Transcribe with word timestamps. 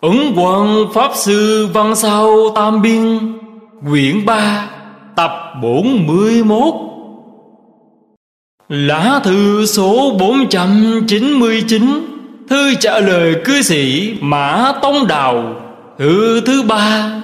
Ứng 0.00 0.32
quận 0.36 0.86
Pháp 0.94 1.10
Sư 1.14 1.68
Văn 1.72 1.96
Sao 1.96 2.50
Tam 2.54 2.82
Biên, 2.82 3.18
Quyển 3.90 4.26
3 4.26 4.68
Tập 5.16 5.30
41 5.62 6.74
Lá 8.68 9.20
thư 9.24 9.66
số 9.66 10.16
499 10.18 11.82
Thư 12.48 12.74
trả 12.74 13.00
lời 13.00 13.36
cư 13.44 13.62
sĩ 13.62 14.14
Mã 14.20 14.72
Tông 14.82 15.06
Đào, 15.06 15.54
Thư 15.98 16.40
thứ 16.40 16.62
ba. 16.62 17.22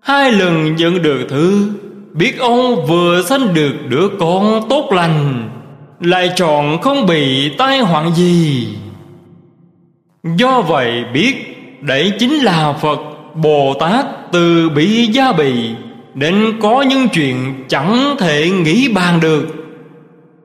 Hai 0.00 0.32
lần 0.32 0.76
nhận 0.76 1.02
được 1.02 1.26
thư, 1.28 1.68
Biết 2.12 2.38
ông 2.38 2.86
vừa 2.86 3.22
sanh 3.22 3.54
được 3.54 3.72
đứa 3.88 4.08
con 4.20 4.68
tốt 4.68 4.92
lành, 4.92 5.48
Lại 6.00 6.30
chọn 6.36 6.82
không 6.82 7.06
bị 7.06 7.50
tai 7.58 7.80
hoạn 7.80 8.14
gì. 8.14 8.68
Do 10.36 10.60
vậy 10.60 11.04
biết 11.12 11.34
Đấy 11.80 12.12
chính 12.18 12.34
là 12.34 12.72
Phật 12.72 13.00
Bồ 13.34 13.74
Tát 13.80 14.06
từ 14.32 14.68
bị 14.68 15.06
gia 15.06 15.32
bì 15.32 15.70
Nên 16.14 16.60
có 16.60 16.82
những 16.82 17.08
chuyện 17.08 17.64
chẳng 17.68 18.16
thể 18.18 18.50
nghĩ 18.50 18.88
bàn 18.88 19.20
được. 19.20 19.46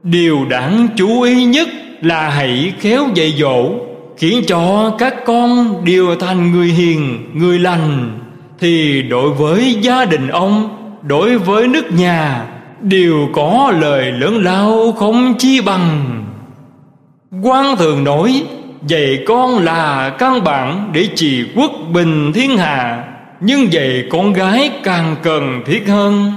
Điều 0.04 0.46
đáng 0.50 0.88
chú 0.96 1.22
ý 1.22 1.46
nhất 1.46 1.68
là 2.02 2.30
hãy 2.30 2.74
khéo 2.80 3.08
dạy 3.16 3.34
dỗ 3.38 3.72
Khiến 4.18 4.44
cho 4.48 4.96
các 4.98 5.16
con 5.26 5.76
đều 5.86 6.16
thành 6.16 6.52
người 6.52 6.68
hiền, 6.68 7.30
người 7.34 7.60
lành. 7.60 8.20
Thì 8.60 9.02
đối 9.02 9.30
với 9.30 9.78
gia 9.82 10.06
đình 10.06 10.28
ông, 10.28 10.70
đối 11.02 11.38
với 11.38 11.68
nước 11.68 11.92
nhà 11.92 12.46
Đều 12.82 13.30
có 13.34 13.74
lời 13.80 14.12
lớn 14.12 14.44
lao 14.44 14.92
không 14.92 15.34
chi 15.38 15.62
bằng. 15.62 16.24
Quan 17.44 17.78
thường 17.78 18.04
nói 18.04 18.44
Vậy 18.82 19.24
con 19.28 19.58
là 19.58 20.10
căn 20.20 20.44
bản 20.44 20.90
để 20.94 21.08
trì 21.16 21.44
quốc 21.56 21.72
bình 21.94 22.34
thiên 22.34 22.58
hạ. 22.58 23.04
Nhưng 23.40 23.68
vậy 23.72 24.06
con 24.10 24.34
gái 24.34 24.72
càng 24.84 25.16
cần 25.24 25.62
thiết 25.66 25.88
hơn. 25.88 26.34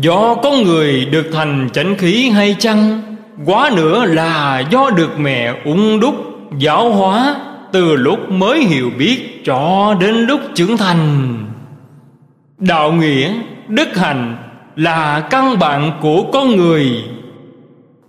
Do 0.00 0.34
có 0.34 0.50
người 0.50 1.04
được 1.04 1.26
thành 1.32 1.68
chánh 1.72 1.96
khí 1.96 2.30
hay 2.30 2.56
chăng? 2.58 3.00
Quá 3.44 3.70
nữa 3.76 4.04
là 4.04 4.64
do 4.70 4.90
được 4.96 5.20
mẹ 5.20 5.54
ung 5.64 6.00
đúc 6.00 6.14
giáo 6.58 6.90
hóa 6.92 7.36
Từ 7.72 7.96
lúc 7.96 8.30
mới 8.30 8.64
hiểu 8.64 8.90
biết 8.98 9.44
cho 9.44 9.94
đến 10.00 10.14
lúc 10.14 10.40
trưởng 10.54 10.76
thành. 10.76 11.34
Đạo 12.58 12.92
nghĩa, 12.92 13.32
đức 13.68 13.96
hạnh 13.96 14.36
là 14.76 15.20
căn 15.20 15.58
bản 15.58 15.92
của 16.00 16.22
con 16.32 16.56
người. 16.56 17.04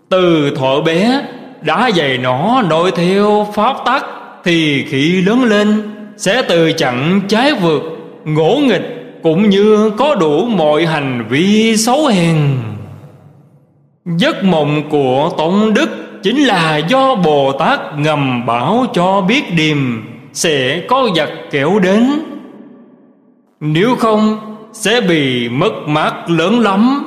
Từ 0.10 0.52
thuở 0.56 0.82
bé 0.82 1.22
đã 1.62 1.92
dày 1.96 2.18
nó 2.18 2.62
nội 2.70 2.92
theo 2.92 3.48
pháp 3.54 3.76
tắc, 3.86 4.06
thì 4.44 4.86
khi 4.90 5.22
lớn 5.22 5.44
lên, 5.44 5.82
sẽ 6.18 6.42
từ 6.42 6.72
chặn 6.72 7.22
trái 7.28 7.54
vượt, 7.54 7.84
ngỗ 8.26 8.58
nghịch 8.58 8.98
cũng 9.24 9.50
như 9.50 9.92
có 9.98 10.16
đủ 10.16 10.46
mọi 10.46 10.86
hành 10.86 11.26
vi 11.30 11.78
xấu 11.78 12.08
hèn. 12.08 12.38
Giấc 14.06 14.44
mộng 14.44 14.90
của 14.90 15.30
tổng 15.38 15.74
đức 15.74 15.90
chính 16.24 16.38
là 16.38 16.78
do 16.78 17.16
bồ 17.16 17.52
tát 17.52 17.80
ngầm 17.98 18.46
bảo 18.46 18.86
cho 18.94 19.22
biết 19.22 19.56
điềm 19.56 19.78
sẽ 20.34 20.82
có 20.88 21.10
giặc 21.16 21.30
kéo 21.52 21.80
đến. 21.80 22.10
Nếu 23.60 23.96
không, 23.96 24.40
sẽ 24.74 25.02
bị 25.02 25.50
mất 25.50 25.74
mát 25.88 26.30
lớn 26.30 26.60
lắm. 26.60 27.04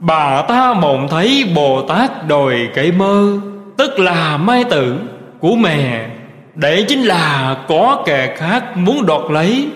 Bà 0.00 0.42
ta 0.42 0.74
mộng 0.74 1.06
thấy 1.10 1.44
bồ 1.54 1.82
tát 1.82 2.28
đòi 2.28 2.54
cây 2.74 2.92
mơ 2.92 3.38
tức 3.78 3.98
là 3.98 4.36
mai 4.36 4.64
tử 4.64 4.96
của 5.40 5.56
mẹ. 5.56 6.10
Để 6.54 6.84
chính 6.88 7.02
là 7.02 7.56
có 7.68 8.02
kẻ 8.06 8.34
khác 8.36 8.76
muốn 8.76 9.06
đoạt 9.06 9.20
lấy. 9.30 9.66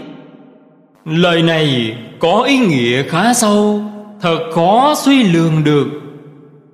Lời 1.04 1.42
này 1.42 1.96
có 2.18 2.42
ý 2.42 2.58
nghĩa 2.58 3.02
khá 3.02 3.34
sâu, 3.34 3.80
thật 4.20 4.38
khó 4.54 4.94
suy 4.96 5.22
lường 5.22 5.64
được. 5.64 5.86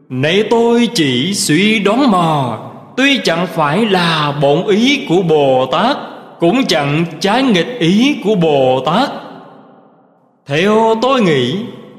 Nãy 0.09 0.45
tôi 0.51 0.89
chỉ 0.95 1.35
suy 1.35 1.79
đoán 1.79 2.11
mò 2.11 2.59
tuy 2.97 3.21
chẳng 3.25 3.47
phải 3.47 3.87
là 3.87 4.35
bổn 4.43 4.67
ý 4.67 5.07
của 5.09 5.23
bồ 5.23 5.67
tát, 5.67 5.97
cũng 6.41 6.65
chẳng 6.65 7.05
trái 7.21 7.43
nghịch 7.43 7.79
ý 7.79 8.17
của 8.25 8.35
bồ 8.35 8.83
tát. 8.87 9.11
Theo 10.47 10.95
tôi 11.03 11.21
nghĩ, 11.21 11.57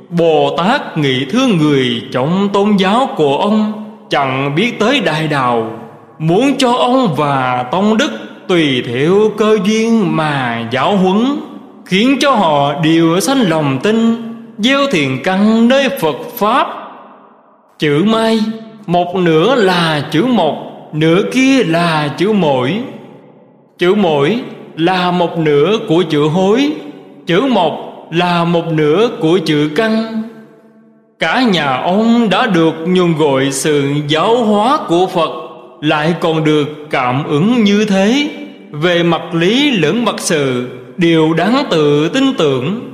bồ 0.10 0.56
tát 0.58 0.98
nghĩ 0.98 1.26
thương 1.26 1.58
người 1.58 2.02
trong 2.12 2.50
tôn 2.54 2.78
giáo 2.78 3.10
của 3.16 3.38
ông 3.38 3.79
chẳng 4.10 4.56
biết 4.56 4.80
tới 4.80 5.00
đại 5.00 5.28
đạo, 5.28 5.72
muốn 6.20 6.58
cho 6.58 6.72
ông 6.72 7.16
và 7.16 7.66
tông 7.72 7.98
đức 7.98 8.12
tùy 8.48 8.84
theo 8.88 9.32
cơ 9.38 9.58
duyên 9.66 10.16
mà 10.16 10.68
giáo 10.72 10.98
huấn, 10.98 11.26
khiến 11.86 12.18
cho 12.20 12.32
họ 12.32 12.74
đều 12.84 13.20
sanh 13.20 13.50
lòng 13.50 13.80
tin, 13.84 14.16
gieo 14.58 14.80
thiền 14.92 15.24
căn 15.24 15.68
nơi 15.68 15.90
phật 15.90 16.16
pháp. 16.38 16.68
Chữ 17.80 18.04
mai, 18.06 18.40
một 18.86 19.16
nửa 19.16 19.56
là 19.56 20.04
chữ 20.12 20.26
một, 20.26 20.56
nửa 20.94 21.22
kia 21.32 21.64
là 21.64 22.08
chữ 22.18 22.32
mỗi. 22.32 22.84
Chữ 23.78 23.96
mỗi 23.96 24.40
là 24.76 25.12
một 25.12 25.38
nửa 25.38 25.78
của 25.88 26.04
chữ 26.10 26.24
hối, 26.24 26.72
chữ 27.26 27.42
một 27.42 28.08
là 28.12 28.44
một 28.44 28.66
nửa 28.72 29.10
của 29.22 29.40
chữ 29.46 29.70
căn. 29.76 30.24
Cả 31.20 31.44
nhà 31.44 31.82
ông 31.84 32.30
đã 32.30 32.46
được 32.46 32.74
nhung 32.88 33.18
gọi 33.18 33.52
sự 33.52 33.94
giáo 34.08 34.44
hóa 34.44 34.80
của 34.88 35.08
Phật, 35.08 35.30
Lại 35.82 36.14
còn 36.20 36.44
được 36.44 36.68
cảm 36.90 37.24
ứng 37.24 37.64
như 37.64 37.86
thế. 37.86 38.30
Về 38.72 39.04
mặt 39.04 39.22
lý 39.34 39.72
lẫn 39.72 40.06
mặt 40.06 40.16
sự 40.18 40.68
Đều 40.98 41.34
đáng 41.34 41.64
tự 41.70 42.10
tin 42.10 42.34
tưởng. 42.38 42.94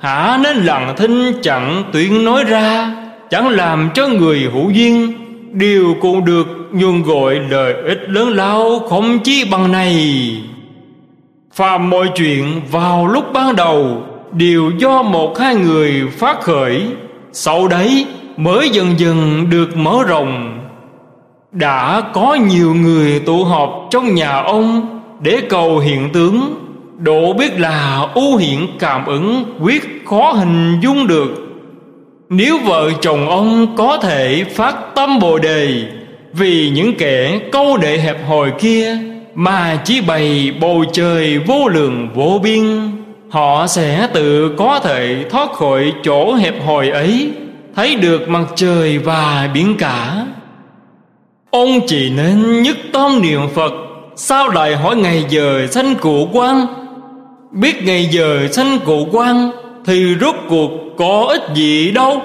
Hả 0.00 0.38
nên 0.42 0.56
lặng 0.56 0.94
thinh 0.96 1.32
chẳng 1.42 1.84
tuyên 1.92 2.24
nói 2.24 2.44
ra, 2.44 2.96
Chẳng 3.30 3.48
làm 3.48 3.90
cho 3.94 4.08
người 4.08 4.38
hữu 4.52 4.70
duyên. 4.70 5.12
Đều 5.52 5.94
cũng 6.00 6.24
được 6.24 6.46
nhuần 6.72 7.02
gọi 7.02 7.40
lợi 7.50 7.74
ích 7.88 8.00
lớn 8.08 8.28
lao 8.28 8.78
không 8.78 9.18
chi 9.18 9.44
bằng 9.50 9.72
này. 9.72 9.96
Phàm 11.52 11.90
mọi 11.90 12.08
chuyện 12.16 12.60
vào 12.70 13.06
lúc 13.06 13.32
ban 13.32 13.56
đầu, 13.56 14.02
Đều 14.32 14.70
do 14.78 15.02
một 15.02 15.38
hai 15.38 15.54
người 15.54 16.02
phát 16.18 16.40
khởi 16.40 16.82
sau 17.36 17.68
đấy 17.68 18.06
mới 18.36 18.68
dần 18.68 18.94
dần 18.98 19.50
được 19.50 19.76
mở 19.76 20.04
rộng. 20.08 20.60
Đã 21.52 22.02
có 22.12 22.34
nhiều 22.34 22.74
người 22.74 23.20
tụ 23.20 23.44
họp 23.44 23.86
trong 23.90 24.14
nhà 24.14 24.42
ông 24.42 25.00
Để 25.20 25.40
cầu 25.48 25.78
hiện 25.78 26.10
tướng. 26.12 26.54
Độ 26.98 27.32
biết 27.32 27.60
là 27.60 28.08
ưu 28.14 28.36
hiện 28.36 28.68
cảm 28.78 29.06
ứng, 29.06 29.44
quyết 29.60 30.02
khó 30.06 30.32
hình 30.32 30.80
dung 30.82 31.06
được. 31.06 31.28
Nếu 32.28 32.58
vợ 32.64 32.90
chồng 33.00 33.28
ông 33.28 33.76
có 33.76 33.98
thể 34.02 34.44
phát 34.54 34.76
tâm 34.94 35.18
bồ 35.18 35.38
đề 35.38 35.82
Vì 36.32 36.70
những 36.74 36.94
kẻ 36.94 37.40
câu 37.52 37.76
đệ 37.76 37.98
hẹp 37.98 38.28
hòi 38.28 38.50
kia 38.58 38.96
Mà 39.34 39.80
chỉ 39.84 40.00
bày 40.00 40.54
bầu 40.60 40.84
trời 40.92 41.38
vô 41.38 41.68
lượng 41.68 42.08
vô 42.14 42.40
biên 42.42 42.90
họ 43.34 43.66
sẽ 43.66 44.08
tự 44.12 44.54
có 44.58 44.80
thể 44.80 45.24
thoát 45.30 45.52
khỏi 45.52 45.92
chỗ 46.02 46.34
hẹp 46.34 46.64
hòi 46.66 46.88
ấy, 46.88 47.30
thấy 47.74 47.96
được 47.96 48.28
mặt 48.28 48.44
trời 48.56 48.98
và 48.98 49.50
biển 49.54 49.76
cả. 49.78 50.26
Ông 51.50 51.80
chỉ 51.86 52.10
nên 52.10 52.62
nhất 52.62 52.76
tâm 52.92 53.22
niệm 53.22 53.40
phật 53.54 53.72
sao 54.16 54.48
lại 54.48 54.76
hỏi 54.76 54.96
ngày 54.96 55.24
giờ 55.28 55.66
sanh 55.70 55.94
cụ 55.94 56.28
quan 56.32 56.66
biết 57.50 57.84
ngày 57.84 58.08
giờ 58.10 58.48
sanh 58.52 58.78
cụ 58.84 59.06
quan 59.12 59.50
thì 59.86 60.14
rốt 60.20 60.34
cuộc 60.48 60.70
có 60.96 61.26
ích 61.28 61.42
gì 61.54 61.90
đâu. 61.90 62.22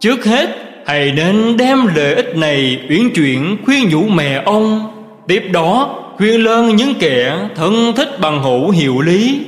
Trước 0.00 0.24
hết, 0.24 0.50
hãy 0.86 1.12
nên 1.16 1.56
đem 1.56 1.86
lợi 1.96 2.14
ích 2.14 2.36
này 2.36 2.80
uyển 2.90 3.10
chuyển 3.14 3.56
khuyên 3.64 3.88
nhủ 3.90 4.02
mẹ 4.02 4.42
ông. 4.44 4.92
Tiếp 5.28 5.42
đó, 5.52 5.94
khuyên 6.16 6.44
lơn 6.44 6.76
những 6.76 6.94
kẻ 6.94 7.38
thân 7.54 7.92
thích 7.96 8.20
bằng 8.20 8.42
hữu 8.42 8.70
hiệu 8.70 9.00
lý. 9.00 9.40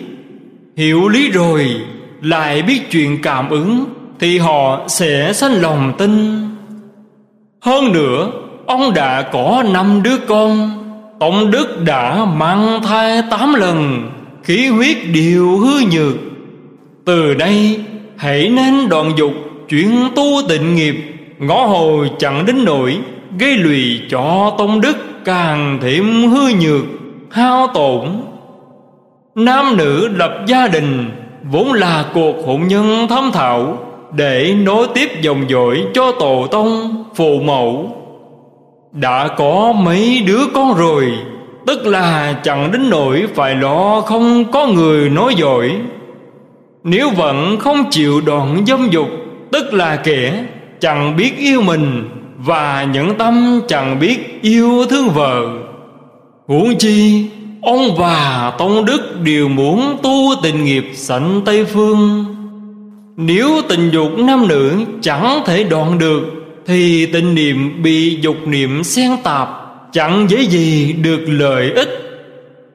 Hiểu 0.78 1.08
lý 1.08 1.30
rồi, 1.30 1.76
Lại 2.22 2.62
biết 2.62 2.90
chuyện 2.90 3.22
cảm 3.22 3.50
ứng, 3.50 3.84
Thì 4.20 4.38
họ 4.38 4.84
sẽ 4.88 5.32
sanh 5.32 5.52
lòng 5.52 5.92
tin. 5.98 6.42
Hơn 7.60 7.92
nữa, 7.92 8.30
Ông 8.66 8.94
đã 8.94 9.22
có 9.22 9.64
năm 9.72 10.02
đứa 10.02 10.16
con, 10.18 10.70
Tổng 11.20 11.50
đức 11.50 11.82
đã 11.84 12.24
mang 12.24 12.82
thai 12.82 13.22
tám 13.30 13.54
lần, 13.54 14.10
Khí 14.42 14.66
huyết 14.66 14.96
đều 15.14 15.58
hư 15.58 15.80
nhược. 15.92 16.14
Từ 17.04 17.34
đây, 17.34 17.80
Hãy 18.16 18.48
nên 18.48 18.88
đoạn 18.88 19.12
dục 19.16 19.32
Chuyển 19.68 20.08
tu 20.16 20.24
tịnh 20.48 20.74
nghiệp, 20.74 20.96
Ngõ 21.38 21.66
hồi 21.66 22.10
chẳng 22.18 22.46
đến 22.46 22.64
nổi 22.64 22.98
Gây 23.38 23.56
lụy 23.56 24.00
cho 24.10 24.54
tông 24.58 24.80
đức 24.80 24.96
Càng 25.24 25.78
thêm 25.82 26.30
hư 26.30 26.48
nhược, 26.60 26.84
Hao 27.30 27.66
tổn. 27.66 28.08
Nam 29.38 29.76
nữ 29.76 30.08
lập 30.08 30.44
gia 30.46 30.68
đình, 30.68 31.10
Vốn 31.50 31.72
là 31.72 32.04
cuộc 32.14 32.34
hôn 32.46 32.68
nhân 32.68 33.06
thâm 33.08 33.30
thạo 33.32 33.78
Để 34.16 34.54
nối 34.62 34.86
tiếp 34.94 35.08
dòng 35.22 35.50
dõi 35.50 35.84
cho 35.94 36.12
tổ 36.12 36.46
tông, 36.50 37.04
phụ 37.14 37.40
mẫu. 37.44 37.96
Đã 38.92 39.28
có 39.28 39.72
mấy 39.76 40.22
đứa 40.26 40.40
con 40.54 40.74
rồi, 40.74 41.12
Tức 41.66 41.86
là 41.86 42.34
chẳng 42.42 42.72
đến 42.72 42.90
nỗi 42.90 43.26
phải 43.34 43.54
lo 43.54 44.00
không 44.00 44.44
có 44.52 44.66
người 44.66 45.10
nói 45.10 45.34
dối. 45.34 45.72
Nếu 46.84 47.10
vẫn 47.10 47.56
không 47.60 47.84
chịu 47.90 48.20
đoạn 48.26 48.64
dâm 48.66 48.88
dục, 48.90 49.08
Tức 49.52 49.74
là 49.74 49.96
kẻ 49.96 50.44
chẳng 50.80 51.16
biết 51.16 51.38
yêu 51.38 51.62
mình 51.62 52.08
Và 52.38 52.86
nhẫn 52.92 53.14
tâm 53.18 53.60
chẳng 53.68 53.98
biết 54.00 54.42
yêu 54.42 54.84
thương 54.90 55.08
vợ. 55.08 55.46
Huống 56.46 56.78
chi 56.78 57.26
Ông 57.62 57.96
và 57.96 58.52
Tông 58.58 58.84
Đức 58.84 59.20
đều 59.22 59.48
muốn 59.48 59.96
tu 60.02 60.34
tình 60.42 60.64
nghiệp 60.64 60.90
sảnh 60.94 61.40
Tây 61.44 61.64
Phương. 61.64 62.24
Nếu 63.16 63.62
tình 63.68 63.90
dục 63.90 64.18
nam 64.18 64.48
nữ 64.48 64.84
chẳng 65.02 65.42
thể 65.46 65.64
đoạn 65.64 65.98
được, 65.98 66.20
Thì 66.66 67.06
tình 67.06 67.34
niệm 67.34 67.82
bị 67.82 68.18
dục 68.20 68.36
niệm 68.46 68.84
xen 68.84 69.10
tạp 69.22 69.48
Chẳng 69.92 70.26
dễ 70.30 70.42
gì 70.42 70.92
được 70.92 71.20
lợi 71.26 71.72
ích. 71.72 71.88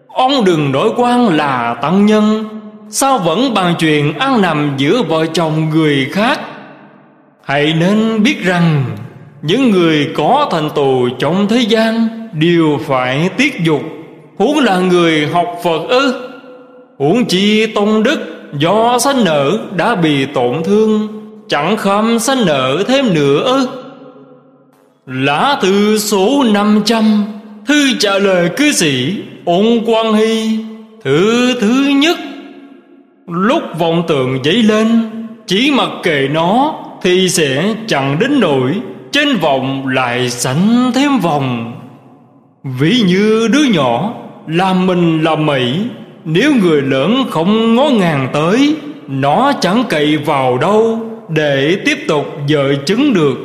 Ông 0.08 0.46
đừng 0.46 0.72
đổi 0.72 0.90
quan 0.98 1.28
là 1.28 1.76
tăng 1.82 2.06
nhân, 2.06 2.46
Sao 2.90 3.18
vẫn 3.18 3.54
bàn 3.54 3.76
chuyện 3.80 4.14
ăn 4.20 4.42
nằm 4.42 4.74
giữa 4.78 5.04
vợ 5.04 5.26
chồng 5.26 5.70
người 5.70 6.08
khác? 6.12 6.40
Hãy 7.44 7.74
nên 7.80 8.24
biết 8.24 8.44
rằng, 8.44 8.84
Những 9.42 9.72
người 9.72 10.08
có 10.16 10.50
thành 10.52 10.70
tựu 10.76 11.10
trong 11.20 11.48
thế 11.48 11.60
gian 11.60 12.08
Đều 12.34 12.80
phải 12.86 13.30
tiết 13.38 13.62
dục. 13.64 13.82
Huống 14.38 14.60
là 14.60 14.80
người 14.80 15.28
học 15.28 15.60
Phật 15.64 15.88
ư? 15.90 16.14
Huống 16.98 17.26
chi 17.26 17.66
tôn 17.66 18.04
đức 18.04 18.20
Do 18.60 19.00
sanh 19.00 19.24
nở 19.24 19.58
đã 19.78 19.96
bị 19.96 20.26
tổn 20.26 20.64
thương, 20.64 21.08
Chẳng 21.48 21.78
khâm 21.78 22.20
sanh 22.20 22.46
nở 22.46 22.84
thêm 22.88 23.14
nữa 23.14 23.44
ư? 23.44 23.68
Lá 25.06 25.60
thư 25.62 25.98
số 25.98 26.44
500 26.54 27.26
Thư 27.68 27.94
trả 28.00 28.18
lời 28.18 28.50
cư 28.58 28.72
sĩ 28.72 29.14
Ôn 29.46 29.66
Quang 29.86 30.14
Hy 30.14 30.60
Thứ 31.04 31.54
thứ 31.62 31.92
nhất. 31.96 32.18
Lúc 33.28 33.64
vọng 33.80 34.04
tượng 34.08 34.44
dấy 34.44 34.64
lên, 34.64 34.88
Chỉ 35.48 35.72
mặc 35.72 35.90
kệ 36.04 36.28
nó 36.32 36.76
Thì 37.02 37.30
sẽ 37.30 37.76
chẳng 37.88 38.20
đến 38.20 38.40
nổi 38.40 38.74
Trên 39.12 39.38
vòng 39.38 39.88
lại 39.88 40.30
sánh 40.30 40.92
thêm 40.96 41.20
vòng 41.20 41.74
Ví 42.64 43.04
như 43.08 43.48
đứa 43.54 43.64
nhỏ 43.64 44.14
làm 44.48 44.86
mình 44.86 45.24
làm 45.24 45.46
mỹ, 45.46 45.82
Nếu 46.26 46.54
người 46.56 46.82
lớn 46.82 47.24
không 47.30 47.76
ngó 47.76 47.90
ngàng 47.90 48.28
tới, 48.34 48.76
Nó 49.08 49.52
chẳng 49.62 49.84
cậy 49.90 50.18
vào 50.18 50.58
đâu 50.58 51.00
Để 51.30 51.78
tiếp 51.86 51.98
tục 52.08 52.26
dợi 52.50 52.78
chứng 52.86 53.14
được. 53.14 53.38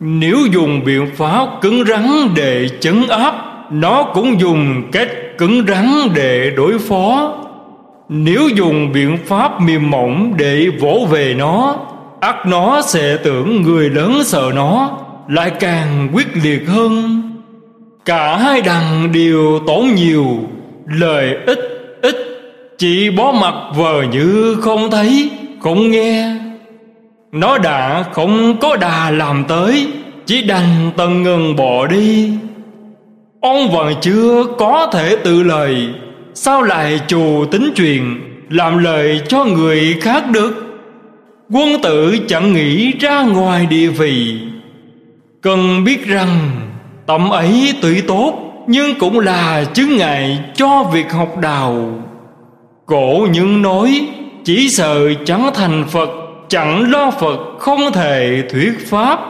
Nếu 0.00 0.36
dùng 0.52 0.84
biện 0.84 1.10
pháp 1.16 1.48
cứng 1.60 1.84
rắn 1.84 2.06
để 2.34 2.68
chấn 2.80 3.08
áp, 3.08 3.34
Nó 3.70 4.02
cũng 4.02 4.40
dùng 4.40 4.82
cách 4.92 5.08
cứng 5.38 5.66
rắn 5.66 5.86
để 6.14 6.52
đối 6.56 6.78
phó. 6.78 7.34
Nếu 8.08 8.48
dùng 8.48 8.92
biện 8.92 9.18
pháp 9.26 9.60
mềm 9.60 9.90
mỏng 9.90 10.34
để 10.36 10.66
vỗ 10.80 11.06
về 11.10 11.34
nó, 11.38 11.76
ắt 12.20 12.46
nó 12.46 12.82
sẽ 12.82 13.16
tưởng 13.16 13.62
người 13.62 13.90
lớn 13.90 14.22
sợ 14.24 14.50
nó, 14.54 14.98
Lại 15.28 15.50
càng 15.60 16.08
quyết 16.12 16.26
liệt 16.42 16.68
hơn. 16.68 17.22
Cả 18.06 18.36
hai 18.36 18.60
đằng 18.60 19.12
đều 19.12 19.60
tốn 19.66 19.94
nhiều, 19.94 20.26
Lời 20.86 21.36
ít 21.46 21.58
ít, 22.02 22.16
Chỉ 22.78 23.10
bó 23.10 23.32
mặt 23.32 23.54
vờ 23.74 24.02
như 24.02 24.56
không 24.60 24.90
thấy, 24.90 25.30
Không 25.60 25.90
nghe. 25.90 26.36
Nó 27.32 27.58
đã 27.58 28.04
không 28.12 28.56
có 28.60 28.76
đà 28.76 29.10
làm 29.10 29.44
tới, 29.48 29.88
Chỉ 30.26 30.42
đành 30.42 30.90
tần 30.96 31.22
ngừng 31.22 31.56
bỏ 31.56 31.86
đi. 31.86 32.30
Ông 33.40 33.70
vẫn 33.70 33.94
chưa 34.00 34.44
có 34.58 34.90
thể 34.92 35.16
tự 35.24 35.42
lời, 35.42 35.88
Sao 36.34 36.62
lại 36.62 37.00
trù 37.06 37.44
tính 37.50 37.72
truyền 37.76 38.02
Làm 38.50 38.78
lời 38.78 39.20
cho 39.28 39.44
người 39.44 39.96
khác 40.00 40.30
được? 40.30 40.62
Quân 41.50 41.82
tử 41.82 42.18
chẳng 42.28 42.52
nghĩ 42.52 42.92
ra 43.00 43.22
ngoài 43.22 43.66
địa 43.66 43.88
vị. 43.88 44.38
Cần 45.42 45.84
biết 45.84 46.06
rằng 46.06 46.50
Tâm 47.06 47.30
ấy 47.30 47.74
tuy 47.82 48.00
tốt, 48.00 48.34
Nhưng 48.66 48.98
cũng 48.98 49.20
là 49.20 49.64
chứng 49.74 49.96
ngại 49.96 50.38
cho 50.54 50.84
việc 50.92 51.12
học 51.12 51.38
đạo. 51.40 51.74
Cổ 52.86 53.26
nhưng 53.32 53.62
nói, 53.62 54.08
Chỉ 54.44 54.68
sợ 54.68 55.14
chẳng 55.24 55.50
thành 55.54 55.84
Phật, 55.88 56.10
Chẳng 56.48 56.90
lo 56.90 57.10
Phật, 57.10 57.38
không 57.58 57.92
thể 57.92 58.42
thuyết 58.50 58.90
Pháp. 58.90 59.20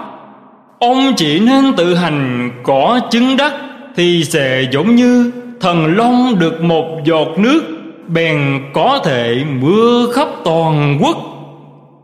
Ông 0.78 1.12
chỉ 1.16 1.40
nên 1.40 1.72
tự 1.76 1.94
hành 1.94 2.50
có 2.62 3.00
chứng 3.10 3.36
đắc 3.36 3.52
Thì 3.96 4.24
sẽ 4.24 4.64
giống 4.72 4.94
như 4.94 5.32
thần 5.60 5.96
long 5.96 6.38
được 6.38 6.62
một 6.62 6.86
giọt 7.04 7.28
nước, 7.36 7.62
Bèn 8.08 8.60
có 8.74 9.00
thể 9.04 9.36
mưa 9.60 10.12
khắp 10.14 10.28
toàn 10.44 10.98
quốc. 11.02 11.16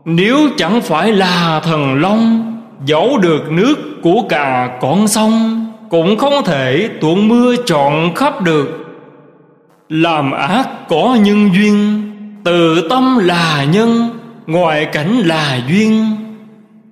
Nếu 0.05 0.37
chẳng 0.57 0.81
phải 0.81 1.11
là 1.11 1.61
thần 1.63 2.01
long, 2.01 2.49
Giấu 2.85 3.17
được 3.17 3.51
nước 3.51 3.75
của 4.03 4.21
cả 4.29 4.77
con 4.81 5.07
sông 5.07 5.62
cũng 5.93 6.17
không 6.17 6.43
thể 6.45 6.89
tuôn 7.01 7.27
mưa 7.27 7.55
trọn 7.65 7.93
khắp 8.15 8.41
được. 8.41 8.67
Làm 9.89 10.31
ác 10.31 10.69
có 10.89 11.17
nhân 11.21 11.49
duyên 11.55 12.01
từ 12.43 12.87
tâm 12.89 13.17
là 13.17 13.65
nhân, 13.71 14.09
ngoại 14.47 14.85
cảnh 14.85 15.17
là 15.25 15.59
duyên. 15.67 16.05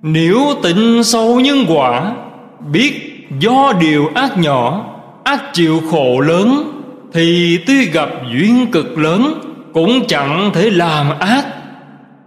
Nếu 0.02 0.38
tịnh 0.62 1.04
sâu 1.04 1.40
nhân 1.40 1.64
quả, 1.68 2.12
biết 2.72 2.92
do 3.38 3.72
điều 3.80 4.10
ác 4.14 4.38
nhỏ, 4.38 4.86
ác 5.24 5.42
chịu 5.52 5.80
khổ 5.90 6.20
lớn, 6.20 6.64
thì 7.12 7.58
tuy 7.66 7.84
gặp 7.84 8.08
duyên 8.32 8.66
cực 8.72 8.98
lớn, 8.98 9.34
cũng 9.72 10.06
chẳng 10.08 10.50
thể 10.54 10.70
làm 10.70 11.18
ác. 11.18 11.44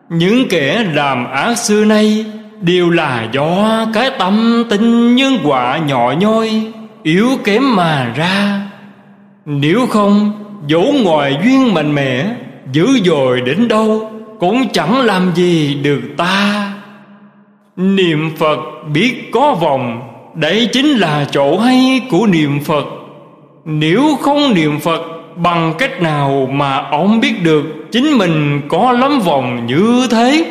Những 0.09 0.47
kẻ 0.49 0.85
làm 0.93 1.31
ác 1.31 1.57
xưa 1.57 1.85
nay 1.85 2.25
đều 2.61 2.89
là 2.89 3.27
do 3.31 3.85
cái 3.93 4.11
tâm 4.19 4.63
tinh 4.69 5.15
nhân 5.15 5.37
quả 5.43 5.77
nhỏ 5.77 6.13
nhoi 6.19 6.71
yếu 7.03 7.27
kém 7.43 7.75
mà 7.75 8.13
ra. 8.15 8.61
Nếu 9.45 9.85
không, 9.89 10.31
dẫu 10.67 10.93
ngoài 11.03 11.37
duyên 11.43 11.73
mạnh 11.73 11.95
mẽ, 11.95 12.25
dữ 12.71 12.87
dội 13.03 13.41
đến 13.41 13.67
đâu 13.67 14.11
cũng 14.39 14.69
chẳng 14.73 15.01
làm 15.01 15.31
gì 15.35 15.75
được 15.83 16.01
ta. 16.17 16.71
Niệm 17.75 18.31
phật 18.37 18.59
biết 18.93 19.31
có 19.31 19.53
vòng 19.53 20.01
đấy 20.35 20.69
chính 20.73 20.87
là 20.87 21.25
chỗ 21.31 21.57
hay 21.57 22.01
của 22.09 22.27
niệm 22.27 22.59
phật. 22.59 22.85
Nếu 23.65 24.15
không 24.21 24.53
niệm 24.53 24.79
phật 24.79 25.01
bằng 25.35 25.73
cách 25.77 26.01
nào 26.01 26.49
mà 26.51 26.77
ông 26.77 27.19
biết 27.19 27.43
được 27.43 27.63
chính 27.91 28.17
mình 28.17 28.61
có 28.67 28.91
lắm 28.91 29.19
vòng 29.19 29.65
như 29.65 30.07
thế? 30.11 30.45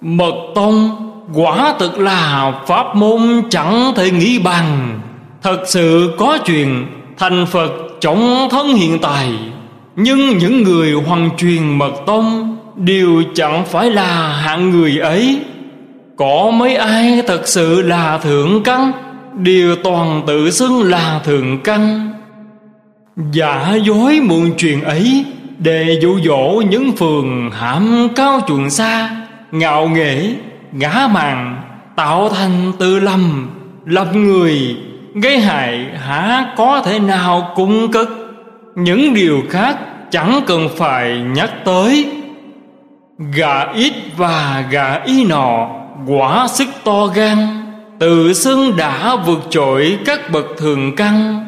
Mật 0.00 0.34
tông 0.54 0.90
quả 1.34 1.74
thực 1.78 1.98
là 1.98 2.52
pháp 2.66 2.96
môn 2.96 3.42
chẳng 3.50 3.92
thể 3.96 4.10
nghĩ 4.10 4.38
bằng. 4.38 5.00
Thật 5.42 5.62
sự 5.66 6.14
có 6.18 6.38
chuyện 6.44 6.86
thành 7.18 7.46
Phật 7.46 7.72
trong 8.00 8.48
thân 8.50 8.66
hiện 8.66 8.98
tại, 9.02 9.28
Nhưng 9.96 10.38
những 10.38 10.62
người 10.62 10.92
hoàn 10.92 11.30
truyền 11.36 11.78
mật 11.78 11.92
tông 12.06 12.56
Đều 12.76 13.22
chẳng 13.34 13.64
phải 13.64 13.90
là 13.90 14.28
hạng 14.28 14.70
người 14.70 14.98
ấy. 14.98 15.40
Có 16.16 16.50
mấy 16.54 16.76
ai 16.76 17.22
thật 17.26 17.48
sự 17.48 17.82
là 17.82 18.18
thượng 18.18 18.62
căn, 18.62 18.92
Đều 19.34 19.76
toàn 19.76 20.22
tự 20.26 20.50
xưng 20.50 20.82
là 20.82 21.20
thượng 21.24 21.60
căn. 21.60 22.12
Giả 23.32 23.76
dối 23.84 24.20
muôn 24.20 24.56
truyền 24.56 24.80
ấy, 24.80 25.24
Để 25.58 25.98
dụ 26.02 26.20
dỗ 26.24 26.62
những 26.70 26.92
phường 26.92 27.50
hãm 27.50 28.08
cao 28.16 28.40
chuồng 28.48 28.70
xa 28.70 29.25
ngạo 29.50 29.88
nghễ, 29.88 30.34
ngã 30.72 31.08
màng 31.12 31.62
tạo 31.96 32.28
thành 32.28 32.72
tự 32.78 33.00
lầm 33.00 33.50
lập 33.84 34.08
người, 34.14 34.76
gây 35.14 35.40
hại 35.40 35.86
hả 36.06 36.54
có 36.56 36.82
thể 36.84 36.98
nào 36.98 37.52
cung 37.54 37.92
cất 37.92 38.08
những 38.74 39.14
điều 39.14 39.42
khác 39.50 39.76
chẳng 40.10 40.40
cần 40.46 40.68
phải 40.76 41.20
nhắc 41.34 41.50
tới. 41.64 42.12
Gà 43.18 43.66
ít 43.74 43.92
và 44.16 44.64
gà 44.70 45.00
y 45.04 45.24
nọ, 45.24 45.68
quả 46.06 46.46
sức 46.48 46.68
to 46.84 47.06
gan, 47.06 47.38
tự 47.98 48.32
xưng 48.32 48.76
đã 48.76 49.16
vượt 49.26 49.46
trội 49.50 49.98
các 50.06 50.30
bậc 50.32 50.44
thường 50.58 50.96
căn. 50.96 51.44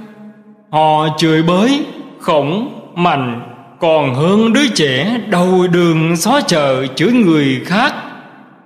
Họ 0.70 1.08
chửi 1.18 1.42
bới, 1.42 1.84
khổng, 2.20 2.80
mạnh 2.94 3.47
còn 3.80 4.14
hơn 4.14 4.52
đứa 4.52 4.68
trẻ 4.74 5.20
đầu 5.28 5.66
đường 5.72 6.16
xó 6.16 6.40
chợ 6.40 6.86
chửi 6.86 7.12
người 7.12 7.60
khác. 7.64 7.94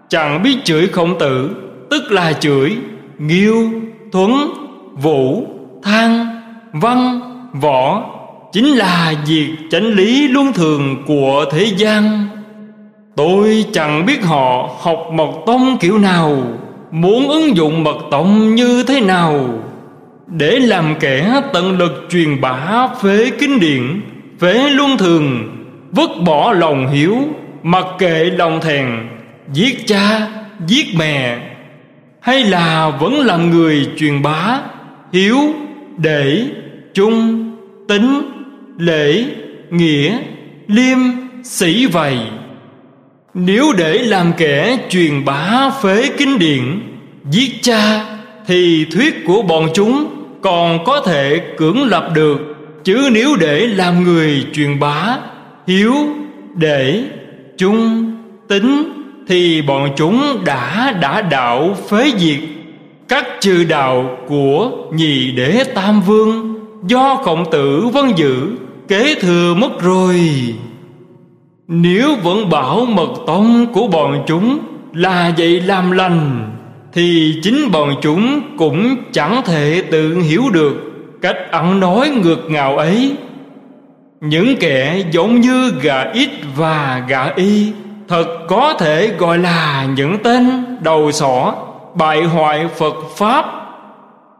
Chẳng 0.08 0.42
biết 0.42 0.56
chửi 0.64 0.86
khổng 0.86 1.18
tử 1.18 1.50
tức 1.90 2.12
là 2.12 2.32
chửi, 2.32 2.76
nghiêu, 3.18 3.70
thuấn, 4.12 4.50
vũ 4.94 5.46
thang 5.82 6.26
văn, 6.72 7.20
võ, 7.52 8.04
chính 8.52 8.66
là 8.66 9.14
việc 9.26 9.48
chánh 9.70 9.84
lý 9.86 10.28
luân 10.28 10.52
thường 10.52 10.96
của 11.06 11.44
thế 11.52 11.64
gian. 11.76 12.28
Tôi 13.16 13.64
chẳng 13.72 14.06
biết 14.06 14.24
họ 14.24 14.68
học 14.80 14.98
mật 15.12 15.30
tông 15.46 15.76
kiểu 15.80 15.98
nào, 15.98 16.42
muốn 16.90 17.28
ứng 17.28 17.56
dụng 17.56 17.84
mật 17.84 17.96
tông 18.10 18.54
như 18.54 18.82
thế 18.82 19.00
nào. 19.00 19.44
Để 20.26 20.58
làm 20.58 20.94
kẻ 21.00 21.42
tận 21.52 21.78
lực 21.78 22.06
truyền 22.10 22.40
bá 22.40 22.88
phế 23.02 23.30
kinh 23.38 23.60
điển 23.60 24.00
phế 24.42 24.70
luân 24.70 24.98
thường, 24.98 25.48
vứt 25.92 26.10
bỏ 26.24 26.52
lòng 26.52 26.88
hiếu, 26.88 27.16
mặc 27.62 27.86
kệ 27.98 28.24
lòng 28.24 28.60
thèn, 28.60 28.86
giết 29.52 29.86
cha, 29.86 30.28
giết 30.66 30.86
mẹ. 30.98 31.38
Hay 32.20 32.44
là 32.44 32.88
vẫn 33.00 33.20
làm 33.20 33.50
người 33.50 33.86
truyền 33.96 34.22
bá, 34.22 34.60
hiếu, 35.12 35.38
để 35.96 36.46
trung 36.94 37.50
tính, 37.88 38.22
lễ, 38.78 39.24
nghĩa, 39.70 40.18
liêm 40.66 40.98
sĩ 41.44 41.86
vầy. 41.86 42.18
Nếu 43.34 43.72
để 43.78 43.98
làm 43.98 44.32
kẻ 44.36 44.78
truyền 44.90 45.24
bá 45.24 45.70
phế 45.82 46.10
kinh 46.18 46.38
điển 46.38 46.80
giết 47.30 47.52
cha, 47.62 48.04
thì 48.46 48.86
thuyết 48.92 49.24
của 49.26 49.42
bọn 49.42 49.68
chúng 49.74 50.06
còn 50.42 50.84
có 50.84 51.00
thể 51.00 51.40
cưỡng 51.56 51.82
lập 51.82 52.10
được 52.14 52.51
chứ 52.84 53.08
nếu 53.12 53.36
để 53.40 53.66
làm 53.66 54.04
người 54.04 54.46
truyền 54.52 54.80
bá, 54.80 55.18
hiếu 55.66 55.94
để 56.54 57.04
trung 57.58 58.12
tính, 58.48 58.92
thì 59.28 59.62
bọn 59.62 59.90
chúng 59.96 60.22
đã 60.44 60.92
đã 61.00 61.22
đạo 61.22 61.76
phế 61.88 62.10
diệt. 62.18 62.38
Các 63.08 63.26
trừ 63.40 63.64
đạo 63.64 64.18
của 64.28 64.70
nhị 64.92 65.30
đế 65.30 65.64
tam 65.74 66.00
vương 66.00 66.54
do 66.86 67.16
khổng 67.16 67.50
tử 67.50 67.86
vân 67.92 68.12
giữ 68.16 68.48
kế 68.88 69.14
thừa 69.14 69.54
mất 69.54 69.82
rồi. 69.82 70.20
Nếu 71.68 72.14
vẫn 72.22 72.50
bảo 72.50 72.84
mật 72.84 73.10
tông 73.26 73.66
của 73.72 73.86
bọn 73.86 74.24
chúng 74.26 74.58
là 74.92 75.34
vậy 75.38 75.60
làm 75.60 75.90
lành, 75.90 76.50
thì 76.92 77.34
chính 77.42 77.70
bọn 77.72 77.94
chúng 78.02 78.40
cũng 78.58 78.96
chẳng 79.12 79.42
thể 79.44 79.82
tự 79.90 80.18
hiểu 80.18 80.42
được 80.52 80.91
cách 81.22 81.36
ăn 81.50 81.80
nói 81.80 82.08
ngược 82.08 82.50
ngào 82.50 82.76
ấy, 82.76 83.16
những 84.20 84.56
kẻ 84.60 85.02
giống 85.10 85.40
như 85.40 85.72
gà 85.82 86.04
ít 86.12 86.30
và 86.56 87.04
gà 87.08 87.32
y, 87.36 87.72
thật 88.08 88.26
có 88.48 88.74
thể 88.78 89.12
gọi 89.18 89.38
là 89.38 89.86
những 89.96 90.18
tên 90.24 90.64
đầu 90.80 91.12
sỏ, 91.12 91.54
bại 91.94 92.22
hoại 92.22 92.68
phật 92.68 92.94
pháp. 93.16 93.46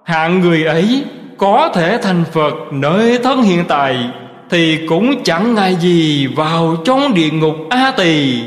Hạng 0.04 0.40
người 0.40 0.64
ấy 0.64 1.04
có 1.38 1.70
thể 1.74 1.98
thành 2.02 2.24
phật 2.32 2.54
nơi 2.70 3.18
thân 3.24 3.42
hiện 3.42 3.64
tại 3.68 3.96
thì 4.50 4.86
cũng 4.88 5.22
chẳng 5.22 5.54
ngại 5.54 5.76
gì 5.80 6.26
vào 6.26 6.76
trong 6.84 7.14
địa 7.14 7.30
ngục 7.30 7.56
a 7.70 7.92
tỳ 7.96 8.40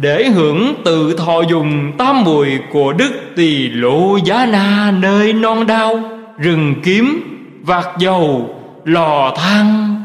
để 0.00 0.28
hưởng 0.28 0.74
tự 0.84 1.16
thọ 1.16 1.40
dùng 1.40 1.92
tam 1.98 2.24
mùi 2.24 2.48
của 2.72 2.92
đức 2.92 3.10
tỳ 3.36 3.68
lộ 3.68 4.16
giá 4.24 4.46
na 4.46 4.94
nơi 5.00 5.32
non 5.32 5.66
đao 5.66 6.00
rừng 6.38 6.74
kiếm 6.84 7.31
vạt 7.64 7.86
dầu, 7.98 8.54
lò 8.84 9.34
than. 9.36 9.96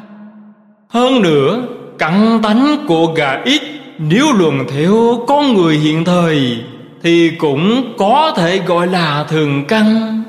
Hơn 0.89 1.21
nữa, 1.21 1.61
cặn 1.99 2.39
tánh 2.43 2.77
của 2.87 3.13
gà 3.15 3.41
ít 3.45 3.61
nếu 3.97 4.25
luận 4.33 4.65
theo 4.69 5.25
con 5.27 5.53
người 5.53 5.75
hiện 5.75 6.05
thời 6.05 6.57
thì 7.03 7.29
cũng 7.29 7.93
có 7.97 8.33
thể 8.37 8.59
gọi 8.59 8.87
là 8.87 9.25
thường 9.29 9.65
căn. 9.65 10.23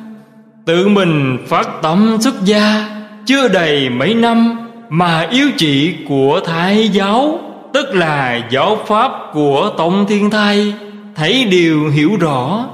Tự 0.65 0.89
mình 0.89 1.39
phát 1.49 1.69
tâm 1.83 2.17
xuất 2.21 2.45
gia, 2.45 2.89
chưa 3.27 3.49
đầy 3.49 3.89
mấy 3.89 4.15
năm 4.15 4.59
mà 4.89 5.27
yếu 5.31 5.51
trị 5.57 5.95
của 6.09 6.41
thái 6.47 6.89
giáo, 6.89 7.39
tức 7.73 7.95
là 7.95 8.41
giáo 8.51 8.79
pháp 8.87 9.13
của 9.33 9.71
tổng 9.79 10.07
thiên 10.09 10.31
thai, 10.31 10.75
thấy 11.15 11.45
điều 11.45 11.89
hiểu 11.89 12.11
rõ. 12.21 12.65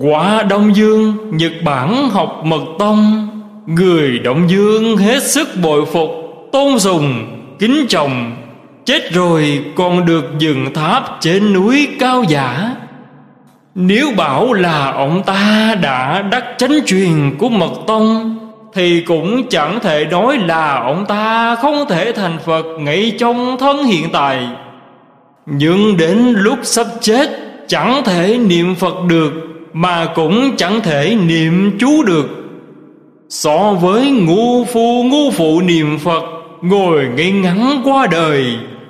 Quả 0.00 0.42
đông 0.42 0.76
dương, 0.76 1.16
nhật 1.30 1.52
bản 1.64 2.10
học 2.10 2.40
mật 2.44 2.62
tông 2.78 3.28
người 3.66 4.18
động 4.18 4.50
dương 4.50 4.96
hết 4.96 5.22
sức 5.22 5.48
bội 5.62 5.86
phục, 5.86 6.10
tôn 6.52 6.78
sùng, 6.78 7.26
kính 7.58 7.86
trọng, 7.88 8.36
chết 8.84 9.12
rồi 9.12 9.64
còn 9.76 10.06
được 10.06 10.24
dựng 10.38 10.74
tháp 10.74 11.16
trên 11.20 11.52
núi 11.52 11.88
cao 12.00 12.24
giả 12.28 12.74
nếu 13.74 14.10
bảo 14.16 14.52
là 14.52 14.92
ông 14.92 15.22
ta 15.26 15.74
đã 15.82 16.22
đắc 16.22 16.44
chánh 16.58 16.80
truyền 16.86 17.36
của 17.38 17.48
mật 17.48 17.72
tông, 17.86 18.38
thì 18.74 19.00
cũng 19.00 19.48
chẳng 19.48 19.78
thể 19.82 20.04
nói 20.04 20.38
là 20.38 20.80
ông 20.80 21.06
ta 21.06 21.56
không 21.56 21.84
thể 21.88 22.12
thành 22.12 22.38
Phật 22.44 22.62
ngay 22.78 23.12
trong 23.18 23.56
thân 23.60 23.84
hiện 23.84 24.08
tại. 24.12 24.48
Nhưng 25.46 25.96
đến 25.96 26.34
lúc 26.36 26.58
sắp 26.62 26.86
chết, 27.00 27.30
chẳng 27.68 28.02
thể 28.04 28.38
niệm 28.38 28.74
Phật 28.74 28.94
được, 29.08 29.32
mà 29.72 30.06
cũng 30.14 30.56
chẳng 30.56 30.80
thể 30.80 31.16
niệm 31.26 31.78
chú 31.80 32.02
được. 32.02 32.43
So 33.34 33.74
với 33.80 34.10
ngu 34.10 34.64
phu, 34.64 35.02
ngu 35.02 35.30
phụ 35.30 35.60
niệm 35.60 35.98
Phật, 35.98 36.22
ngồi 36.62 37.08
ngay 37.16 37.32
ngắn 37.32 37.82
qua 37.84 38.06
đời, 38.10 38.44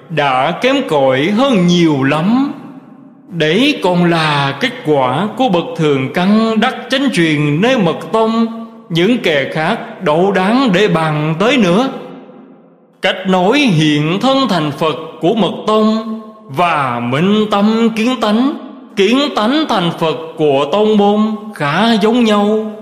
đã 0.09 0.51
kém 0.63 0.77
cỏi 0.89 1.27
hơn 1.27 1.67
nhiều 1.67 2.03
lắm. 2.03 2.53
Đấy 3.29 3.81
còn 3.83 4.05
là 4.05 4.57
kết 4.61 4.73
quả 4.87 5.29
của 5.37 5.49
bậc 5.49 5.65
thường 5.77 6.13
căn 6.15 6.61
đắc 6.61 6.75
chánh 6.91 7.09
truyền 7.13 7.61
nơi 7.61 7.79
mật 7.79 8.13
tông, 8.13 8.47
những 8.89 9.19
kẻ 9.19 9.51
khác 9.53 10.03
đậu 10.03 10.33
đáng 10.33 10.71
để 10.73 10.89
bàn 10.89 11.35
tới 11.39 11.57
nữa 11.57 11.89
cách 13.03 13.17
nói 13.29 13.59
hiện 13.59 14.19
thân 14.21 14.39
thành 14.49 14.71
phật 14.79 14.97
của 15.21 15.35
mật 15.35 15.53
tông 15.67 16.21
và 16.49 17.01
minh 17.01 17.47
tâm 17.51 17.89
kiến 17.97 18.21
tánh 18.21 18.53
kiến 18.97 19.19
tánh 19.37 19.65
thành 19.69 19.91
phật 19.99 20.17
của 20.37 20.67
tông 20.73 20.97
môn 20.97 21.21
khá 21.55 21.93
giống 21.93 22.25
nhau 22.25 22.73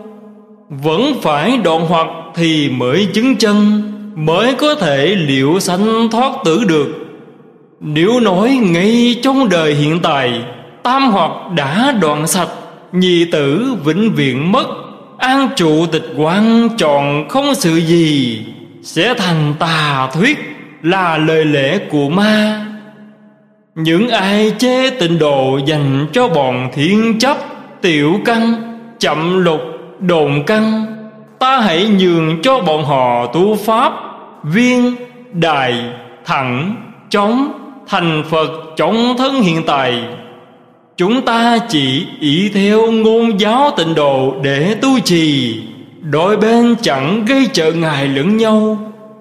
vẫn 0.81 1.15
phải 1.23 1.57
đoạn 1.57 1.87
hoặc 1.89 2.07
thì 2.35 2.69
mới 2.69 3.09
chứng 3.15 3.37
chân 3.37 3.83
mới 4.15 4.55
có 4.55 4.75
thể 4.75 5.07
liệu 5.07 5.61
sanh 5.61 6.09
thoát 6.11 6.33
tử 6.45 6.65
được. 6.69 6.89
Nếu 7.81 8.21
nói 8.21 8.61
ngay 8.63 9.21
trong 9.23 9.49
đời 9.49 9.75
hiện 9.75 10.01
tại 10.03 10.43
tam 10.83 11.11
hoặc 11.11 11.31
đã 11.57 11.95
đoạn 12.01 12.27
sạch 12.27 12.49
nhị 12.93 13.25
tử 13.25 13.75
vĩnh 13.85 14.13
viễn 14.13 14.53
mất 14.53 14.67
An 15.19 15.49
trụ 15.57 15.87
tịch 15.87 16.07
quan 16.17 16.69
chọn 16.79 17.29
không 17.29 17.55
sự 17.55 17.77
gì 17.77 18.45
Sẽ 18.83 19.15
thành 19.15 19.55
tà 19.59 20.11
thuyết 20.15 20.39
là 20.83 21.19
lời 21.19 21.45
lẽ 21.45 21.79
của 21.79 22.09
ma. 22.09 22.67
Những 23.75 24.09
ai 24.09 24.53
chế 24.59 24.91
tịnh 24.91 25.19
độ 25.19 25.61
dành 25.67 26.07
cho 26.13 26.29
bọn 26.29 26.71
thiên 26.75 27.19
chấp 27.19 27.37
Tiểu 27.83 28.21
căn, 28.25 28.55
chậm 28.99 29.45
lục, 29.45 29.61
đồn 29.99 30.43
căn 30.47 30.87
Ta 31.39 31.61
hãy 31.61 31.89
nhường 31.99 32.43
cho 32.43 32.61
bọn 32.61 32.85
họ 32.85 33.27
tu 33.27 33.57
pháp 33.57 33.93
Viên, 34.43 34.95
đài, 35.33 35.75
thẳng, 36.25 36.77
chống 37.11 37.53
Thành 37.89 38.23
Phật 38.31 38.51
chống 38.77 39.15
thân 39.19 39.43
hiện 39.43 39.63
tại. 39.67 40.05
Chúng 40.97 41.25
ta 41.25 41.59
chỉ 41.69 42.07
ý 42.21 42.51
theo 42.55 42.93
ngôn 42.93 43.41
giáo 43.41 43.71
tịnh 43.77 43.95
độ 43.95 44.35
để 44.43 44.77
tu 44.83 45.01
trì. 45.01 45.61
Đôi 46.01 46.37
bên 46.37 46.75
chẳng 46.83 47.25
gây 47.25 47.47
trợ 47.53 47.73
ngại 47.73 48.07
lẫn 48.07 48.37
nhau. 48.37 48.79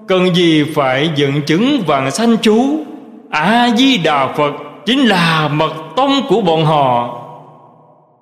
Cần 0.08 0.36
gì 0.36 0.64
phải 0.76 1.10
dựng 1.16 1.42
chứng 1.42 1.82
vàng 1.88 2.12
sanh 2.12 2.38
chú? 2.42 2.86
A-di-đà 3.30 4.28
Phật 4.28 4.54
chính 4.86 5.00
là 5.00 5.50
mật 5.54 5.74
tông 5.96 6.22
của 6.30 6.42
bọn 6.42 6.66
họ. 6.66 7.18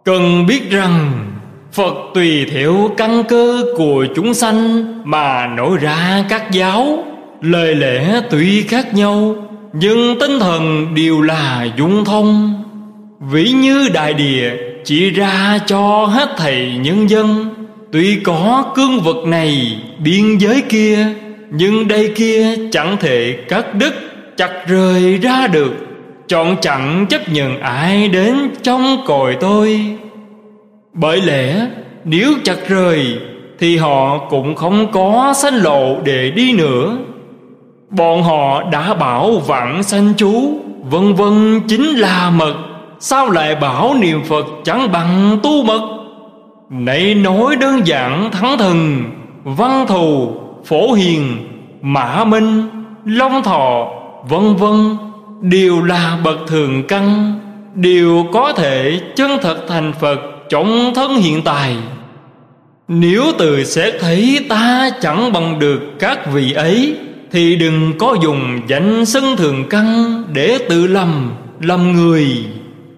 Cần 0.06 0.46
biết 0.46 0.72
rằng 0.72 1.12
Phật 1.74 1.94
tùy 2.14 2.46
theo 2.52 2.90
căn 2.98 3.24
cơ 3.24 3.64
của 3.78 4.06
chúng 4.16 4.34
sanh 4.34 4.86
Mà 5.04 5.48
nổi 5.48 5.78
ra 5.78 6.26
các 6.30 6.52
giáo, 6.52 7.04
Lời 7.42 7.76
lẽ 7.76 8.22
tuy 8.30 8.62
khác 8.62 8.94
nhau, 8.94 9.36
Nhưng 9.74 10.20
tinh 10.20 10.40
thần 10.40 10.88
đều 10.96 11.22
là 11.22 11.68
dung 11.78 12.06
thông. 12.06 12.64
Vĩ 13.20 13.52
như 13.52 13.90
đại 13.94 14.14
địa 14.14 14.52
chỉ 14.86 15.10
ra 15.10 15.60
cho 15.68 16.06
hết 16.06 16.30
thầy 16.38 16.72
nhân 16.82 17.10
dân, 17.10 17.50
Tuy 17.92 18.16
có 18.16 18.72
cương 18.76 19.00
vực 19.00 19.26
này 19.26 19.82
biên 20.04 20.38
giới 20.38 20.62
kia, 20.70 21.08
Nhưng 21.52 21.88
đây 21.88 22.12
kia 22.16 22.56
chẳng 22.72 22.98
thể 23.00 23.38
cắt 23.48 23.76
đứt, 23.76 23.94
chặt 24.38 24.52
rời 24.68 25.18
ra 25.18 25.48
được. 25.48 25.74
Chọn 26.28 26.56
chẳng 26.62 27.06
chấp 27.10 27.30
nhận 27.30 27.60
ai 27.62 28.08
đến 28.08 28.36
trong 28.64 29.04
còi 29.06 29.38
tôi. 29.40 29.82
Bởi 30.94 31.22
lẽ, 31.22 31.68
nếu 32.04 32.34
chặt 32.44 32.58
rời, 32.68 33.18
Thì 33.60 33.78
họ 33.78 34.18
cũng 34.18 34.56
không 34.56 34.92
có 34.92 35.34
sanh 35.36 35.56
lộ 35.56 36.02
để 36.04 36.32
đi 36.32 36.54
nữa. 36.54 36.98
Bọn 37.90 38.24
họ 38.24 38.64
đã 38.64 38.94
bảo 38.94 39.40
vạn 39.40 39.84
sanh 39.84 40.14
chú, 40.18 40.60
Vân 40.84 41.14
vân 41.14 41.62
chính 41.68 41.84
là 41.84 42.30
mật. 42.30 42.56
Sao 43.00 43.30
lại 43.30 43.56
bảo 43.56 43.94
niệm 44.00 44.24
Phật 44.24 44.46
chẳng 44.64 44.92
bằng 44.92 45.40
tu 45.44 45.64
mật? 45.64 45.82
Nãy 46.70 47.16
nói 47.16 47.56
đơn 47.56 47.88
giản 47.88 48.32
thắng 48.32 48.58
thần, 48.58 49.04
Văn 49.44 49.86
thù, 49.88 50.34
Phổ 50.66 50.94
hiền, 50.94 51.38
Mã 51.82 52.24
minh, 52.24 52.70
Long 53.06 53.44
thọ, 53.44 53.88
Vân 54.30 54.56
vân, 54.56 54.98
Đều 55.42 55.82
là 55.84 56.18
bậc 56.24 56.38
thường 56.48 56.84
căn, 56.88 57.40
Đều 57.76 58.26
có 58.34 58.54
thể 58.54 59.02
chân 59.16 59.32
thật 59.42 59.58
thành 59.68 59.94
Phật 60.00 60.20
trọng 60.50 60.94
thân 60.96 61.16
hiện 61.16 61.42
tại. 61.42 61.76
Nếu 62.88 63.24
từ 63.38 63.64
xét 63.64 63.94
thấy 64.00 64.46
ta 64.50 64.90
chẳng 65.02 65.34
bằng 65.34 65.60
được 65.60 65.80
các 66.00 66.34
vị 66.34 66.54
ấy 66.54 66.96
Thì 67.32 67.56
đừng 67.56 67.94
có 67.98 68.18
dùng 68.24 68.60
danh 68.68 69.06
sân 69.06 69.38
thường 69.38 69.64
căn 69.70 70.24
Để 70.34 70.58
tự 70.70 70.88
lầm, 70.88 71.32
lầm 71.62 71.92
người. 71.92 72.28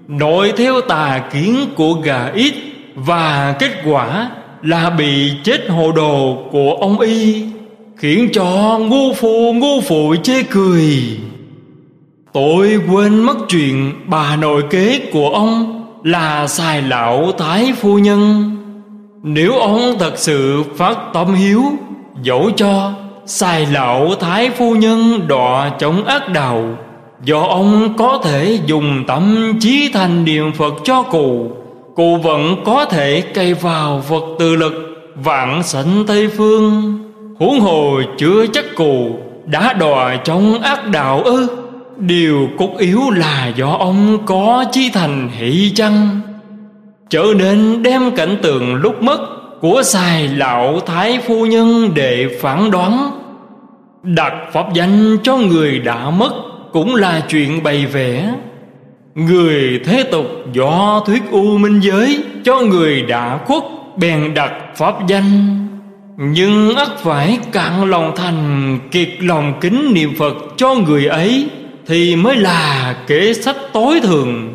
Nội 0.08 0.54
theo 0.58 0.82
tà 0.82 1.22
kiến 1.34 1.56
của 1.76 1.94
gà 1.94 2.32
ít 2.34 2.54
Và 2.96 3.56
kết 3.60 3.72
quả 3.86 4.30
là 4.64 4.90
bị 4.90 5.32
chết 5.44 5.70
hồ 5.70 5.92
đồ 5.92 6.48
của 6.52 6.78
ông 6.80 7.00
y 7.00 7.44
Khiến 8.02 8.30
cho 8.34 8.80
ngu 8.82 9.14
phụ 9.14 9.54
ngu 9.54 9.82
phụ 9.82 10.16
chê 10.24 10.44
cười. 10.44 11.20
Tôi 12.34 12.80
quên 12.92 13.24
mất 13.24 13.38
chuyện 13.50 13.94
bà 14.06 14.36
nội 14.36 14.64
kế 14.70 15.10
của 15.14 15.30
ông. 15.30 15.81
Là 16.04 16.48
xài 16.48 16.82
lão 16.82 17.32
thái 17.38 17.74
phu 17.82 18.00
nhân. 18.00 18.52
Nếu 19.24 19.54
ông 19.54 19.96
thật 20.00 20.14
sự 20.16 20.64
phát 20.76 20.98
tâm 21.14 21.34
hiếu, 21.34 21.64
Dẫu 22.22 22.52
cho 22.56 22.94
xài 23.26 23.66
lão 23.66 24.16
thái 24.20 24.50
phu 24.50 24.76
nhân 24.76 25.28
đọa 25.28 25.72
chống 25.80 26.06
ác 26.06 26.30
đạo, 26.30 26.64
Do 27.24 27.42
ông 27.42 27.94
có 27.98 28.20
thể 28.24 28.60
dùng 28.66 29.04
tâm 29.08 29.54
trí 29.60 29.90
thành 29.94 30.24
niệm 30.24 30.52
Phật 30.54 30.74
cho 30.84 31.02
cụ 31.02 31.52
Cụ 31.96 32.18
vẫn 32.18 32.56
có 32.66 32.86
thể 32.86 33.24
cây 33.34 33.54
vào 33.54 34.02
Phật 34.02 34.24
tự 34.40 34.56
lực 34.56 34.74
Vạn 35.16 35.64
sảnh 35.64 36.04
Tây 36.08 36.28
Phương. 36.28 37.00
Huống 37.40 37.60
hồ 37.60 38.00
chưa 38.18 38.46
chắc 38.54 38.66
cụ 38.76 39.16
Đã 39.46 39.74
đọa 39.74 40.16
trong 40.16 40.62
ác 40.62 40.88
đạo 40.88 41.22
ư? 41.24 41.61
Điều 41.98 42.50
cốt 42.58 42.70
yếu 42.80 43.10
là 43.10 43.48
do 43.56 43.70
ông 43.80 44.26
có 44.26 44.66
chi 44.72 44.90
thành 44.94 45.30
hỷ 45.32 45.72
chăng? 45.76 46.22
Trở 47.10 47.26
nên 47.38 47.84
đem 47.84 48.12
cảnh 48.16 48.38
tượng 48.42 48.76
lúc 48.76 49.04
mất 49.04 49.20
Của 49.62 49.84
xài 49.84 50.28
lão 50.28 50.80
thái 50.80 51.20
phu 51.28 51.46
nhân 51.46 51.92
để 51.94 52.28
phản 52.42 52.72
đoán. 52.72 53.12
Đặt 54.04 54.34
pháp 54.54 54.74
danh 54.74 55.18
cho 55.24 55.38
người 55.38 55.80
đã 55.80 56.10
mất 56.10 56.32
Cũng 56.72 56.96
là 56.96 57.22
chuyện 57.30 57.64
bày 57.64 57.86
vẽ. 57.86 58.34
Người 59.16 59.80
thế 59.86 60.04
tục 60.04 60.26
do 60.54 61.04
thuyết 61.06 61.22
u 61.32 61.58
minh 61.58 61.80
giới 61.80 62.24
Cho 62.44 62.62
người 62.62 63.02
đã 63.02 63.40
khuất 63.46 63.64
bèn 63.98 64.34
đặt 64.34 64.54
pháp 64.76 65.08
danh. 65.08 65.58
Nhưng 66.18 66.76
ắt 66.76 66.90
phải 66.98 67.40
cạn 67.52 67.90
lòng 67.90 68.14
thành, 68.16 68.80
Kiệt 68.92 69.10
lòng 69.20 69.54
kính 69.62 69.94
niệm 69.94 70.14
Phật 70.20 70.36
cho 70.58 70.76
người 70.76 71.06
ấy. 71.06 71.50
Thì 71.88 72.16
mới 72.16 72.36
là 72.36 72.96
kế 73.08 73.34
sách 73.34 73.56
tối 73.74 74.00
thường. 74.04 74.54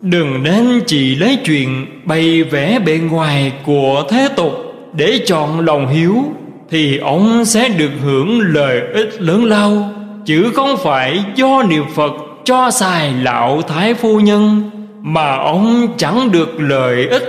Đừng 0.00 0.42
nên 0.42 0.82
chỉ 0.86 1.14
lấy 1.14 1.38
chuyện 1.44 1.86
bày 2.04 2.42
vẽ 2.42 2.78
bề 2.78 2.98
ngoài 2.98 3.52
của 3.64 4.04
thế 4.10 4.28
tục 4.36 4.52
Để 4.92 5.20
chọn 5.26 5.60
lòng 5.60 5.88
hiếu, 5.88 6.24
Thì 6.70 6.98
ông 6.98 7.44
sẽ 7.44 7.68
được 7.68 7.90
hưởng 8.02 8.40
lợi 8.40 8.80
ích 8.94 9.22
lớn 9.22 9.44
lao, 9.44 9.90
Chứ 10.26 10.50
không 10.54 10.76
phải 10.76 11.24
do 11.34 11.62
niệm 11.62 11.84
Phật 11.94 12.12
cho 12.44 12.70
xài 12.70 13.12
lão 13.12 13.62
thái 13.62 13.94
phu 13.94 14.20
nhân 14.20 14.70
Mà 15.02 15.36
ông 15.36 15.88
chẳng 15.96 16.32
được 16.32 16.60
lợi 16.60 17.06
ích. 17.08 17.24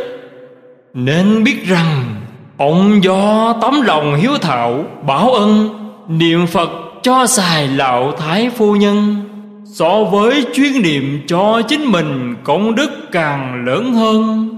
Nên 0.94 1.44
biết 1.44 1.66
rằng, 1.68 2.16
Ông 2.58 3.04
do 3.04 3.54
tấm 3.62 3.82
lòng 3.82 4.16
hiếu 4.16 4.32
thảo 4.42 4.84
Bảo 5.08 5.34
ân, 5.34 5.70
Niệm 6.08 6.48
Phật 6.48 6.70
cho 7.02 7.26
xài 7.26 7.68
lão 7.68 8.12
thái 8.12 8.50
phu 8.50 8.76
nhân. 8.76 9.16
So 9.66 10.04
với 10.04 10.46
chuyên 10.54 10.82
niệm 10.82 11.22
cho 11.28 11.62
chính 11.68 11.86
mình, 11.92 12.36
Công 12.44 12.76
đức 12.76 12.90
càng 13.12 13.66
lớn 13.66 13.94
hơn. 13.94 14.50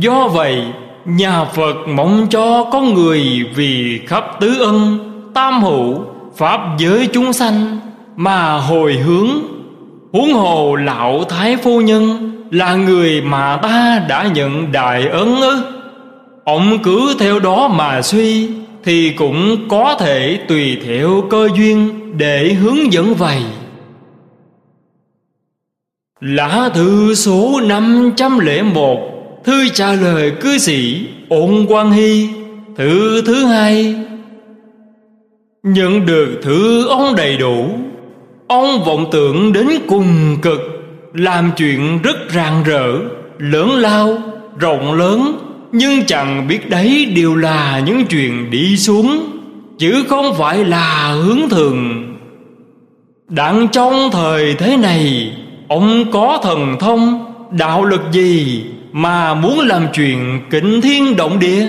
Do 0.00 0.28
vậy, 0.28 0.62
Nhà 1.04 1.44
Phật 1.44 1.76
mong 1.88 2.26
cho 2.30 2.64
con 2.72 2.94
người 2.94 3.46
Vì 3.54 4.00
khắp 4.06 4.24
tứ 4.40 4.60
ân, 4.60 4.98
Tam 5.34 5.62
hữu, 5.62 6.00
Pháp 6.36 6.60
giới 6.78 7.08
chúng 7.12 7.32
sanh 7.32 7.78
mà 8.16 8.52
hồi 8.58 8.94
hướng. 8.94 9.28
Huống 10.12 10.32
hồ 10.32 10.74
lão 10.74 11.24
thái 11.24 11.56
phu 11.56 11.80
nhân 11.80 12.32
là 12.50 12.74
người 12.74 13.20
mà 13.20 13.58
ta 13.62 14.02
đã 14.08 14.28
nhận 14.34 14.72
đại 14.72 15.08
ấn 15.08 15.36
ư. 15.36 15.62
Ông 16.44 16.78
cứ 16.82 17.14
theo 17.18 17.40
đó 17.40 17.68
mà 17.68 18.02
suy 18.02 18.48
thì 18.86 19.10
cũng 19.10 19.68
có 19.68 19.96
thể 20.00 20.40
tùy 20.48 20.78
theo 20.84 21.22
cơ 21.30 21.48
duyên 21.56 21.90
để 22.18 22.52
hướng 22.52 22.92
dẫn 22.92 23.14
vậy. 23.14 23.42
Lá 26.20 26.70
thư 26.74 27.14
số 27.14 27.60
501 27.64 28.98
Thư 29.44 29.68
trả 29.68 29.92
lời 29.92 30.32
cư 30.40 30.58
sĩ 30.58 31.06
Ôn 31.28 31.66
Quang 31.68 31.92
Hy, 31.92 32.28
Thư 32.76 33.22
thứ 33.22 33.44
hai. 33.44 33.94
Nhận 35.62 36.06
được 36.06 36.40
thư 36.42 36.88
ông 36.88 37.14
đầy 37.16 37.36
đủ, 37.36 37.68
Ông 38.48 38.84
vọng 38.84 39.08
tưởng 39.12 39.52
đến 39.52 39.68
cùng 39.88 40.36
cực, 40.42 40.60
Làm 41.14 41.50
chuyện 41.56 42.02
rất 42.02 42.16
rạng 42.34 42.64
rỡ, 42.64 42.92
Lớn 43.38 43.70
lao, 43.70 44.18
Rộng 44.58 44.92
lớn. 44.92 45.45
Nhưng 45.78 46.06
chẳng 46.06 46.48
biết 46.48 46.70
đấy 46.70 47.12
đều 47.16 47.36
là 47.36 47.82
những 47.86 48.06
chuyện 48.06 48.50
đi 48.50 48.76
xuống, 48.76 49.32
Chứ 49.78 50.04
không 50.08 50.34
phải 50.34 50.64
là 50.64 51.08
hướng 51.08 51.48
thường. 51.50 52.06
Đặng 53.28 53.68
trong 53.72 54.10
thời 54.12 54.54
thế 54.54 54.76
này, 54.76 55.32
Ông 55.68 56.10
có 56.12 56.40
thần 56.42 56.76
thông, 56.80 57.32
Đạo 57.50 57.84
lực 57.84 58.00
gì 58.12 58.64
Mà 58.92 59.34
muốn 59.34 59.60
làm 59.60 59.86
chuyện 59.94 60.40
kinh 60.50 60.80
thiên 60.80 61.16
động 61.16 61.38
địa? 61.38 61.68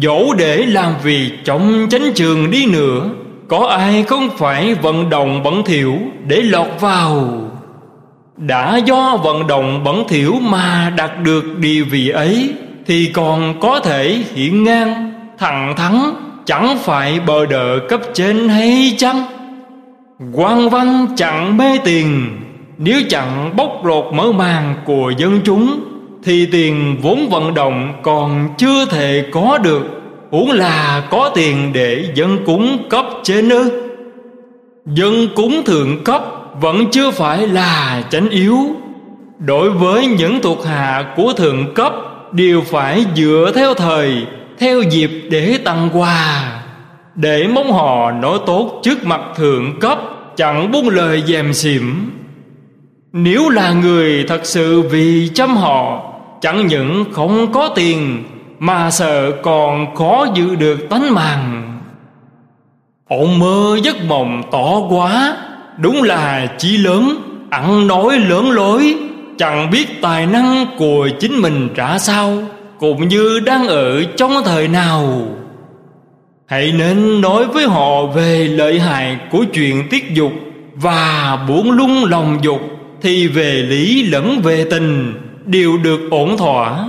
Dẫu 0.00 0.34
để 0.38 0.56
làm 0.66 0.92
việc 1.02 1.30
trong 1.44 1.86
chánh 1.90 2.12
trường 2.14 2.50
đi 2.50 2.66
nữa, 2.66 3.10
có 3.48 3.66
ai 3.66 4.02
không 4.02 4.28
phải 4.36 4.74
vận 4.74 5.10
động 5.10 5.42
bẩn 5.42 5.62
thiểu 5.64 5.92
để 6.26 6.42
lọt 6.42 6.68
vào? 6.80 7.40
Đã 8.36 8.76
do 8.76 9.16
vận 9.16 9.46
động 9.46 9.84
bẩn 9.84 10.04
thiểu 10.08 10.32
mà 10.32 10.92
đạt 10.96 11.10
được 11.22 11.58
địa 11.58 11.82
vị 11.82 12.08
ấy 12.08 12.54
thì 12.86 13.10
còn 13.14 13.60
có 13.60 13.80
thể 13.80 14.24
hiện 14.34 14.64
ngang. 14.64 15.12
Thẳng 15.38 15.74
thắng 15.76 16.14
chẳng 16.44 16.78
phải 16.78 17.20
bờ 17.26 17.46
đỡ 17.46 17.78
cấp 17.88 18.00
trên 18.14 18.48
hay 18.48 18.94
chăng? 18.98 19.22
Quan 20.32 20.68
văn 20.68 21.06
chẳng 21.16 21.56
mê 21.56 21.78
tiền. 21.84 22.38
Nếu 22.78 23.00
chẳng 23.08 23.56
bóc 23.56 23.84
lột 23.84 24.14
mở 24.14 24.32
màn 24.32 24.74
của 24.84 25.12
dân 25.18 25.40
chúng, 25.44 25.80
thì 26.24 26.46
tiền 26.46 26.96
vốn 27.02 27.28
vận 27.30 27.54
động 27.54 27.92
còn 28.02 28.48
chưa 28.58 28.84
thể 28.86 29.24
có 29.32 29.58
được. 29.58 29.82
Huống 30.30 30.50
là 30.50 31.02
có 31.10 31.30
tiền 31.34 31.72
để 31.72 32.04
dân 32.14 32.38
cúng 32.46 32.78
cấp 32.90 33.04
trên 33.22 33.48
ư? 33.48 33.92
Dân 34.86 35.28
cúng 35.36 35.62
thượng 35.66 36.04
cấp 36.04 36.24
vẫn 36.60 36.90
chưa 36.90 37.10
phải 37.10 37.48
là 37.48 38.02
chánh 38.10 38.28
yếu. 38.28 38.58
Đối 39.38 39.70
với 39.70 40.06
những 40.06 40.40
thuộc 40.42 40.64
hạ 40.64 41.04
của 41.16 41.32
thượng 41.32 41.74
cấp 41.74 41.94
Đều 42.36 42.62
phải 42.62 43.04
dựa 43.14 43.52
theo 43.54 43.74
thời, 43.74 44.26
Theo 44.58 44.82
dịp 44.82 45.10
để 45.30 45.58
tặng 45.64 45.88
quà. 45.92 46.52
Để 47.14 47.48
mong 47.48 47.72
họ 47.72 48.12
nói 48.12 48.38
tốt 48.46 48.80
trước 48.82 49.04
mặt 49.04 49.20
thượng 49.36 49.80
cấp, 49.80 49.98
Chẳng 50.36 50.72
buông 50.72 50.88
lời 50.88 51.22
dèm 51.26 51.52
xỉm. 51.52 52.10
Nếu 53.12 53.48
là 53.48 53.72
người 53.72 54.24
thật 54.28 54.40
sự 54.44 54.82
vì 54.82 55.30
chăm 55.34 55.56
họ, 55.56 56.12
Chẳng 56.40 56.66
những 56.66 57.04
không 57.12 57.52
có 57.52 57.68
tiền, 57.74 58.24
mà 58.58 58.90
sợ 58.90 59.32
còn 59.42 59.94
khó 59.94 60.26
giữ 60.34 60.54
được 60.54 60.88
tánh 60.90 61.14
mạng. 61.14 61.78
Ông 63.08 63.38
mơ 63.38 63.78
giấc 63.82 63.96
mộng 64.08 64.42
tỏ 64.52 64.80
quá, 64.90 65.36
đúng 65.78 66.02
là 66.02 66.46
chí 66.58 66.76
lớn, 66.76 67.16
ăn 67.50 67.86
nói 67.86 68.18
lớn 68.18 68.50
lối 68.50 68.96
chẳng 69.38 69.70
biết 69.70 70.02
tài 70.02 70.26
năng 70.26 70.66
của 70.78 71.08
chính 71.20 71.42
mình 71.42 71.68
trả 71.74 71.98
sao, 71.98 72.42
cũng 72.78 73.08
như 73.08 73.40
đang 73.40 73.68
ở 73.68 74.04
trong 74.16 74.32
thời 74.44 74.68
nào. 74.68 75.22
Hãy 76.46 76.72
nên 76.78 77.20
nói 77.20 77.44
với 77.44 77.66
họ 77.66 78.06
về 78.06 78.48
lợi 78.48 78.80
hại 78.80 79.16
của 79.30 79.44
chuyện 79.52 79.88
tiết 79.90 80.14
dục 80.14 80.32
và 80.74 81.38
buông 81.48 81.70
lung 81.70 82.04
lòng 82.04 82.38
dục, 82.42 82.60
thì 83.02 83.28
về 83.28 83.52
lý 83.52 84.02
lẫn 84.02 84.40
về 84.42 84.66
tình 84.70 85.14
đều 85.44 85.78
được 85.78 86.00
ổn 86.10 86.36
thỏa. 86.36 86.88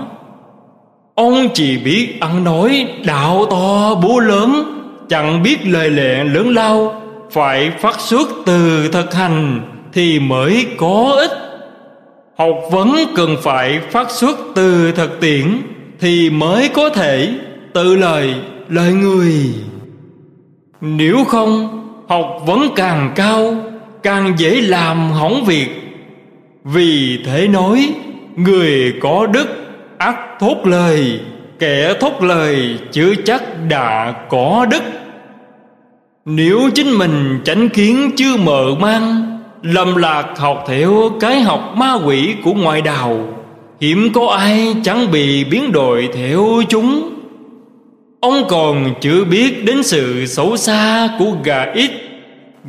Ông 1.15 1.47
chỉ 1.53 1.77
biết 1.77 2.19
ăn 2.19 2.43
nói 2.43 2.87
đạo 3.05 3.45
to 3.49 3.95
búa 3.95 4.19
lớn, 4.19 4.73
Chẳng 5.09 5.43
biết 5.43 5.57
lời 5.67 5.89
lệ 5.89 6.23
lớn 6.23 6.53
lao, 6.53 7.01
Phải 7.31 7.71
phát 7.81 7.99
xuất 7.99 8.27
từ 8.45 8.89
thực 8.91 9.13
hành 9.13 9.61
Thì 9.93 10.19
mới 10.19 10.65
có 10.77 11.15
ích. 11.19 11.46
Học 12.37 12.55
vấn 12.71 12.95
cần 13.15 13.35
phải 13.43 13.79
phát 13.91 14.11
xuất 14.11 14.39
từ 14.55 14.91
thực 14.91 15.19
tiễn 15.19 15.61
Thì 15.99 16.29
mới 16.29 16.69
có 16.69 16.89
thể 16.89 17.33
tự 17.73 17.95
lời 17.95 18.35
lời 18.69 18.93
người. 18.93 19.33
Nếu 20.81 21.23
không 21.23 21.83
học 22.07 22.41
vấn 22.45 22.69
càng 22.75 23.11
cao, 23.15 23.55
Càng 24.03 24.33
dễ 24.37 24.61
làm 24.61 25.11
hỏng 25.11 25.45
việc. 25.45 25.67
Vì 26.63 27.19
thế 27.25 27.47
nói, 27.47 27.93
Người 28.35 28.93
có 29.01 29.27
đức 29.27 29.47
ắt 29.97 30.15
thốt 30.39 30.57
lời, 30.63 31.19
Kẻ 31.59 31.93
thốt 31.99 32.23
lời 32.23 32.79
chưa 32.91 33.15
chắc 33.25 33.43
đã 33.69 34.15
có 34.29 34.67
đức. 34.71 34.83
Nếu 36.25 36.59
chính 36.75 36.97
mình 36.97 37.39
chánh 37.45 37.69
kiến 37.69 38.11
chưa 38.15 38.37
mở 38.37 38.75
mang 38.79 39.36
Lầm 39.69 39.95
lạc 39.95 40.25
học 40.37 40.63
theo 40.67 41.11
cái 41.19 41.41
học 41.41 41.73
ma 41.75 41.93
quỷ 42.05 42.35
của 42.43 42.53
ngoại 42.53 42.81
đạo. 42.81 43.19
Hiểm 43.81 44.13
có 44.13 44.27
ai 44.27 44.75
chẳng 44.83 45.11
bị 45.11 45.43
biến 45.43 45.71
đổi 45.71 46.09
theo 46.13 46.45
chúng. 46.69 47.09
Ông 48.19 48.43
còn 48.49 48.93
chưa 49.01 49.23
biết 49.23 49.65
đến 49.65 49.83
sự 49.83 50.25
xấu 50.25 50.57
xa 50.57 51.09
của 51.19 51.31
gà 51.43 51.71
ít. 51.73 51.91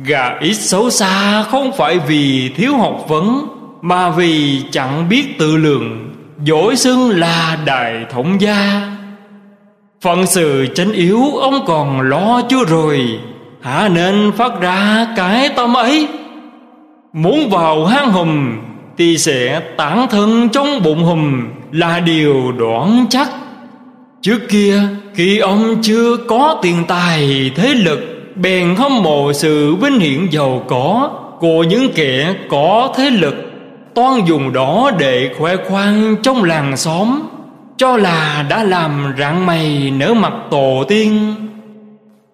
Gà 0.05 0.37
ít 0.41 0.53
xấu 0.53 0.89
xa 0.89 1.43
không 1.43 1.71
phải 1.77 1.99
vì 1.99 2.49
thiếu 2.49 2.77
học 2.77 3.05
vấn, 3.07 3.47
Mà 3.81 4.09
vì 4.09 4.61
chẳng 4.71 5.09
biết 5.09 5.39
tự 5.39 5.57
lượng. 5.57 6.13
Dỗi 6.45 6.75
xưng 6.75 7.09
là 7.09 7.57
đại 7.65 8.05
thống 8.11 8.41
gia. 8.41 8.91
Phận 10.01 10.25
sự 10.25 10.67
chánh 10.75 10.91
yếu 10.91 11.21
ông 11.41 11.65
còn 11.65 12.01
lo 12.01 12.41
chưa 12.49 12.63
rồi. 12.65 13.19
Hả 13.61 13.89
nên 13.89 14.31
phát 14.37 14.61
ra 14.61 15.07
cái 15.15 15.49
tâm 15.49 15.77
ấy? 15.77 16.07
Muốn 17.13 17.49
vào 17.49 17.85
hang 17.85 18.11
hùm 18.11 18.57
Thì 18.97 19.17
sẽ 19.17 19.59
tản 19.77 20.07
thân 20.09 20.49
trong 20.49 20.83
bụng 20.83 21.03
hùm 21.03 21.47
Là 21.71 21.99
điều 21.99 22.51
đoán 22.51 23.05
chắc. 23.09 23.29
Trước 24.21 24.39
kia, 24.49 24.81
khi 25.13 25.39
ông 25.39 25.75
chưa 25.81 26.17
có 26.27 26.59
tiền 26.61 26.83
tài, 26.87 27.51
thế 27.55 27.73
lực 27.73 27.99
Bèn 28.35 28.75
hâm 28.75 29.03
mộ 29.03 29.33
sự 29.33 29.75
vinh 29.75 29.99
hiển 29.99 30.27
giàu 30.31 30.63
có 30.67 31.11
Của 31.39 31.63
những 31.63 31.91
kẻ 31.95 32.33
có 32.49 32.93
thế 32.97 33.09
lực, 33.09 33.35
Toan 33.93 34.25
dùng 34.25 34.53
đó 34.53 34.91
để 34.99 35.29
khoe 35.37 35.55
khoang 35.55 36.15
trong 36.23 36.43
làng 36.43 36.77
xóm, 36.77 37.21
Cho 37.77 37.97
là 37.97 38.45
đã 38.49 38.63
làm 38.63 39.13
rạng 39.19 39.45
mày 39.45 39.93
nở 39.97 40.13
mặt 40.13 40.33
tổ 40.51 40.83
tiên. 40.87 41.35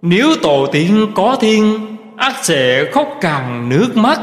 Nếu 0.02 0.28
tổ 0.42 0.68
tiên 0.72 1.08
có 1.16 1.38
thiên 1.42 1.80
ắt 2.18 2.34
sẽ 2.44 2.86
khóc 2.92 3.18
càng 3.22 3.70
nước 3.70 3.98
mắt. 3.98 4.20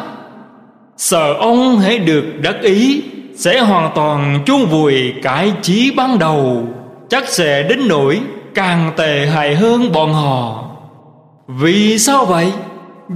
Sợ 1.02 1.32
ông 1.32 1.78
hãy 1.78 1.98
được 1.98 2.24
đắc 2.42 2.56
ý, 2.62 3.02
Sẽ 3.36 3.60
hoàn 3.60 3.90
toàn 3.94 4.42
chuông 4.46 4.66
vùi 4.66 5.12
cái 5.22 5.52
chí 5.62 5.90
ban 5.96 6.18
đầu. 6.18 6.66
Chắc 7.08 7.28
sẽ 7.28 7.62
đến 7.62 7.88
nỗi 7.88 8.20
càng 8.54 8.92
tệ 8.96 9.26
hại 9.26 9.54
hơn 9.54 9.92
bọn 9.92 10.12
họ. 10.12 10.64
Vì 11.48 11.98
sao 11.98 12.24
vậy? 12.24 12.52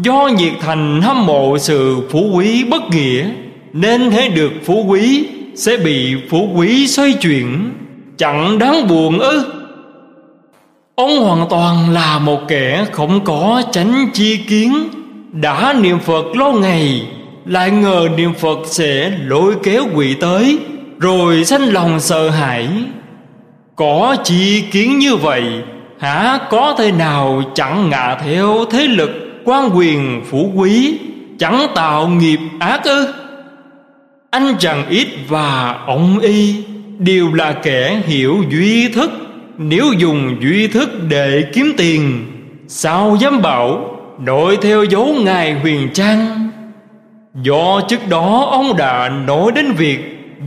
Do 0.03 0.29
nhiệt 0.39 0.53
thành 0.61 1.01
hâm 1.03 1.27
mộ 1.27 1.59
sự 1.59 1.97
phú 2.11 2.31
quý 2.35 2.65
bất 2.65 2.83
nghĩa, 2.91 3.29
Nên 3.73 4.11
hãy 4.11 4.29
được 4.29 4.53
phú 4.65 4.85
quý, 4.89 5.29
Sẽ 5.55 5.77
bị 5.77 6.15
phú 6.31 6.49
quý 6.55 6.87
xoay 6.87 7.13
chuyển. 7.13 7.73
Chẳng 8.19 8.59
đáng 8.59 8.89
buồn 8.89 9.19
ư? 9.19 9.45
Ông 10.95 11.19
hoàn 11.19 11.47
toàn 11.51 11.91
là 11.91 12.19
một 12.19 12.41
kẻ 12.49 12.87
không 12.93 13.25
có 13.25 13.63
tránh 13.73 14.09
chi 14.13 14.37
kiến, 14.37 14.89
Đã 15.33 15.75
niệm 15.81 15.99
Phật 15.99 16.37
lâu 16.37 16.53
ngày. 16.53 17.03
Lại 17.47 17.71
ngờ 17.71 18.09
niệm 18.17 18.35
Phật 18.35 18.59
sẽ 18.65 19.13
lôi 19.27 19.55
kéo 19.63 19.85
quỷ 19.95 20.15
tới, 20.21 20.59
Rồi 20.99 21.45
sanh 21.45 21.73
lòng 21.73 22.01
sợ 22.01 22.31
hãi. 22.31 22.69
Có 23.77 24.17
chi 24.25 24.65
kiến 24.71 24.99
như 24.99 25.17
vậy, 25.17 25.43
Hả, 25.99 26.39
có 26.51 26.75
thể 26.79 26.93
nào 26.93 27.43
chẳng 27.55 27.91
ngạ 27.91 28.15
theo 28.25 28.65
thế 28.71 28.87
lực 28.87 29.11
quan 29.45 29.71
quyền 29.75 30.23
phủ 30.31 30.53
quý, 30.55 30.99
Chẳng 31.39 31.67
tạo 31.75 32.09
nghiệp 32.09 32.39
ác 32.59 32.85
ư? 32.85 33.09
Anh 34.31 34.55
chàng 34.59 34.89
ít 34.89 35.07
và 35.29 35.79
ông 35.87 36.19
y, 36.19 36.65
Đều 36.99 37.33
là 37.33 37.53
kẻ 37.53 38.01
hiểu 38.07 38.37
duy 38.51 38.89
thức. 38.89 39.11
Nếu 39.59 39.93
dùng 39.99 40.37
duy 40.43 40.69
thức 40.69 40.91
để 41.09 41.45
kiếm 41.53 41.73
tiền, 41.77 42.27
Sao 42.69 43.17
dám 43.21 43.43
bảo 43.43 43.99
Đội 44.25 44.57
theo 44.57 44.85
dấu 44.85 45.15
ngài 45.25 45.53
huyền 45.53 45.89
trang? 45.95 46.47
Do 47.43 47.81
trước 47.89 48.09
đó 48.09 48.49
ông 48.51 48.77
đã 48.77 49.09
nói 49.09 49.53
đến 49.55 49.73
việc 49.73 49.99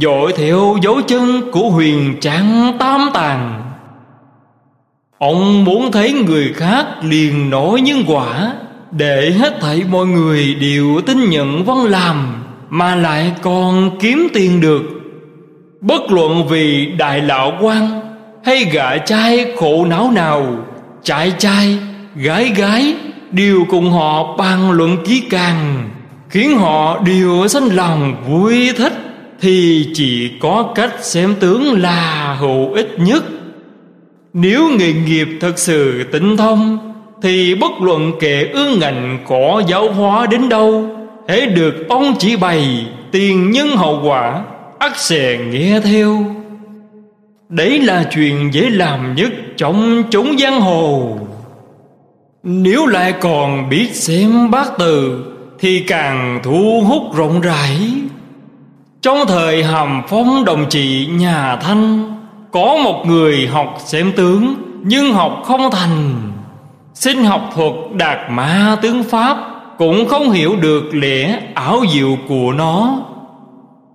dội 0.01 0.33
theo 0.37 0.75
dấu 0.81 1.01
chân 1.07 1.51
của 1.51 1.69
huyền 1.69 2.17
trang 2.21 2.73
tam 2.79 3.09
tàng. 3.13 3.69
Ông 5.17 5.63
muốn 5.63 5.91
thấy 5.91 6.13
người 6.13 6.53
khác 6.53 6.85
liền 7.03 7.49
nổi 7.49 7.81
nhân 7.81 8.03
quả 8.07 8.53
Để 8.91 9.31
hết 9.31 9.57
thảy 9.61 9.81
mọi 9.91 10.05
người 10.05 10.55
đều 10.55 11.01
tin 11.05 11.29
nhận 11.29 11.65
văn 11.65 11.83
làm 11.83 12.43
Mà 12.69 12.95
lại 12.95 13.33
còn 13.41 13.97
kiếm 13.99 14.27
tiền 14.33 14.61
được. 14.61 14.81
Bất 15.81 16.11
luận 16.11 16.47
vì 16.47 16.85
đại 16.85 17.21
lão 17.21 17.51
quan 17.61 18.01
Hay 18.45 18.65
gã 18.71 18.97
trai 18.97 19.45
khổ 19.57 19.85
não 19.85 20.11
nào 20.11 20.45
Trai 21.03 21.33
trai, 21.37 21.77
gái 22.15 22.51
gái 22.57 22.95
Đều 23.31 23.65
cùng 23.69 23.91
họ 23.91 24.37
bàn 24.37 24.71
luận 24.71 24.97
ký 25.05 25.23
càng. 25.29 25.89
Khiến 26.29 26.57
họ 26.57 26.99
đều 27.05 27.47
sanh 27.47 27.75
lòng 27.75 28.15
vui 28.27 28.69
thích, 28.77 28.93
thì 29.41 29.87
chỉ 29.93 30.31
có 30.39 30.71
cách 30.75 30.91
xem 31.01 31.35
tướng 31.39 31.81
là 31.81 32.35
hữu 32.39 32.73
ích 32.73 32.89
nhất. 32.97 33.23
Nếu 34.33 34.69
nghề 34.77 34.93
nghiệp 34.93 35.27
thật 35.41 35.59
sự 35.59 36.03
tinh 36.11 36.37
thông, 36.37 36.77
thì 37.21 37.55
bất 37.55 37.71
luận 37.81 38.11
kẻ 38.19 38.45
ương 38.53 38.79
ngành 38.79 39.19
có 39.27 39.63
giáo 39.67 39.91
hóa 39.91 40.25
đến 40.25 40.49
đâu, 40.49 40.89
hễ 41.27 41.45
được 41.45 41.89
ông 41.89 42.15
chỉ 42.19 42.35
bày 42.35 42.85
tiền 43.11 43.51
nhân 43.51 43.77
hậu 43.77 44.01
quả, 44.03 44.43
ắt 44.79 44.97
sẽ 44.97 45.37
nghe 45.37 45.79
theo. 45.83 46.25
Đấy 47.49 47.79
là 47.79 48.09
chuyện 48.11 48.53
dễ 48.53 48.69
làm 48.69 49.15
nhất 49.15 49.31
trong 49.57 50.03
chúng 50.11 50.37
giang 50.37 50.61
hồ. 50.61 51.17
Nếu 52.43 52.85
lại 52.85 53.13
còn 53.21 53.69
biết 53.69 53.89
xem 53.93 54.51
bát 54.51 54.67
từ 54.79 55.23
thì 55.61 55.79
càng 55.79 56.39
thu 56.43 56.83
hút 56.87 57.15
rộng 57.15 57.41
rãi. 57.41 57.79
Trong 59.01 59.17
thời 59.27 59.63
hàm 59.63 60.01
phong 60.07 60.45
đồng 60.45 60.65
trị 60.69 61.07
nhà 61.11 61.55
Thanh, 61.55 62.15
Có 62.51 62.77
một 62.83 63.03
người 63.07 63.47
học 63.47 63.77
xem 63.85 64.11
tướng 64.15 64.55
Nhưng 64.83 65.13
học 65.13 65.41
không 65.45 65.71
thành. 65.71 66.31
Xin 66.93 67.23
học 67.23 67.51
thuật 67.55 67.73
đạt 67.93 68.17
ma 68.31 68.77
tướng 68.81 69.03
Pháp 69.03 69.37
Cũng 69.77 70.07
không 70.07 70.31
hiểu 70.31 70.55
được 70.55 70.83
lẽ 70.93 71.39
ảo 71.53 71.81
diệu 71.93 72.17
của 72.27 72.51
nó. 72.51 72.99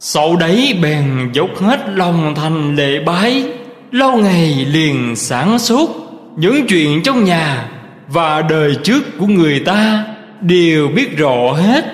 Sau 0.01 0.37
đấy 0.37 0.79
bèn 0.83 1.31
dốc 1.33 1.51
hết 1.61 1.81
lòng 1.89 2.35
thành 2.35 2.77
lệ 2.77 3.01
bái, 3.07 3.45
Lâu 3.91 4.17
ngày 4.17 4.67
liền 4.71 5.17
sản 5.17 5.59
xuất 5.59 5.91
Những 6.37 6.67
chuyện 6.67 7.03
trong 7.03 7.25
nhà 7.25 7.69
Và 8.09 8.43
đời 8.43 8.77
trước 8.83 9.19
của 9.19 9.27
người 9.27 9.61
ta. 9.61 10.05
Đều 10.47 10.89
biết 10.89 11.19
rõ 11.19 11.53
hết. 11.53 11.85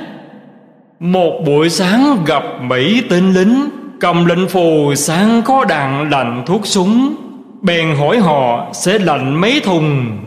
Một 1.00 1.42
buổi 1.46 1.70
sáng 1.70 2.24
gặp 2.26 2.42
mỹ 2.62 3.02
tên 3.10 3.32
lính, 3.32 3.68
Cầm 4.00 4.24
lệnh 4.24 4.48
phù 4.48 4.94
sáng 4.94 5.42
có 5.44 5.64
đạn 5.64 6.10
lạnh 6.10 6.42
thuốc 6.46 6.66
súng. 6.66 7.14
Bèn 7.62 7.96
hỏi 7.96 8.18
họ 8.18 8.66
sẽ 8.72 8.98
lạnh 8.98 9.40
mấy 9.40 9.60
thùng. 9.60 10.18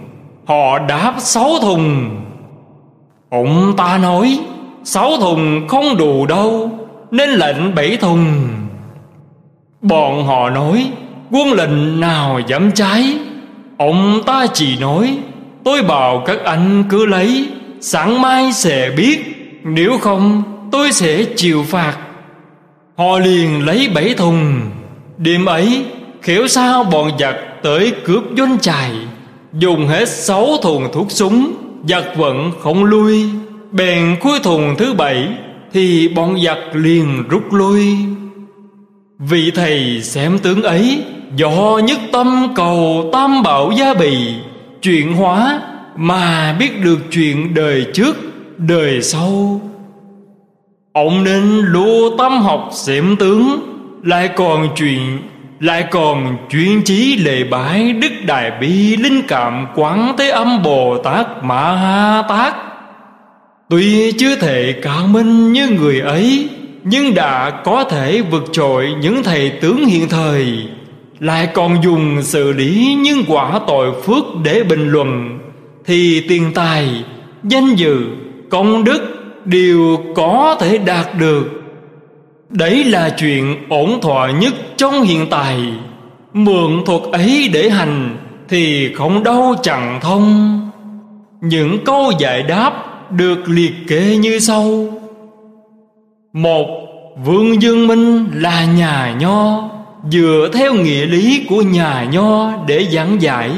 Họ 0.46 0.80
đáp 0.80 1.14
sáu 1.18 1.50
thùng. 1.62 2.10
Ông 3.30 3.74
ta 3.78 3.98
nói, 3.98 4.40
Sáu 4.84 5.18
thùng 5.18 5.68
không 5.68 5.98
đủ 5.98 6.26
đâu, 6.26 6.72
Nên 7.12 7.30
lệnh 7.30 7.76
bảy 7.76 7.98
thùng. 7.98 8.26
Bọn 9.82 10.26
họ 10.26 10.50
nói, 10.50 10.92
Quân 11.32 11.52
lệnh 11.54 12.00
nào 12.00 12.40
dám 12.48 12.72
trái? 12.72 13.18
Ông 13.78 14.22
ta 14.26 14.46
chỉ 14.54 14.78
nói, 14.80 15.18
Tôi 15.64 15.84
bảo 15.84 16.24
các 16.26 16.44
anh 16.44 16.84
cứ 16.90 17.06
lấy. 17.06 17.48
Sáng 17.86 18.22
mai 18.22 18.54
sẽ 18.54 18.92
biết, 18.98 19.20
Nếu 19.64 19.98
không, 19.98 20.44
tôi 20.72 20.92
sẽ 20.92 21.24
chịu 21.36 21.64
phạt. 21.64 21.98
Họ 22.98 23.20
liền 23.20 23.66
lấy 23.66 23.90
bảy 23.96 24.14
thùng. 24.14 24.62
Đêm 25.18 25.46
ấy, 25.46 25.86
khéo 26.22 26.48
sao 26.48 26.84
bọn 26.84 27.12
giặc 27.20 27.36
tới 27.64 27.94
cướp 28.06 28.24
doanh 28.38 28.60
trại, 28.60 28.92
Dùng 29.54 29.88
hết 29.88 30.10
sáu 30.10 30.48
thùng 30.62 30.92
thuốc 30.94 31.12
súng, 31.12 31.54
Giặc 31.88 32.04
vẫn 32.18 32.52
không 32.60 32.84
lui. 32.84 33.26
Bèn 33.72 34.18
cuối 34.22 34.40
thùng 34.44 34.76
thứ 34.78 34.94
bảy, 34.94 35.28
Thì 35.74 36.08
bọn 36.08 36.42
giặc 36.46 36.60
liền 36.74 37.24
rút 37.30 37.54
lui. 37.54 37.98
Vị 39.20 39.52
thầy 39.56 40.02
xem 40.02 40.40
tướng 40.40 40.64
ấy 40.64 41.04
Do 41.36 41.80
nhất 41.84 42.00
tâm 42.12 42.48
cầu 42.56 43.10
tam 43.14 43.44
bảo 43.44 43.72
gia 43.72 43.94
bì, 43.94 44.34
chuyển 44.82 45.14
hóa 45.14 45.62
mà 45.96 46.56
biết 46.60 46.84
được 46.84 47.00
chuyện 47.12 47.54
đời 47.54 47.86
trước, 47.94 48.16
Đời 48.58 49.02
sau. 49.02 49.62
Ông 50.94 51.24
nên 51.24 51.44
lưu 51.58 52.18
tâm 52.18 52.42
học 52.42 52.70
xem 52.72 53.16
tướng, 53.20 53.60
Lại 54.04 54.30
còn 54.36 54.70
chuyện, 54.76 55.20
Lại 55.60 55.86
còn 55.92 56.38
chuyên 56.50 56.82
chí 56.84 57.18
lệ 57.18 57.44
bái 57.44 57.94
Đức 57.94 58.12
Đại 58.26 58.52
Bi 58.62 58.96
Linh 58.96 59.22
Cảm 59.28 59.68
Quán 59.76 60.16
Thế 60.18 60.30
Âm 60.30 60.64
Bồ 60.64 60.98
Tát 60.98 61.28
Ma 61.44 61.76
Ha 61.76 62.24
Tát. 62.30 62.54
Tuy 63.70 64.12
chưa 64.12 64.36
thể 64.36 64.76
cao 64.82 65.08
minh 65.08 65.54
như 65.54 65.70
người 65.70 66.00
ấy, 66.00 66.50
Nhưng 66.84 67.14
đã 67.14 67.50
có 67.50 67.84
thể 67.84 68.22
vượt 68.22 68.44
trội 68.52 68.96
những 69.02 69.24
thầy 69.24 69.50
tướng 69.50 69.86
hiện 69.86 70.10
thời. 70.10 70.68
Lại 71.20 71.48
còn 71.54 71.84
dùng 71.84 72.24
xử 72.24 72.52
lý 72.52 72.98
những 73.00 73.24
quả 73.28 73.60
tội 73.68 74.02
phước 74.02 74.24
để 74.44 74.64
bình 74.64 74.92
luận 74.92 75.40
thì 75.86 76.26
tiền 76.28 76.52
tài, 76.56 77.04
danh 77.44 77.76
dự, 77.76 78.06
công 78.50 78.84
đức 78.84 79.02
đều 79.46 79.98
có 80.16 80.58
thể 80.60 80.78
đạt 80.78 81.08
được. 81.20 81.64
Đấy 82.50 82.84
là 82.84 83.10
chuyện 83.10 83.56
ổn 83.70 84.02
thỏa 84.02 84.32
nhất 84.32 84.54
trong 84.78 85.02
hiện 85.02 85.28
tại. 85.30 85.58
Mượn 86.34 86.86
thuật 86.86 87.02
ấy 87.12 87.50
để 87.54 87.70
hành 87.70 88.18
thì 88.50 88.94
không 88.94 89.24
đâu 89.24 89.56
chẳng 89.62 90.00
thông. 90.02 90.60
Những 91.42 91.86
câu 91.86 92.12
giải 92.20 92.44
đáp 92.44 92.74
được 93.12 93.50
liệt 93.50 93.74
kê 93.88 94.18
như 94.18 94.40
sau. 94.40 94.88
Một, 96.34 96.68
vương 97.26 97.62
dương 97.62 97.88
minh 97.88 98.28
là 98.34 98.66
nhà 98.66 99.16
nho, 99.20 99.70
dựa 100.12 100.50
theo 100.54 100.74
nghĩa 100.74 101.06
lý 101.06 101.46
của 101.50 101.62
nhà 101.62 102.08
nho 102.12 102.52
để 102.68 102.88
giảng 102.92 103.22
giải 103.22 103.52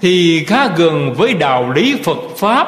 thì 0.00 0.44
khá 0.46 0.68
gần 0.76 1.14
với 1.14 1.34
đạo 1.34 1.72
lý 1.74 1.96
phật 2.04 2.18
pháp. 2.36 2.66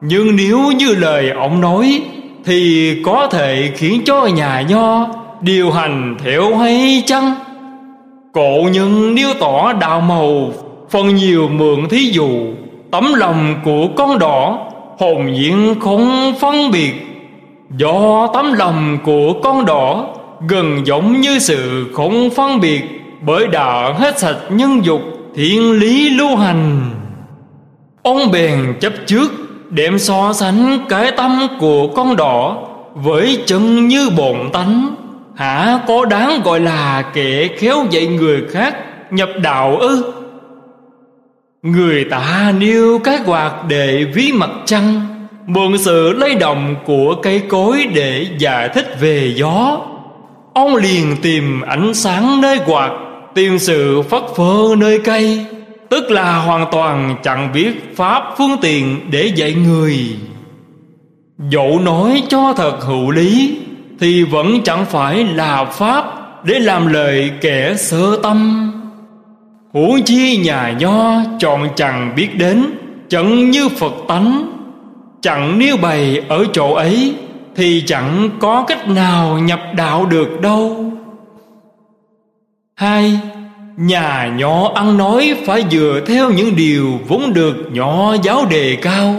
Nhưng 0.00 0.36
nếu 0.36 0.58
như 0.76 0.94
lời 0.94 1.30
ông 1.30 1.60
nói 1.60 2.02
thì 2.44 2.94
có 3.04 3.26
thể 3.26 3.70
khiến 3.76 4.02
cho 4.04 4.26
nhà 4.26 4.64
nho 4.68 5.06
điều 5.40 5.70
hành 5.70 6.16
theo 6.24 6.56
hay 6.56 7.02
chăng? 7.06 7.34
Cổ 8.32 8.68
nhân 8.72 9.14
điêu 9.14 9.28
tỏ 9.40 9.72
đạo 9.72 10.00
màu, 10.00 10.52
phần 10.90 11.14
nhiều 11.14 11.48
mượn 11.48 11.88
thí 11.88 11.98
dụ, 11.98 12.28
tấm 12.90 13.14
lòng 13.14 13.54
của 13.64 13.88
con 13.96 14.18
đỏ, 14.18 14.58
hồn 14.98 15.32
nhiên 15.32 15.74
không 15.80 16.34
phân 16.40 16.70
biệt. 16.70 16.92
Do 17.76 18.26
tấm 18.34 18.52
lòng 18.52 18.98
của 19.04 19.32
con 19.42 19.66
đỏ 19.66 20.06
gần 20.48 20.82
giống 20.84 21.20
như 21.20 21.38
sự 21.38 21.90
không 21.94 22.30
phân 22.30 22.60
biệt, 22.60 22.82
bởi 23.20 23.46
đã 23.46 23.94
hết 23.98 24.18
sạch 24.18 24.38
nhân 24.50 24.84
dục 24.84 25.13
thiện 25.34 25.72
lý 25.72 26.10
lưu 26.10 26.36
hành. 26.36 26.90
Ông 28.02 28.30
bèn 28.32 28.74
chấp 28.80 28.92
trước, 29.06 29.32
đem 29.70 29.98
so 29.98 30.32
sánh 30.32 30.78
cái 30.88 31.12
tâm 31.16 31.46
của 31.60 31.88
con 31.88 32.16
đỏ 32.16 32.68
với 32.94 33.42
chân 33.46 33.88
như 33.88 34.10
bổn 34.16 34.50
tánh. 34.52 34.94
Hả, 35.36 35.80
có 35.88 36.04
đáng 36.04 36.40
gọi 36.44 36.60
là 36.60 37.02
kẻ 37.14 37.48
khéo 37.58 37.86
dạy 37.90 38.06
người 38.06 38.42
khác 38.50 38.76
nhập 39.10 39.28
đạo 39.42 39.76
ư? 39.76 40.12
Người 41.62 42.04
ta 42.04 42.52
nêu 42.58 42.98
cái 42.98 43.18
quạt 43.26 43.52
để 43.68 44.04
ví 44.14 44.32
mặt 44.32 44.50
trăng, 44.64 45.00
mượn 45.46 45.78
sự 45.78 46.12
lay 46.12 46.34
động 46.34 46.74
của 46.86 47.14
cây 47.22 47.42
cối 47.48 47.86
để 47.94 48.26
giải 48.38 48.68
thích 48.68 48.96
về 49.00 49.32
gió. 49.36 49.80
Ông 50.54 50.76
liền 50.76 51.16
tìm 51.22 51.60
ánh 51.60 51.94
sáng 51.94 52.40
nơi 52.40 52.60
quạt 52.66 52.90
tiên 53.34 53.58
sự 53.58 54.02
phất 54.02 54.22
phơ 54.36 54.76
nơi 54.78 54.98
cây, 55.04 55.46
tức 55.88 56.10
là 56.10 56.38
hoàn 56.38 56.66
toàn 56.72 57.16
chẳng 57.22 57.52
biết 57.52 57.96
pháp 57.96 58.22
phương 58.38 58.56
tiện 58.62 59.00
để 59.10 59.32
dạy 59.34 59.54
người. 59.54 59.96
Dẫu 61.50 61.78
nói 61.78 62.22
cho 62.28 62.54
thật 62.56 62.78
hữu 62.80 63.10
lý, 63.10 63.58
thì 64.00 64.24
vẫn 64.24 64.62
chẳng 64.64 64.84
phải 64.86 65.24
là 65.24 65.64
pháp 65.64 66.04
để 66.44 66.58
làm 66.58 66.86
lời 66.86 67.30
kẻ 67.40 67.74
sơ 67.76 68.16
tâm. 68.22 68.70
Huống 69.72 70.02
chi 70.02 70.36
nhà 70.36 70.76
nho 70.78 71.22
chọn 71.38 71.68
chẳng 71.76 72.12
biết 72.16 72.28
đến, 72.38 72.64
chẳng 73.08 73.50
như 73.50 73.68
phật 73.68 73.94
tánh, 74.08 74.52
chẳng 75.20 75.58
nếu 75.58 75.76
bày 75.76 76.22
ở 76.28 76.44
chỗ 76.52 76.74
ấy, 76.74 77.14
thì 77.56 77.82
chẳng 77.86 78.30
có 78.40 78.64
cách 78.68 78.88
nào 78.88 79.38
nhập 79.38 79.60
đạo 79.76 80.06
được 80.06 80.40
đâu 80.40 80.92
hai, 82.76 83.20
nhà 83.76 84.32
nhỏ 84.36 84.72
ăn 84.74 84.96
nói 84.96 85.34
phải 85.46 85.64
dựa 85.70 86.00
theo 86.06 86.30
những 86.30 86.56
điều 86.56 87.00
vốn 87.08 87.32
được 87.32 87.54
nhỏ 87.72 88.14
giáo 88.22 88.46
đề 88.50 88.76
cao. 88.82 89.14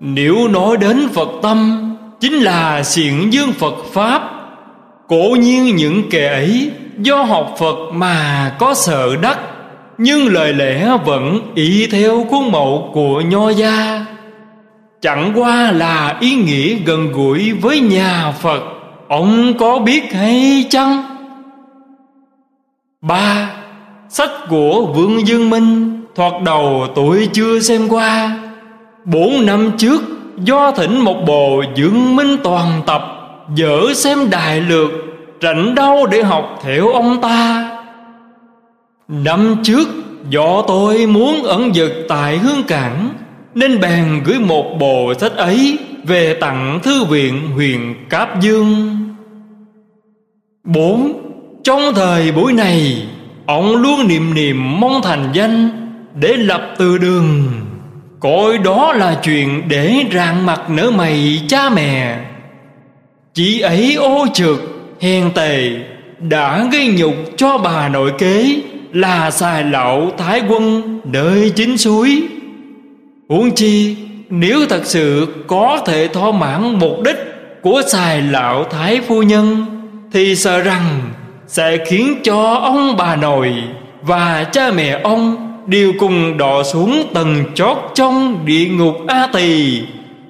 Nếu 0.00 0.48
nói 0.48 0.76
đến 0.76 1.08
phật 1.14 1.28
tâm, 1.42 1.82
chính 2.20 2.32
là 2.32 2.82
xiển 2.82 3.30
dương 3.30 3.52
phật 3.52 3.74
pháp. 3.92 4.22
Cổ 5.08 5.36
nhiên 5.40 5.76
những 5.76 6.10
kẻ 6.10 6.28
ấy 6.28 6.70
do 6.98 7.22
học 7.22 7.54
phật 7.58 7.76
mà 7.92 8.52
có 8.58 8.74
sợ 8.74 9.16
đắc, 9.22 9.38
nhưng 9.98 10.26
lời 10.26 10.52
lẽ 10.52 10.90
vẫn 11.04 11.52
ý 11.54 11.86
theo 11.90 12.26
khuôn 12.30 12.52
mẫu 12.52 12.90
của 12.94 13.20
nho 13.20 13.50
gia. 13.50 14.06
Chẳng 15.02 15.32
qua 15.34 15.72
là 15.72 16.16
ý 16.20 16.34
nghĩa 16.34 16.74
gần 16.74 17.12
gũi 17.12 17.52
với 17.52 17.80
nhà 17.80 18.32
phật, 18.40 18.62
ông 19.08 19.54
có 19.58 19.78
biết 19.78 20.14
hay 20.14 20.64
chăng? 20.70 21.15
Ba, 23.00 23.50
sách 24.08 24.30
của 24.48 24.86
vương 24.86 25.26
dương 25.26 25.50
minh, 25.50 26.00
thoạt 26.14 26.42
đầu 26.42 26.86
tuổi 26.94 27.28
chưa 27.32 27.60
xem 27.60 27.88
qua. 27.88 28.38
Bốn 29.04 29.46
năm 29.46 29.70
trước, 29.78 30.02
do 30.38 30.70
thỉnh 30.70 30.98
một 30.98 31.16
bộ 31.26 31.62
dưỡng 31.76 32.16
minh 32.16 32.36
toàn 32.44 32.82
tập, 32.86 33.02
dở 33.54 33.94
xem 33.94 34.30
đại 34.30 34.60
lược 34.60 34.90
rảnh 35.42 35.74
đâu 35.74 36.06
để 36.06 36.22
học 36.22 36.60
theo 36.62 36.88
ông 36.88 37.20
ta. 37.20 37.70
Năm 39.08 39.56
trước, 39.62 39.88
do 40.30 40.62
tôi 40.62 41.06
muốn 41.06 41.42
ẩn 41.42 41.74
dật 41.74 41.92
tại 42.08 42.38
hương 42.38 42.62
cảng, 42.62 43.08
nên 43.54 43.80
bèn 43.80 44.22
gửi 44.24 44.38
một 44.38 44.76
bộ 44.80 45.14
sách 45.18 45.36
ấy 45.36 45.78
về 46.04 46.34
tặng 46.40 46.80
thư 46.82 47.04
viện 47.04 47.50
huyền 47.54 47.94
cáp 48.10 48.40
dương. 48.40 48.96
Bốn 50.64 51.25
trong 51.66 51.94
thời 51.94 52.32
buổi 52.32 52.52
này, 52.52 53.06
ông 53.46 53.76
luôn 53.76 54.08
niệm 54.08 54.34
niệm 54.34 54.80
mong 54.80 55.02
thành 55.02 55.30
danh 55.32 55.70
để 56.14 56.36
lập 56.36 56.74
từ 56.78 56.98
đường. 56.98 57.44
Cội 58.20 58.58
đó 58.58 58.92
là 58.92 59.20
chuyện 59.22 59.62
để 59.68 60.04
rạng 60.12 60.46
mặt 60.46 60.70
nở 60.70 60.90
mày 60.90 61.42
cha 61.48 61.70
mẹ. 61.70 62.18
Chị 63.34 63.60
ấy 63.60 63.94
ô 63.94 64.26
trực 64.34 64.60
hèn 65.00 65.30
tề, 65.34 65.70
đã 66.20 66.68
gây 66.72 66.94
nhục 66.98 67.14
cho 67.36 67.58
bà 67.58 67.88
nội 67.88 68.12
kế 68.18 68.60
là 68.92 69.30
xài 69.30 69.64
lão 69.64 70.10
thái 70.18 70.42
quân 70.48 71.00
nơi 71.04 71.52
chính 71.56 71.78
suối. 71.78 72.22
Huống 73.28 73.50
chi, 73.54 73.96
nếu 74.30 74.66
thật 74.68 74.82
sự 74.84 75.26
có 75.46 75.82
thể 75.86 76.08
thỏa 76.08 76.30
mãn 76.30 76.78
mục 76.78 77.02
đích 77.04 77.18
của 77.62 77.82
xài 77.86 78.22
lão 78.22 78.64
thái 78.64 79.00
phu 79.08 79.22
nhân, 79.22 79.66
thì 80.12 80.36
sợ 80.36 80.60
rằng 80.60 81.00
sẽ 81.46 81.84
khiến 81.86 82.14
cho 82.24 82.54
ông 82.54 82.96
bà 82.96 83.16
nội 83.16 83.52
và 84.02 84.44
cha 84.52 84.70
mẹ 84.70 85.00
ông 85.04 85.36
đều 85.66 85.92
cùng 86.00 86.38
đọ 86.38 86.62
xuống 86.62 87.02
tầng 87.14 87.44
chót 87.54 87.76
trong 87.94 88.38
địa 88.44 88.66
ngục 88.66 88.96
a 89.08 89.28
tỳ. 89.32 89.82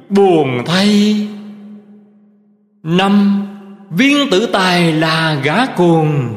Buồn 0.09 0.63
thay. 0.67 1.17
Năm, 2.83 3.47
viên 3.91 4.31
tử 4.31 4.47
tài 4.47 4.93
là 4.93 5.37
gã 5.43 5.67
cuồng. 5.67 6.29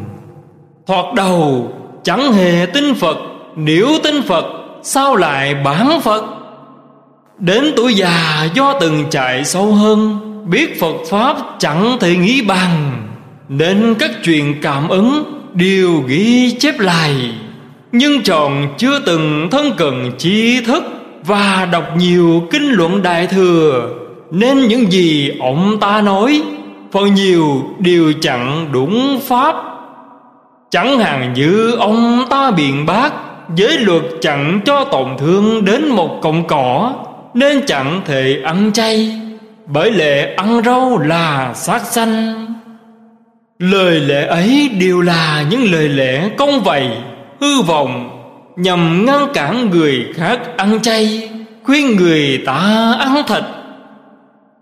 Thoạt 0.88 1.06
đầu, 1.16 1.72
chẳng 2.04 2.34
hề 2.34 2.66
tin 2.66 2.96
phật. 2.96 3.18
Nếu 3.56 3.88
tin 4.04 4.22
phật, 4.22 4.46
sao 4.84 5.16
lại 5.16 5.56
bán 5.56 6.02
phật? 6.02 6.24
Đến 7.38 7.74
tuổi 7.76 7.94
già 7.94 8.48
do 8.54 8.80
từng 8.80 9.06
chạy 9.10 9.46
sâu 9.46 9.74
hơn, 9.74 10.20
biết 10.50 10.80
phật 10.80 10.96
pháp 11.10 11.38
chẳng 11.60 11.98
thể 12.00 12.16
nghĩ 12.16 12.42
bằng 12.42 13.09
nên 13.50 13.96
các 14.00 14.12
chuyện 14.24 14.62
cảm 14.62 14.90
ứng 14.90 15.24
đều 15.54 16.04
ghi 16.08 16.52
chép 16.60 16.80
lại. 16.80 17.16
Nhưng 17.92 18.24
chọn 18.24 18.68
chưa 18.78 19.00
từng 19.00 19.48
thân 19.52 19.72
cần 19.78 20.12
trí 20.18 20.62
thức 20.66 20.84
và 21.24 21.68
đọc 21.72 21.84
nhiều 21.98 22.44
kinh 22.52 22.72
luận 22.72 23.02
đại 23.02 23.28
thừa, 23.28 23.90
nên 24.32 24.68
những 24.68 24.92
gì 24.92 25.32
ông 25.40 25.78
ta 25.80 26.02
nói, 26.02 26.42
phần 26.92 27.14
nhiều 27.14 27.64
đều 27.80 28.14
chẳng 28.22 28.68
đúng 28.72 29.20
pháp. 29.28 29.56
Chẳng 30.72 31.00
hạn 31.00 31.34
như 31.34 31.72
ông 31.72 32.26
ta 32.30 32.52
biện 32.52 32.86
bác, 32.86 33.14
giới 33.56 33.78
luật 33.78 34.04
chẳng 34.22 34.60
cho 34.66 34.84
tổn 34.84 35.08
thương 35.18 35.66
đến 35.66 35.88
một 35.90 36.20
cọng 36.22 36.48
cỏ, 36.48 36.94
nên 37.34 37.66
chẳng 37.66 38.02
thể 38.06 38.42
ăn 38.44 38.72
chay. 38.74 39.22
Bởi 39.66 39.92
lệ 39.92 40.34
ăn 40.36 40.62
rau 40.66 40.98
là 40.98 41.54
sát 41.54 41.82
sanh 41.86 42.49
lời 43.60 44.00
lẽ 44.00 44.26
ấy 44.26 44.70
đều 44.80 45.02
là 45.02 45.46
những 45.50 45.72
lời 45.72 45.90
lẽ 45.90 46.30
công 46.38 46.64
vầy, 46.64 46.90
hư 47.42 47.62
vọng, 47.62 48.10
nhằm 48.56 49.06
ngăn 49.06 49.28
cản 49.34 49.70
người 49.70 50.06
khác 50.14 50.40
ăn 50.58 50.82
chay, 50.82 51.30
khuyên 51.64 51.96
người 51.96 52.42
ta 52.46 52.94
ăn 53.00 53.24
thịt. 53.28 53.44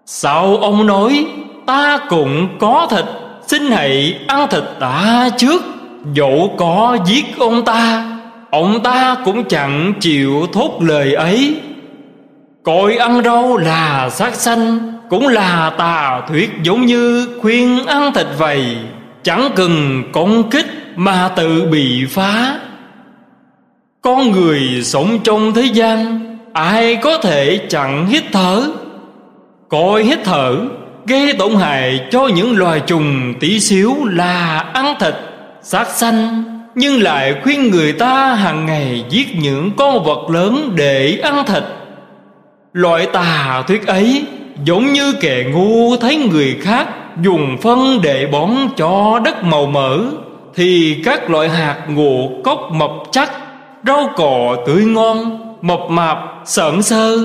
Sao 0.05 0.57
ông 0.57 0.87
nói, 0.87 1.25
ta 1.65 1.97
cũng 2.09 2.47
có 2.59 2.87
thịt, 2.91 3.05
xin 3.47 3.71
hãy 3.71 4.19
ăn 4.27 4.47
thịt 4.49 4.63
ta 4.79 5.29
trước, 5.37 5.63
dẫu 6.13 6.55
có 6.57 6.97
giết 7.05 7.25
ông 7.39 7.65
ta 7.65 8.13
ông 8.51 8.83
ta 8.83 9.17
cũng 9.25 9.43
chẳng 9.43 9.93
chịu 9.99 10.47
thốt 10.53 10.77
lời 10.81 11.13
ấy. 11.13 11.61
Coi 12.63 12.95
ăn 12.95 13.21
rau 13.23 13.57
là 13.57 14.09
sát 14.09 14.35
sanh 14.35 14.96
cũng 15.09 15.27
là 15.27 15.71
tà 15.77 16.21
thuyết 16.27 16.49
giống 16.63 16.85
như 16.85 17.27
khuyên 17.41 17.85
ăn 17.85 18.13
thịt 18.13 18.27
vầy, 18.37 18.77
chẳng 19.23 19.49
cần 19.55 20.03
công 20.11 20.49
kích 20.49 20.65
mà 20.95 21.29
tự 21.35 21.63
bị 21.71 22.05
phá. 22.09 22.59
Con 24.01 24.31
người 24.31 24.81
sống 24.83 25.19
trong 25.23 25.53
thế 25.53 25.61
gian, 25.61 26.19
ai 26.53 26.95
có 26.95 27.17
thể 27.17 27.57
chặn 27.69 28.07
hít 28.07 28.23
thở? 28.31 28.63
Coi 29.69 30.03
hít 30.03 30.19
thở 30.23 30.57
gây 31.07 31.33
tổn 31.33 31.55
hại 31.55 31.99
cho 32.11 32.27
những 32.27 32.57
loài 32.57 32.79
trùng 32.79 33.33
tí 33.39 33.59
xíu 33.59 33.95
là 34.05 34.59
ăn 34.73 34.95
thịt, 34.99 35.13
sát 35.61 35.87
sanh, 35.87 36.43
nhưng 36.75 37.03
lại 37.03 37.35
khuyên 37.43 37.71
người 37.71 37.93
ta 37.93 38.33
hàng 38.33 38.65
ngày 38.65 39.05
giết 39.09 39.27
những 39.35 39.71
con 39.77 40.03
vật 40.03 40.29
lớn 40.29 40.71
để 40.75 41.19
ăn 41.23 41.45
thịt. 41.45 41.63
Loại 42.73 43.07
tà 43.13 43.63
thuyết 43.67 43.87
ấy 43.87 44.25
giống 44.63 44.93
như 44.93 45.13
kẻ 45.21 45.45
ngu 45.53 45.97
thấy 45.97 46.15
người 46.15 46.57
khác 46.61 46.87
dùng 47.21 47.57
phân 47.61 47.99
để 48.03 48.27
bón 48.31 48.49
cho 48.77 49.21
đất 49.25 49.43
màu 49.43 49.65
mỡ, 49.65 49.99
thì 50.55 51.01
các 51.05 51.29
loại 51.29 51.49
hạt 51.49 51.77
ngộ 51.89 52.29
cốc 52.43 52.59
mập 52.71 52.91
chắc, 53.11 53.31
rau 53.87 54.09
cỏ 54.15 54.57
tươi 54.67 54.85
ngon, 54.85 55.39
mập 55.61 55.79
mạp 55.89 56.17
sợn 56.45 56.83
sơ, 56.83 57.17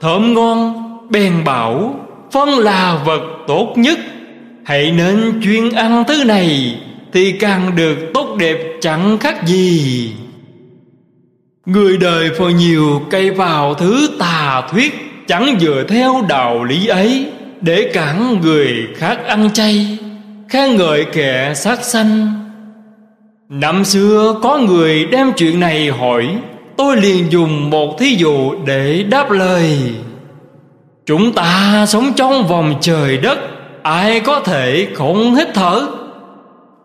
thơm 0.00 0.34
ngon, 0.34 0.72
bèn 1.10 1.44
bảo, 1.44 1.94
phân 2.32 2.48
là 2.48 3.02
vật 3.04 3.22
tốt 3.46 3.72
nhất. 3.76 3.98
Hãy 4.64 4.90
nên 4.90 5.40
chuyên 5.44 5.70
ăn 5.70 6.04
thứ 6.08 6.24
này 6.24 6.78
thì 7.12 7.32
càng 7.32 7.76
được 7.76 7.96
tốt 8.14 8.36
đẹp 8.38 8.58
chẳng 8.80 9.18
khác 9.18 9.46
gì. 9.46 10.12
Người 11.66 11.98
đời 11.98 12.30
phần 12.38 12.56
nhiều 12.56 13.02
cây 13.10 13.30
vào 13.30 13.74
thứ 13.74 14.10
tà 14.18 14.62
thuyết 14.70 15.09
chẳng 15.30 15.56
dựa 15.60 15.84
theo 15.88 16.24
đạo 16.28 16.64
lý 16.64 16.86
ấy, 16.86 17.26
để 17.60 17.90
cản 17.92 18.40
người 18.40 18.86
khác 18.96 19.18
ăn 19.26 19.50
chay, 19.52 19.98
khen 20.48 20.76
ngợi 20.76 21.04
kẻ 21.04 21.52
sát 21.54 21.84
sanh. 21.84 22.32
Năm 23.48 23.84
xưa 23.84 24.34
có 24.42 24.58
người 24.58 25.04
đem 25.04 25.32
chuyện 25.36 25.60
này 25.60 25.90
hỏi, 25.90 26.28
tôi 26.76 26.96
liền 26.96 27.32
dùng 27.32 27.70
một 27.70 27.98
thí 27.98 28.14
dụ 28.18 28.54
để 28.66 29.04
đáp 29.10 29.30
lời. 29.30 29.78
Chúng 31.06 31.32
ta 31.32 31.84
sống 31.88 32.12
trong 32.16 32.46
vòng 32.46 32.74
trời 32.80 33.16
đất, 33.16 33.38
ai 33.82 34.20
có 34.20 34.40
thể 34.40 34.86
không 34.94 35.34
hít 35.34 35.48
thở? 35.54 35.86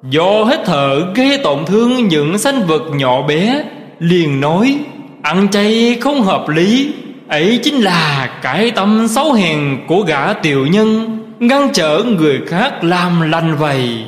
Do 0.09 0.43
hít 0.43 0.59
thở 0.65 1.01
gây 1.15 1.37
tổn 1.43 1.65
thương 1.65 2.07
những 2.07 2.37
sinh 2.37 2.61
vật 2.67 2.83
nhỏ 2.95 3.21
bé, 3.21 3.63
liền 3.99 4.41
nói, 4.41 4.77
ăn 5.21 5.47
chay 5.51 5.97
không 6.01 6.21
hợp 6.21 6.49
lý 6.49 6.93
ấy 7.27 7.59
chính 7.63 7.75
là 7.75 8.29
cái 8.41 8.71
tâm 8.71 9.07
xấu 9.07 9.33
hèn 9.33 9.77
của 9.87 10.01
gã 10.01 10.33
tiểu 10.33 10.67
nhân, 10.67 11.17
ngăn 11.39 11.69
trở 11.73 12.03
người 12.03 12.41
khác 12.47 12.83
làm 12.83 13.31
lành 13.31 13.55
vậy. 13.55 14.05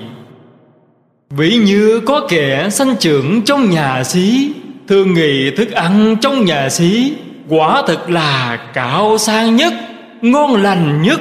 Ví 1.30 1.56
như 1.56 2.02
có 2.06 2.28
kẻ 2.30 2.70
sanh 2.70 2.96
trưởng 3.00 3.42
trong 3.42 3.70
nhà 3.70 4.04
xí, 4.04 4.52
thường 4.88 5.14
nghĩ 5.14 5.52
thức 5.52 5.72
ăn 5.72 6.16
trong 6.22 6.46
nhà 6.46 6.70
xí, 6.70 7.14
quả 7.50 7.84
thực 7.88 8.10
là 8.10 8.60
cao 8.74 9.18
sang 9.18 9.56
nhất, 9.56 9.74
ngon 10.22 10.64
lành 10.64 11.02
nhất. 11.02 11.20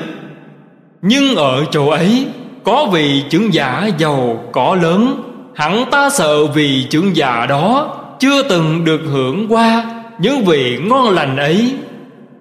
Nhưng 1.02 1.37
ở 1.37 1.64
chỗ 1.70 1.88
ấy, 1.88 2.26
có 2.64 2.87
vị 2.92 3.22
trưởng 3.30 3.54
giả 3.54 3.90
giàu 3.98 4.44
có 4.52 4.74
lớn, 4.74 5.22
hẳn 5.54 5.85
ta 5.90 6.11
sợ 6.11 6.46
vì 6.46 6.87
trưởng 6.90 7.16
giả 7.16 7.46
đó 7.48 7.96
chưa 8.20 8.42
từng 8.42 8.85
được 8.85 9.00
hưởng 9.12 9.46
qua 9.48 9.95
những 10.18 10.44
vị 10.44 10.79
ngon 10.83 11.11
lành 11.11 11.37
ấy. 11.37 11.74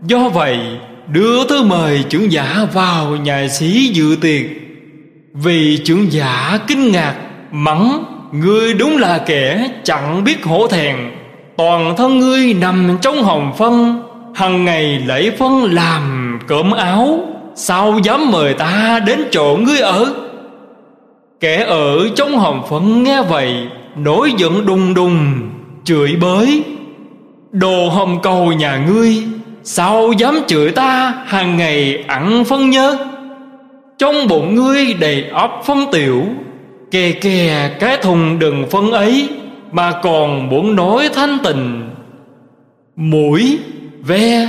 Do 0.07 0.29
vậy, 0.29 0.59
đưa 1.07 1.47
thư 1.47 1.63
mời 1.63 2.03
trưởng 2.09 2.31
giả 2.31 2.57
vào 2.73 3.15
nhà 3.15 3.47
sĩ 3.47 3.87
dự 3.93 4.17
tiệc. 4.21 4.45
Vì 5.33 5.77
trưởng 5.85 6.11
giả 6.11 6.59
kinh 6.67 6.91
ngạc, 6.91 7.15
mắng, 7.51 8.03
ngươi 8.31 8.73
đúng 8.73 8.97
là 8.97 9.17
kẻ 9.17 9.69
chẳng 9.83 10.23
biết 10.23 10.45
hổ 10.45 10.67
thẹn. 10.67 10.95
Toàn 11.57 11.97
thân 11.97 12.19
ngươi 12.19 12.53
nằm 12.53 12.97
trong 13.01 13.23
hồng 13.23 13.53
phân, 13.57 14.03
hằng 14.35 14.65
ngày 14.65 15.03
lễ 15.05 15.31
phân 15.39 15.73
làm 15.73 16.39
cơm 16.47 16.71
áo. 16.71 17.19
Sao 17.55 17.99
dám 18.03 18.31
mời 18.31 18.53
ta 18.53 18.99
đến 19.05 19.19
chỗ 19.31 19.57
ngươi 19.61 19.79
ở? 19.79 20.13
Kẻ 21.39 21.65
ở 21.67 22.09
trong 22.15 22.37
hồng 22.37 22.63
phân 22.69 23.03
nghe 23.03 23.21
vậy, 23.21 23.55
nổi 23.95 24.33
giận 24.37 24.65
đùng 24.65 24.93
đùng, 24.93 25.49
chửi 25.83 26.15
bới 26.21 26.63
đồ 27.55 27.89
hồng 27.89 28.19
cầu 28.23 28.51
nhà 28.51 28.77
ngươi, 28.87 29.23
sao 29.63 30.11
dám 30.17 30.39
chửi 30.47 30.71
ta 30.71 31.13
hàng 31.25 31.57
ngày 31.57 32.03
ăn 32.07 32.43
phân 32.43 32.69
nhớ? 32.69 32.97
Trong 33.97 34.27
bụng 34.27 34.55
ngươi 34.55 34.93
đầy 34.93 35.25
óc 35.33 35.61
phân 35.65 35.85
tiểu, 35.91 36.23
kè 36.91 37.11
kè 37.11 37.69
cái 37.79 37.97
thùng 37.97 38.39
đừng 38.39 38.65
phân 38.71 38.91
ấy 38.91 39.29
mà 39.71 39.91
còn 39.91 40.49
muốn 40.49 40.75
nói 40.75 41.09
thanh 41.13 41.37
tình 41.43 41.89
mũi, 42.95 43.59
ve, 44.01 44.47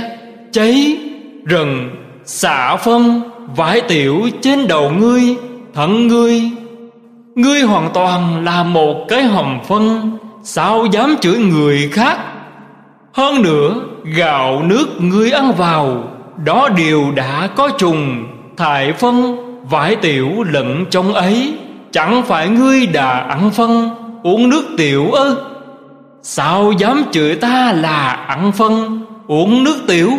cháy 0.51 0.97
rừng 1.45 1.89
xả 2.25 2.75
phân, 2.75 3.21
vải 3.55 3.81
tiểu 3.81 4.29
trên 4.41 4.67
đầu 4.67 4.91
ngươi 4.91 5.21
thận 5.73 6.07
ngươi. 6.07 6.41
Ngươi 7.35 7.61
hoàn 7.61 7.89
toàn 7.93 8.43
là 8.45 8.63
một 8.63 9.05
cái 9.07 9.23
hầm 9.23 9.59
phân, 9.67 10.11
sao 10.43 10.85
dám 10.85 11.15
chửi 11.21 11.37
người 11.37 11.89
khác? 11.91 12.17
Hơn 13.17 13.41
nữa, 13.41 13.75
gạo 14.03 14.63
nước 14.63 14.87
ngươi 14.99 15.31
ăn 15.31 15.53
vào, 15.57 16.03
đó 16.45 16.69
đều 16.77 17.11
đã 17.15 17.49
có 17.55 17.69
trùng. 17.77 18.27
Thải 18.57 18.93
phân, 18.93 19.37
vải 19.69 19.95
tiểu 19.95 20.29
lẫn 20.51 20.85
trong 20.89 21.13
ấy, 21.13 21.53
chẳng 21.91 22.23
phải 22.23 22.49
ngươi 22.49 22.85
đã 22.85 23.09
ăn 23.19 23.51
phân. 23.51 23.89
Uống 24.23 24.49
nước 24.49 24.63
tiểu 24.77 25.11
ư? 25.11 25.37
Sao 26.21 26.71
dám 26.71 27.03
chửi 27.11 27.35
ta 27.35 27.73
là 27.73 28.11
ăn 28.11 28.51
phân? 28.51 29.05
Uống 29.27 29.63
nước 29.63 29.77
tiểu. 29.87 30.11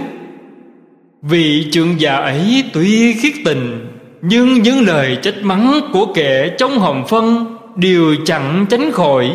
Vì 1.23 1.69
trường 1.73 2.01
già 2.01 2.17
ấy 2.17 2.65
tuy 2.73 3.13
khiết 3.13 3.33
tình, 3.45 3.87
nhưng 4.23 4.63
những 4.63 4.87
lời 4.87 5.19
trách 5.23 5.43
mắng 5.43 5.81
của 5.93 6.07
kẻ 6.15 6.49
trong 6.59 6.79
hồng 6.79 7.05
phân 7.09 7.57
đều 7.77 8.15
chẳng 8.25 8.67
tránh 8.71 8.93
khỏi 8.93 9.31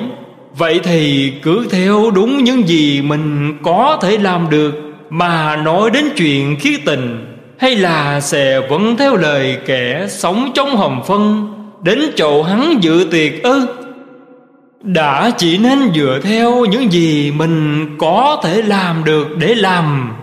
vậy 0.58 0.80
thì 0.84 1.34
cứ 1.42 1.68
theo 1.72 2.12
đúng 2.12 2.44
những 2.44 2.68
gì 2.68 3.02
mình 3.02 3.58
có 3.64 4.00
thể 4.02 4.18
làm 4.18 4.50
được 4.50 4.74
mà 5.10 5.56
nói 5.56 5.90
đến 5.90 6.06
chuyện 6.18 6.56
khí 6.60 6.78
tình, 6.86 7.26
hay 7.58 7.76
là 7.76 8.22
sẽ 8.22 8.60
vẫn 8.70 8.98
theo 8.98 9.16
lời 9.16 9.58
kẻ 9.66 10.06
sống 10.10 10.52
trong 10.56 10.78
hầm 10.78 11.02
phân, 11.08 11.54
đến 11.84 12.00
chỗ 12.16 12.44
hắn 12.44 12.78
dự 12.82 13.08
tiệc 13.12 13.44
ư? 13.44 13.68
Đã 14.82 15.32
chỉ 15.38 15.58
nên 15.58 15.80
dựa 15.96 16.20
theo 16.24 16.66
những 16.66 16.92
gì 16.92 17.32
mình 17.32 17.86
có 17.98 18.42
thể 18.44 18.62
làm 18.62 19.04
được 19.04 19.38
để 19.38 19.56
làm, 19.56 20.14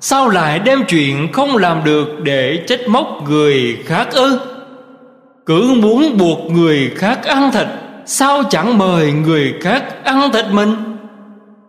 sao 0.00 0.28
lại 0.28 0.58
đem 0.58 0.84
chuyện 0.88 1.32
không 1.32 1.56
làm 1.56 1.84
được 1.84 2.08
để 2.22 2.64
trách 2.66 2.88
móc 2.88 3.28
người 3.28 3.76
khác 3.84 4.08
ư? 4.12 4.40
Cứ 5.46 5.74
muốn 5.76 6.18
buộc 6.18 6.50
người 6.52 6.90
khác 6.96 7.24
ăn 7.24 7.50
thịt 7.52 7.66
sao 8.12 8.42
chẳng 8.50 8.78
mời 8.78 9.12
người 9.12 9.54
khác 9.60 10.04
ăn 10.04 10.32
thịt 10.32 10.44
mình? 10.50 10.74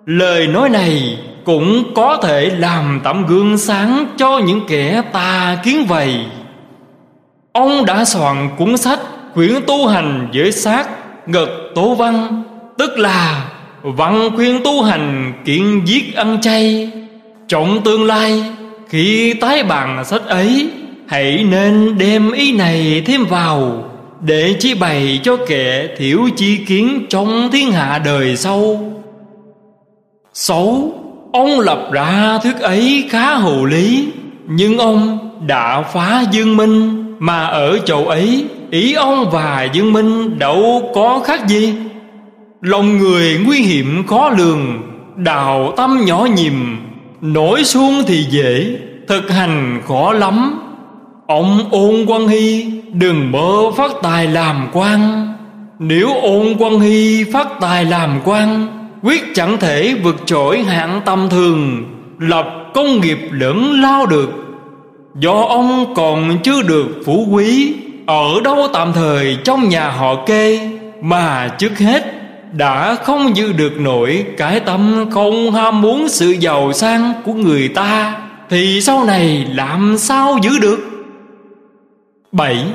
Lời 0.05 0.47
nói 0.47 0.69
này 0.69 1.17
cũng 1.43 1.83
có 1.95 2.17
thể 2.23 2.49
làm 2.49 3.01
tấm 3.03 3.25
gương 3.25 3.57
sáng 3.57 4.05
cho 4.17 4.39
những 4.39 4.61
kẻ 4.67 5.01
tà 5.11 5.57
kiến 5.63 5.85
vậy. 5.87 6.15
Ông 7.51 7.85
đã 7.85 8.05
soạn 8.05 8.49
cuốn 8.57 8.77
sách 8.77 8.99
quyển 9.33 9.51
tu 9.67 9.87
hành 9.87 10.27
giới 10.31 10.51
sát 10.51 10.89
ngật 11.27 11.49
tố 11.75 11.95
văn, 11.95 12.43
tức 12.77 12.97
là 12.97 13.45
văn 13.81 14.29
khuyên 14.35 14.61
tu 14.63 14.83
hành 14.83 15.33
kiện 15.45 15.85
giết 15.85 16.15
ăn 16.15 16.41
chay. 16.41 16.91
Trọng 17.47 17.83
tương 17.83 18.05
lai, 18.05 18.43
khi 18.89 19.33
tái 19.33 19.63
bàn 19.63 20.05
sách 20.05 20.25
ấy, 20.27 20.69
hãy 21.07 21.45
nên 21.49 21.97
đem 21.97 22.31
ý 22.31 22.57
này 22.57 23.03
thêm 23.05 23.25
vào 23.25 23.90
để 24.21 24.55
chi 24.59 24.73
bày 24.73 25.19
cho 25.23 25.37
kẻ 25.47 25.87
thiểu 25.97 26.19
chi 26.35 26.57
kiến 26.57 27.05
trong 27.09 27.49
thiên 27.51 27.71
hạ 27.71 28.01
đời 28.05 28.37
sau. 28.37 28.79
Xấu 30.33 30.93
ông 31.33 31.59
lập 31.59 31.89
ra 31.91 32.39
thuyết 32.43 32.59
ấy 32.59 33.05
khá 33.09 33.35
hồ 33.35 33.65
lý, 33.65 34.07
nhưng 34.47 34.77
ông 34.77 35.29
đã 35.47 35.81
phá 35.81 36.23
dương 36.31 36.57
minh, 36.57 37.05
mà 37.19 37.45
ở 37.45 37.79
chỗ 37.85 38.05
ấy, 38.05 38.45
ý 38.71 38.93
ông 38.93 39.29
và 39.31 39.67
dương 39.73 39.93
minh 39.93 40.39
đâu 40.39 40.91
có 40.95 41.21
khác 41.25 41.47
gì. 41.47 41.73
Lòng 42.61 42.97
người 42.97 43.39
nguy 43.45 43.57
hiểm 43.61 44.03
khó 44.07 44.29
lường, 44.29 44.81
đào 45.15 45.73
tâm 45.77 46.01
nhỏ 46.05 46.27
nhìm, 46.35 46.77
nổi 47.21 47.63
xuống 47.63 48.03
thì 48.07 48.25
dễ, 48.29 48.77
thực 49.07 49.31
hành 49.31 49.81
khó 49.87 50.13
lắm 50.13 50.59
ông 51.31 51.67
ôn 51.71 52.05
quan 52.07 52.27
hy, 52.27 52.65
đừng 52.93 53.31
mơ 53.31 53.71
phát 53.77 53.91
tài 54.01 54.27
làm 54.27 54.67
quan. 54.73 55.27
Nếu 55.79 56.09
ôn 56.21 56.55
quan 56.59 56.79
hy 56.79 57.23
phát 57.33 57.47
tài 57.61 57.85
làm 57.85 58.19
quan, 58.25 58.67
quyết 59.03 59.23
chẳng 59.35 59.57
thể 59.57 59.95
vượt 60.03 60.15
trội 60.25 60.59
hạng 60.59 61.01
tầm 61.05 61.27
thường, 61.29 61.83
lập 62.19 62.45
công 62.73 63.01
nghiệp 63.01 63.19
lẫn 63.31 63.81
lao 63.81 64.05
được. 64.05 64.29
Do 65.15 65.45
ông 65.49 65.93
còn 65.95 66.37
chưa 66.43 66.61
được 66.61 66.87
phú 67.05 67.27
quý, 67.31 67.73
ở 68.05 68.41
đâu 68.43 68.67
tạm 68.73 68.93
thời 68.93 69.37
trong 69.43 69.69
nhà 69.69 69.89
họ 69.89 70.15
kê, 70.25 70.69
mà 71.01 71.47
trước 71.47 71.79
hết 71.79 72.03
Đã 72.53 72.95
không 72.95 73.35
giữ 73.35 73.53
được 73.53 73.79
nổi 73.79 74.25
Cái 74.37 74.59
tâm 74.59 75.09
không 75.11 75.51
ham 75.51 75.81
muốn 75.81 76.09
sự 76.09 76.29
giàu 76.29 76.73
sang 76.73 77.13
của 77.25 77.33
người 77.33 77.67
ta, 77.67 78.17
Thì 78.49 78.81
sau 78.81 79.03
này 79.03 79.45
làm 79.53 79.97
sao 79.97 80.37
giữ 80.41 80.59
được? 80.59 80.90
Bảy 82.31 82.65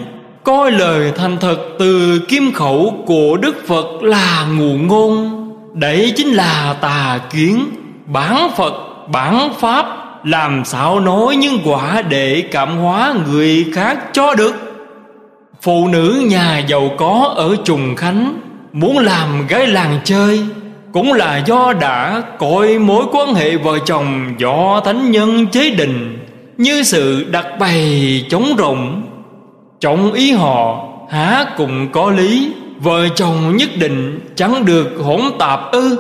Coi 0.45 0.71
lời 0.71 1.13
thành 1.17 1.37
thật 1.41 1.57
từ 1.79 2.21
kim 2.29 2.53
khẩu 2.53 3.05
của 3.07 3.37
Đức 3.37 3.67
Phật 3.67 4.03
là 4.03 4.47
nguồn 4.59 4.87
ngôn. 4.87 5.33
Đấy 5.75 6.13
chính 6.17 6.29
là 6.29 6.77
tà 6.81 7.21
kiến. 7.31 7.67
Bản 8.07 8.51
Phật, 8.57 8.75
bản 9.13 9.51
Pháp 9.59 9.87
Làm 10.25 10.65
sao 10.65 11.01
nói 11.01 11.37
những 11.37 11.59
quả 11.65 12.03
để 12.03 12.45
cảm 12.51 12.77
hóa 12.77 13.15
người 13.27 13.67
khác 13.75 13.99
cho 14.13 14.35
được? 14.35 14.55
Phụ 15.63 15.89
nữ 15.89 16.23
nhà 16.27 16.59
giàu 16.59 16.91
có 16.99 17.35
ở 17.37 17.57
Trùng 17.65 17.97
Khánh 17.97 18.41
Muốn 18.73 18.99
làm 18.99 19.47
gái 19.47 19.67
làng 19.67 20.01
chơi 20.05 20.41
Cũng 20.93 21.13
là 21.13 21.43
do 21.47 21.73
đã 21.73 22.23
coi 22.39 22.79
mối 22.79 23.05
quan 23.13 23.35
hệ 23.35 23.57
vợ 23.57 23.79
chồng 23.85 24.35
Do 24.39 24.81
thánh 24.85 25.11
nhân 25.11 25.47
chế 25.47 25.71
định 25.71 26.19
Như 26.57 26.83
sự 26.83 27.25
đặt 27.31 27.47
bày 27.59 28.25
chống 28.29 28.57
rộng. 28.57 29.06
Trọng 29.87 30.13
ý 30.13 30.33
họ, 30.33 30.89
há 31.11 31.45
cùng 31.57 31.89
có 31.93 32.11
lý, 32.11 32.53
Vợ 32.79 33.09
chồng 33.09 33.57
nhất 33.57 33.69
định 33.79 34.21
chẳng 34.37 34.65
được 34.65 34.93
hỗn 35.05 35.21
tạp 35.39 35.73
ư. 35.73 35.99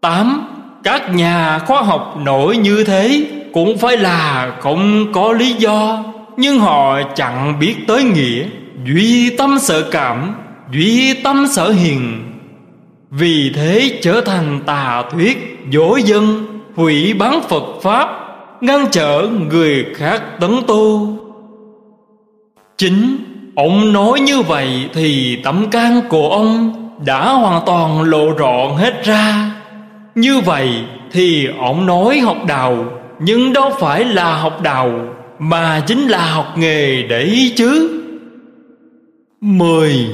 Tám, 0.00 0.48
Các 0.84 1.14
nhà 1.14 1.58
khoa 1.58 1.82
học 1.82 2.16
nổi 2.24 2.56
như 2.56 2.84
thế 2.84 3.26
Cũng 3.52 3.78
phải 3.78 3.96
là 3.96 4.56
không 4.60 5.12
có 5.12 5.32
lý 5.32 5.52
do, 5.52 6.04
Nhưng 6.36 6.58
họ 6.58 7.02
chẳng 7.14 7.58
biết 7.60 7.74
tới 7.86 8.04
nghĩa, 8.04 8.44
Duy 8.84 9.30
tâm 9.30 9.58
sợ 9.58 9.82
cảm, 9.90 10.34
Duy 10.72 11.14
tâm 11.14 11.46
sở 11.50 11.70
hiền. 11.70 12.32
Vì 13.10 13.52
thế 13.54 13.98
trở 14.02 14.20
thành 14.20 14.60
tà 14.66 15.02
thuyết 15.10 15.58
Dối 15.70 16.02
dân, 16.02 16.46
Hủy 16.76 17.14
bán 17.14 17.40
Phật 17.48 17.64
Pháp, 17.82 18.08
Ngăn 18.60 18.86
trở 18.90 19.28
người 19.50 19.86
khác 19.94 20.22
tấn 20.40 20.50
tu. 20.66 21.25
Chính 22.78 23.18
Ông 23.56 23.92
nói 23.92 24.20
như 24.20 24.40
vậy 24.40 24.88
Thì 24.92 25.38
tấm 25.44 25.70
can 25.70 26.00
của 26.08 26.30
ông 26.30 26.72
Đã 27.04 27.32
hoàn 27.32 27.62
toàn 27.66 28.02
lộ 28.02 28.32
rõ 28.32 28.68
hết 28.76 29.04
ra. 29.04 29.50
Như 30.14 30.40
vậy 30.40 30.70
Thì 31.12 31.48
ông 31.60 31.86
nói 31.86 32.18
học 32.18 32.36
đạo, 32.48 32.84
Nhưng 33.18 33.52
đâu 33.52 33.72
phải 33.80 34.04
là 34.04 34.36
học 34.36 34.62
đạo, 34.62 34.90
Mà 35.38 35.82
chính 35.86 36.08
là 36.08 36.30
học 36.30 36.58
nghề 36.58 37.02
đấy 37.02 37.52
chứ. 37.56 38.00
Mười, 39.40 40.06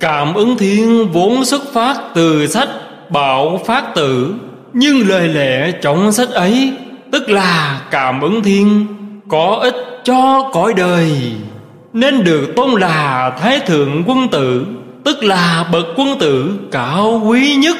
Cảm 0.00 0.34
ứng 0.34 0.56
thiên 0.56 1.08
vốn 1.12 1.44
xuất 1.44 1.62
phát 1.72 2.00
từ 2.14 2.46
sách, 2.46 2.68
Bảo 3.10 3.60
Phát 3.66 3.94
Tử. 3.94 4.34
Nhưng 4.72 5.08
lời 5.08 5.28
lẽ 5.28 5.72
trong 5.72 6.12
sách 6.12 6.30
ấy, 6.30 6.72
Tức 7.12 7.30
là 7.30 7.80
cảm 7.90 8.20
ứng 8.20 8.42
thiên, 8.42 8.86
Có 9.28 9.58
ích 9.62 9.76
cho 10.04 10.50
cõi 10.52 10.74
đời. 10.76 11.32
Nên 11.92 12.24
được 12.24 12.56
tôn 12.56 12.80
là 12.80 13.32
Thái 13.40 13.60
Thượng 13.60 14.04
Quân 14.06 14.28
Tử, 14.28 14.66
Tức 15.04 15.24
là 15.24 15.68
bậc 15.72 15.86
quân 15.96 16.08
tử 16.20 16.58
cao 16.70 17.22
quý 17.26 17.54
nhất, 17.54 17.76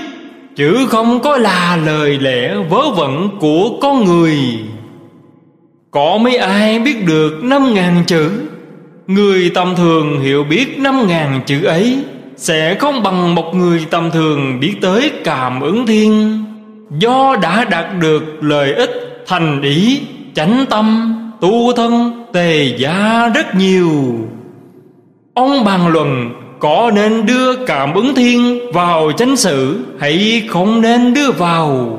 Chứ 0.57 0.87
không 0.89 1.21
có 1.21 1.37
là 1.37 1.79
lời 1.87 2.19
lẽ 2.19 2.55
vớ 2.71 2.91
vẩn 2.91 3.29
của 3.41 3.79
con 3.83 4.05
người. 4.05 4.39
Có 5.91 6.19
mấy 6.19 6.37
ai 6.37 6.79
biết 6.79 7.07
được 7.07 7.45
năm 7.45 7.75
ngàn 7.75 8.05
chữ? 8.07 8.31
Người 9.07 9.51
tầm 9.55 9.75
thường 9.77 10.21
hiểu 10.21 10.45
biết 10.45 10.79
năm 10.79 11.07
ngàn 11.07 11.41
chữ 11.47 11.65
ấy, 11.65 11.99
Sẽ 12.37 12.75
không 12.75 13.03
bằng 13.03 13.35
một 13.35 13.55
người 13.55 13.87
tầm 13.91 14.11
thường 14.11 14.61
biết 14.61 14.75
tới 14.83 15.11
cảm 15.25 15.61
ứng 15.61 15.87
thiên. 15.87 16.45
Do 16.99 17.37
đã 17.43 17.65
đạt 17.65 17.87
được 18.01 18.23
lợi 18.41 18.75
ích 18.75 19.25
thành 19.27 19.63
ý, 19.63 20.01
chánh 20.35 20.65
tâm, 20.71 21.15
tu 21.41 21.73
thân 21.73 22.22
tề 22.33 22.77
giá 22.79 23.29
rất 23.35 23.55
nhiều. 23.55 23.93
Ông 25.35 25.65
bàn 25.65 25.89
luận, 25.89 26.33
có 26.59 26.91
nên 26.95 27.27
đưa 27.27 27.57
cảm 27.67 27.95
ứng 27.95 28.15
thiên 28.15 28.59
vào 28.73 29.13
chánh 29.13 29.37
sự 29.37 29.85
hay 30.01 30.43
không 30.49 30.81
nên 30.81 31.15
đưa 31.15 31.31
vào? 31.31 31.99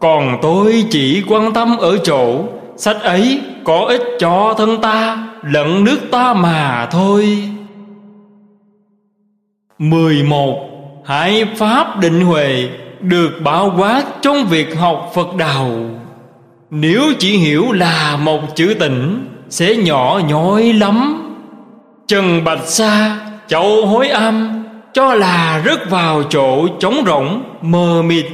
Còn 0.00 0.38
tôi 0.42 0.84
chỉ 0.90 1.22
quan 1.28 1.52
tâm 1.52 1.76
ở 1.76 1.98
chỗ, 1.98 2.44
Sách 2.76 3.02
ấy 3.02 3.40
có 3.64 3.84
ích 3.88 4.02
cho 4.18 4.54
thân 4.58 4.80
ta, 4.80 5.28
lẫn 5.42 5.84
nước 5.84 5.98
ta 6.10 6.34
mà 6.34 6.88
thôi. 6.90 7.38
11. 9.78 10.70
Hải 11.04 11.44
Pháp 11.56 12.00
định 12.00 12.20
huệ 12.20 12.68
được 13.00 13.30
bao 13.44 13.74
quát 13.78 14.02
trong 14.22 14.46
việc 14.46 14.78
học 14.78 15.10
Phật 15.14 15.36
Đạo. 15.36 15.70
Nếu 16.70 17.02
chỉ 17.18 17.36
hiểu 17.36 17.72
là 17.72 18.16
một 18.16 18.56
chữ 18.56 18.74
tỉnh 18.80 19.26
sẽ 19.50 19.76
nhỏ 19.76 20.20
nhói 20.28 20.72
lắm. 20.72 21.26
Trần 22.06 22.44
Bạch 22.44 22.66
Sa, 22.66 23.16
Châu 23.48 23.86
Hối 23.86 24.08
âm, 24.08 24.64
Cho 24.92 25.14
là 25.14 25.62
rớt 25.64 25.90
vào 25.90 26.22
chỗ 26.22 26.68
trống 26.80 27.02
rỗng, 27.06 27.42
mờ 27.62 28.02
mịt. 28.02 28.26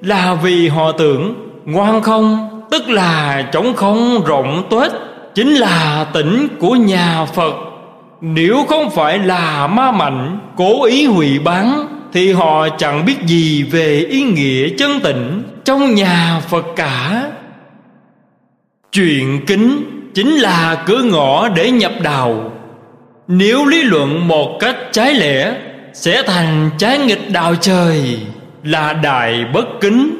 Là 0.00 0.34
vì 0.34 0.68
họ 0.68 0.92
tưởng 0.92 1.34
ngoan 1.64 2.02
không 2.02 2.48
Tức 2.70 2.88
là 2.88 3.42
trống 3.52 3.74
không 3.76 4.24
rộng 4.24 4.66
tuếch 4.70 4.92
Chính 5.34 5.54
là 5.54 6.06
tỉnh 6.12 6.48
của 6.60 6.74
nhà 6.74 7.24
Phật. 7.24 7.54
Nếu 8.20 8.64
không 8.68 8.90
phải 8.90 9.18
là 9.18 9.66
ma 9.66 9.92
mạnh 9.92 10.38
Cố 10.56 10.84
ý 10.84 11.06
hủy 11.06 11.38
bán 11.38 11.86
Thì 12.12 12.32
họ 12.32 12.68
chẳng 12.68 13.04
biết 13.04 13.16
gì 13.26 13.62
về 13.62 14.06
ý 14.10 14.22
nghĩa 14.22 14.68
chân 14.78 15.00
tịnh 15.00 15.42
Trong 15.64 15.94
nhà 15.94 16.40
Phật 16.48 16.66
cả. 16.76 17.30
Chuyện 18.92 19.46
kính 19.46 19.99
chính 20.14 20.36
là 20.36 20.82
cửa 20.86 21.02
ngõ 21.02 21.48
để 21.48 21.70
nhập 21.70 21.92
đạo 22.02 22.52
Nếu 23.28 23.66
lý 23.66 23.82
luận 23.82 24.28
một 24.28 24.56
cách 24.60 24.76
trái 24.92 25.14
lẽ 25.14 25.54
Sẽ 25.94 26.22
thành 26.22 26.70
trái 26.78 26.98
nghịch 26.98 27.32
đạo 27.32 27.54
trời 27.60 28.18
Là 28.64 28.92
đại 28.92 29.44
bất 29.54 29.66
kính. 29.80 30.10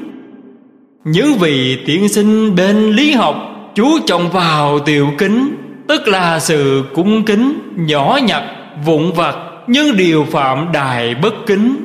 Những 1.04 1.34
vị 1.34 1.78
tiên 1.86 2.08
sinh 2.08 2.56
bên 2.56 2.90
lý 2.90 3.12
học 3.12 3.36
Chú 3.74 3.98
trọng 4.06 4.30
vào 4.30 4.78
tiểu 4.78 5.08
kính 5.18 5.56
Tức 5.88 6.08
là 6.08 6.40
sự 6.40 6.84
cung 6.94 7.24
kính 7.24 7.58
Nhỏ 7.76 8.18
nhặt, 8.22 8.42
vụn 8.84 9.12
vặt 9.12 9.36
Nhưng 9.66 9.96
điều 9.96 10.26
phạm 10.30 10.72
đại 10.72 11.14
bất 11.14 11.34
kính. 11.46 11.84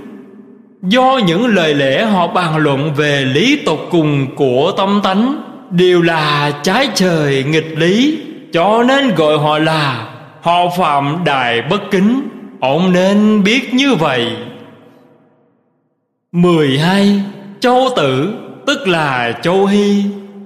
Do 0.81 1.19
những 1.27 1.45
lời 1.45 1.73
lẽ 1.73 2.05
họ 2.05 2.27
bàn 2.27 2.57
luận 2.57 2.93
về 2.93 3.25
lý 3.25 3.55
tục 3.65 3.79
cùng 3.91 4.35
của 4.35 4.71
tâm 4.77 4.99
tánh 5.03 5.41
Đều 5.71 6.01
là 6.01 6.51
trái 6.63 6.89
trời 6.95 7.43
nghịch 7.47 7.77
lý, 7.77 8.19
Cho 8.53 8.83
nên 8.87 9.15
gọi 9.15 9.37
họ 9.37 9.59
là 9.59 10.07
Họ 10.41 10.69
phạm 10.77 11.17
đại 11.25 11.61
bất 11.61 11.81
kính. 11.91 12.21
Ông 12.59 12.93
nên 12.93 13.43
biết 13.43 13.73
như 13.73 13.95
vậy. 13.95 14.27
12. 16.31 17.21
Châu 17.59 17.89
tử, 17.95 18.33
Tức 18.67 18.87
là 18.87 19.31
châu 19.41 19.65
hy. 19.65 20.03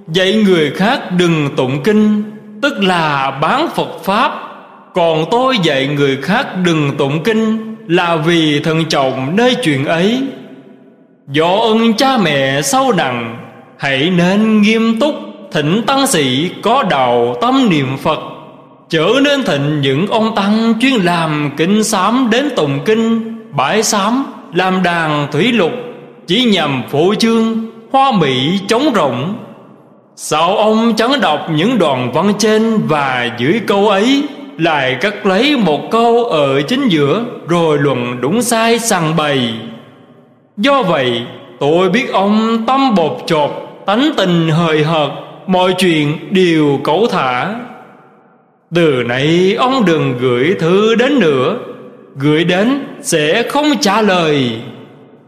Dạy 0.08 0.34
người 0.34 0.70
khác 0.70 1.00
đừng 1.18 1.56
tụng 1.56 1.82
kinh, 1.82 2.22
Tức 2.62 2.82
là 2.82 3.30
bán 3.30 3.68
Phật 3.74 4.04
Pháp. 4.04 4.32
Còn 4.94 5.24
tôi 5.30 5.58
dạy 5.62 5.86
người 5.86 6.16
khác 6.16 6.46
đừng 6.64 6.96
tụng 6.98 7.22
kinh 7.22 7.76
Là 7.88 8.16
vì 8.16 8.60
thần 8.60 8.84
trọng 8.84 9.36
nơi 9.36 9.56
chuyện 9.62 9.84
ấy. 9.84 10.22
Do 11.28 11.48
ơn 11.48 11.94
cha 11.94 12.18
mẹ 12.18 12.62
sâu 12.62 12.92
nặng 12.92 13.49
Hãy 13.80 14.10
nên 14.10 14.62
nghiêm 14.62 15.00
túc, 15.00 15.14
Thỉnh 15.52 15.82
tăng 15.86 16.06
sĩ, 16.06 16.50
có 16.62 16.82
đầu 16.82 17.36
tâm 17.40 17.68
niệm 17.70 17.96
Phật. 17.96 18.18
Trở 18.88 19.08
nên 19.22 19.42
thịnh 19.44 19.80
những 19.80 20.06
ông 20.06 20.34
tăng 20.34 20.74
chuyên 20.80 21.00
làm 21.00 21.50
kinh 21.56 21.84
sám 21.84 22.28
đến 22.30 22.48
tụng 22.56 22.78
kinh 22.84 23.34
Bãi 23.56 23.82
sám, 23.82 24.24
làm 24.54 24.82
đàn 24.82 25.26
thủy 25.32 25.52
lục, 25.52 25.72
Chỉ 26.26 26.44
nhằm 26.44 26.82
phổ 26.90 27.14
chương 27.14 27.70
Hoa 27.92 28.12
mỹ, 28.12 28.60
trống 28.68 28.92
rộng 28.94 29.34
Sao 30.16 30.56
ông 30.56 30.94
chẳng 30.96 31.20
đọc 31.20 31.46
những 31.50 31.78
đoạn 31.78 32.12
văn 32.12 32.32
trên 32.38 32.78
Và 32.88 33.30
dưới 33.38 33.60
câu 33.66 33.88
ấy, 33.88 34.22
Lại 34.58 34.96
cắt 35.00 35.26
lấy 35.26 35.56
một 35.56 35.90
câu 35.90 36.24
ở 36.24 36.62
chính 36.62 36.88
giữa 36.88 37.24
Rồi 37.48 37.78
luận 37.78 38.20
đúng 38.20 38.42
sai 38.42 38.78
sằng 38.78 39.16
bày? 39.16 39.54
Do 40.56 40.82
vậy, 40.82 41.22
tôi 41.60 41.88
biết 41.90 42.12
ông 42.12 42.64
tâm 42.66 42.94
bột 42.94 43.18
chột 43.26 43.69
Tánh 43.86 44.10
tình 44.16 44.48
hời 44.48 44.84
hợt, 44.84 45.10
Mọi 45.46 45.74
chuyện 45.78 46.18
đều 46.30 46.80
cẩu 46.84 47.06
thả. 47.06 47.54
Từ 48.74 49.02
nay 49.06 49.54
ông 49.58 49.84
đừng 49.84 50.18
gửi 50.20 50.54
thư 50.58 50.94
đến 50.94 51.18
nữa, 51.18 51.58
Gửi 52.16 52.44
đến 52.44 52.86
sẽ 53.02 53.42
không 53.42 53.66
trả 53.80 54.02
lời. 54.02 54.60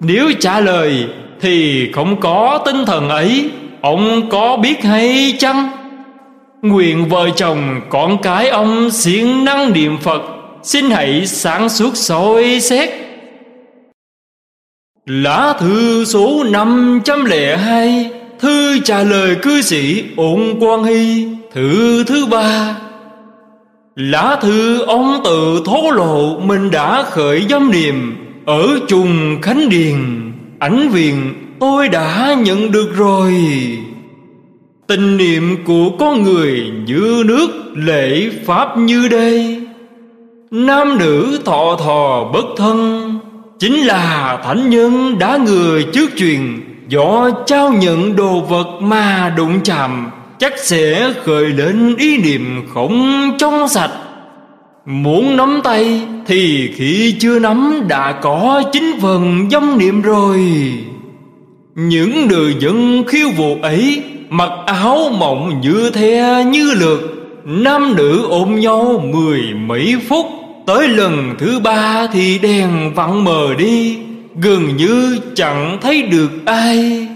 Nếu 0.01 0.33
trả 0.41 0.61
lời 0.61 1.07
thì 1.41 1.89
không 1.93 2.21
có 2.21 2.63
tinh 2.65 2.85
thần 2.87 3.09
ấy, 3.09 3.51
ông 3.81 4.29
có 4.31 4.57
biết 4.57 4.85
hay 4.85 5.35
chăng? 5.39 5.71
Nguyện 6.63 7.09
vợ 7.09 7.31
chồng, 7.37 7.81
con 7.89 8.19
cái 8.23 8.49
ông 8.49 8.91
siêng 8.91 9.45
năng 9.45 9.73
niệm 9.73 9.99
phật, 9.99 10.23
xin 10.63 10.91
hãy 10.91 11.27
sáng 11.27 11.69
suốt 11.69 11.97
soi 11.97 12.61
xét. 12.61 12.91
Lá 15.07 15.55
thư 15.59 16.05
số 16.05 16.45
502 16.45 18.11
Thư 18.43 18.79
trả 18.79 19.03
lời 19.03 19.37
cư 19.43 19.63
sĩ 19.63 20.05
Ôn 20.17 20.41
Quang 20.61 20.85
Hy, 20.85 21.27
Thư 21.53 22.05
thứ 22.05 22.27
ba. 22.27 22.77
Lá 23.97 24.39
thư 24.43 24.83
ông 24.83 25.21
tự 25.25 25.63
thố 25.67 25.91
lộ 25.91 26.41
Mình 26.41 26.71
đã 26.71 27.03
khởi 27.03 27.47
dâm 27.51 27.71
niệm 27.71 28.17
Ở 28.47 28.79
trùng 28.89 29.39
Khánh 29.43 29.69
Điền. 29.69 29.97
Ảnh 30.59 30.89
viện 30.89 31.35
tôi 31.61 31.89
đã 31.89 32.37
nhận 32.45 32.73
được 32.73 32.97
rồi. 32.97 33.35
Tình 34.87 35.17
niệm 35.17 35.57
của 35.65 35.91
con 35.99 36.23
người 36.23 36.71
như 36.87 37.23
nước 37.27 37.49
lễ 37.75 38.31
pháp 38.47 38.79
như 38.79 39.09
đây. 39.09 39.67
Nam 40.51 40.99
nữ 40.99 41.39
thọ 41.45 41.77
thò 41.77 42.31
bất 42.33 42.45
thân, 42.57 43.09
Chính 43.59 43.87
là 43.87 44.41
thánh 44.45 44.71
nhân 44.71 45.19
đã 45.19 45.37
người 45.37 45.87
trước 45.93 46.11
truyền 46.17 46.61
Võ 46.95 47.31
trao 47.47 47.73
nhận 47.73 48.17
đồ 48.17 48.41
vật 48.41 48.67
mà 48.81 49.35
đụng 49.37 49.61
chạm, 49.65 50.11
Chắc 50.39 50.53
sẽ 50.59 51.13
khởi 51.25 51.45
lên 51.45 51.97
ý 51.97 52.19
niệm 52.19 52.67
khổng 52.75 53.31
trong 53.39 53.69
sạch. 53.69 53.91
Muốn 54.87 55.37
nắm 55.37 55.61
tay 55.65 56.03
thì 56.27 56.73
khi 56.77 57.17
chưa 57.21 57.39
nắm 57.39 57.83
đã 57.89 58.13
có 58.13 58.63
chính 58.73 59.01
phần 59.01 59.49
dâm 59.51 59.79
niệm 59.79 60.03
rồi. 60.03 60.41
Những 61.75 62.29
người 62.29 62.57
dân 62.61 63.05
khiêu 63.07 63.29
vũ 63.31 63.57
ấy 63.63 64.03
Mặc 64.29 64.51
áo 64.67 64.99
mộng 65.19 65.61
như 65.61 65.91
the 65.91 66.45
như 66.45 66.75
lượt 66.75 67.01
Nam 67.45 67.97
nữ 67.97 68.27
ôm 68.29 68.61
nhau 68.61 69.05
mười 69.13 69.41
mấy 69.55 69.97
phút. 70.09 70.27
Tới 70.67 70.89
lần 70.89 71.35
thứ 71.39 71.61
ba 71.65 72.07
thì 72.13 72.39
đèn 72.39 72.95
vặn 72.95 73.25
mờ 73.25 73.55
đi 73.59 73.99
Gần 74.37 74.77
như 74.77 75.19
chẳng 75.35 75.79
thấy 75.81 76.03
được 76.03 76.31
ai. 76.47 77.09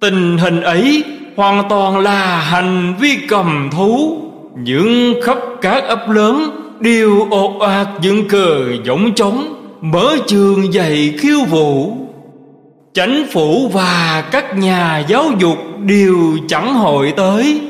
Tình 0.00 0.38
hình 0.38 0.60
ấy 0.60 1.04
hoàn 1.36 1.68
toàn 1.68 1.98
là 1.98 2.40
hành 2.40 2.94
vi 3.00 3.18
cầm 3.28 3.68
thú. 3.72 4.22
Những 4.56 5.14
khắp 5.22 5.38
các 5.62 5.84
ấp 5.84 6.10
lớn 6.10 6.50
Đều 6.80 7.26
ột 7.30 7.60
ạt 7.60 7.88
dựng 8.00 8.28
cờ 8.28 8.72
giống 8.84 9.14
trống, 9.14 9.52
Mở 9.80 10.16
trường 10.26 10.72
dạy 10.72 11.14
khiêu 11.18 11.44
vũ. 11.44 11.96
Chánh 12.92 13.24
phủ 13.32 13.70
và 13.72 14.24
các 14.30 14.58
nhà 14.58 15.04
giáo 15.08 15.24
dục 15.38 15.58
đều 15.84 16.16
chẳng 16.48 16.74
hội 16.74 17.12
tới. 17.16 17.60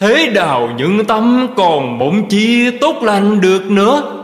Thế 0.00 0.30
đào 0.34 0.70
những 0.78 1.04
tâm 1.04 1.46
còn 1.56 1.98
bổn 1.98 2.22
chi 2.28 2.70
tốt 2.70 2.96
lành 3.02 3.40
được 3.40 3.70
nữa. 3.70 4.17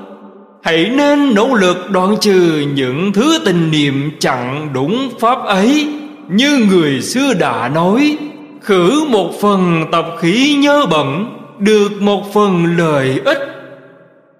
Hãy 0.64 0.90
nên 0.96 1.34
nỗ 1.34 1.54
lực 1.54 1.90
đoạn 1.90 2.16
trừ 2.20 2.66
những 2.74 3.12
thứ 3.12 3.38
tình 3.44 3.70
niệm 3.70 4.10
chẳng 4.18 4.68
đúng 4.72 5.10
pháp 5.20 5.38
ấy. 5.44 5.88
Như 6.28 6.66
người 6.70 7.02
xưa 7.02 7.34
đã 7.34 7.68
nói, 7.68 8.16
Khử 8.62 9.04
một 9.08 9.30
phần 9.40 9.84
tập 9.92 10.06
khí 10.20 10.54
nhớ 10.58 10.86
bẩn, 10.90 11.36
Được 11.58 12.02
một 12.02 12.34
phần 12.34 12.76
lợi 12.76 13.20
ích. 13.24 13.38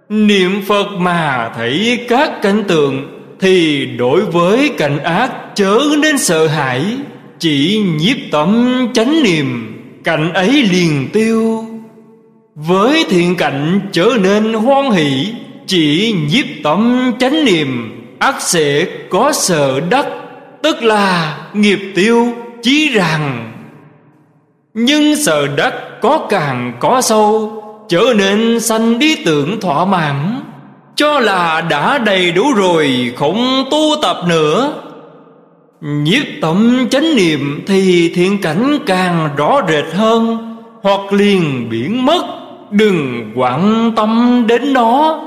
Niệm 0.09 0.63
Phật 0.69 0.87
mà 0.99 1.53
thấy 1.57 2.05
các 2.09 2.43
cảnh 2.43 2.65
tượng, 2.69 3.21
Thì 3.41 3.87
đối 3.87 4.21
với 4.21 4.71
cảnh 4.79 4.99
ác 4.99 5.33
chớ 5.55 5.79
nên 5.99 6.19
sợ 6.19 6.47
hãi. 6.47 6.85
Chỉ 7.39 7.83
nhiếp 7.99 8.17
tâm 8.31 8.79
chánh 8.95 9.23
niệm, 9.23 9.77
Cảnh 10.05 10.33
ấy 10.33 10.53
liền 10.53 11.09
tiêu. 11.13 11.65
Với 12.55 13.05
thiện 13.09 13.37
cảnh 13.37 13.81
trở 13.93 14.11
nên 14.23 14.55
hoan 14.55 14.91
hỷ 14.91 15.27
chỉ 15.67 16.15
nhiếp 16.31 16.47
tâm 16.65 17.13
chánh 17.21 17.45
niệm, 17.45 18.01
ác 18.19 18.43
sẽ 18.43 18.87
có 19.11 19.33
sợ 19.33 19.81
đắc, 19.91 20.07
Tức 20.63 20.83
là 20.83 21.37
nghiệp 21.55 21.79
tiêu, 21.95 22.27
chí 22.63 22.89
rằng 22.89 23.53
Nhưng 24.75 25.17
sợ 25.17 25.47
đắc 25.57 25.75
có 26.03 26.27
càng 26.29 26.73
có 26.81 27.01
sâu, 27.01 27.61
Trở 27.89 28.05
nên 28.17 28.61
sanh 28.61 28.99
lý 28.99 29.17
tưởng 29.25 29.61
thỏa 29.61 29.85
mãn. 29.85 30.41
Cho 30.97 31.21
là 31.21 31.61
đã 31.61 31.99
đầy 31.99 32.33
đủ 32.33 32.53
rồi, 32.57 33.13
Không 33.17 33.65
tu 33.71 33.95
tập 34.03 34.17
nữa. 34.29 34.75
Nhiếp 35.81 36.25
tâm 36.41 36.87
chánh 36.91 37.17
niệm 37.17 37.65
Thì 37.67 38.13
thiện 38.15 38.41
cảnh 38.43 38.79
càng 38.87 39.29
rõ 39.37 39.61
rệt 39.69 39.95
hơn, 39.95 40.39
Hoặc 40.83 41.13
liền 41.13 41.69
biến 41.71 42.07
mất, 42.07 42.25
Đừng 42.71 43.33
quan 43.35 43.93
tâm 43.97 44.45
đến 44.49 44.73
nó. 44.73 45.21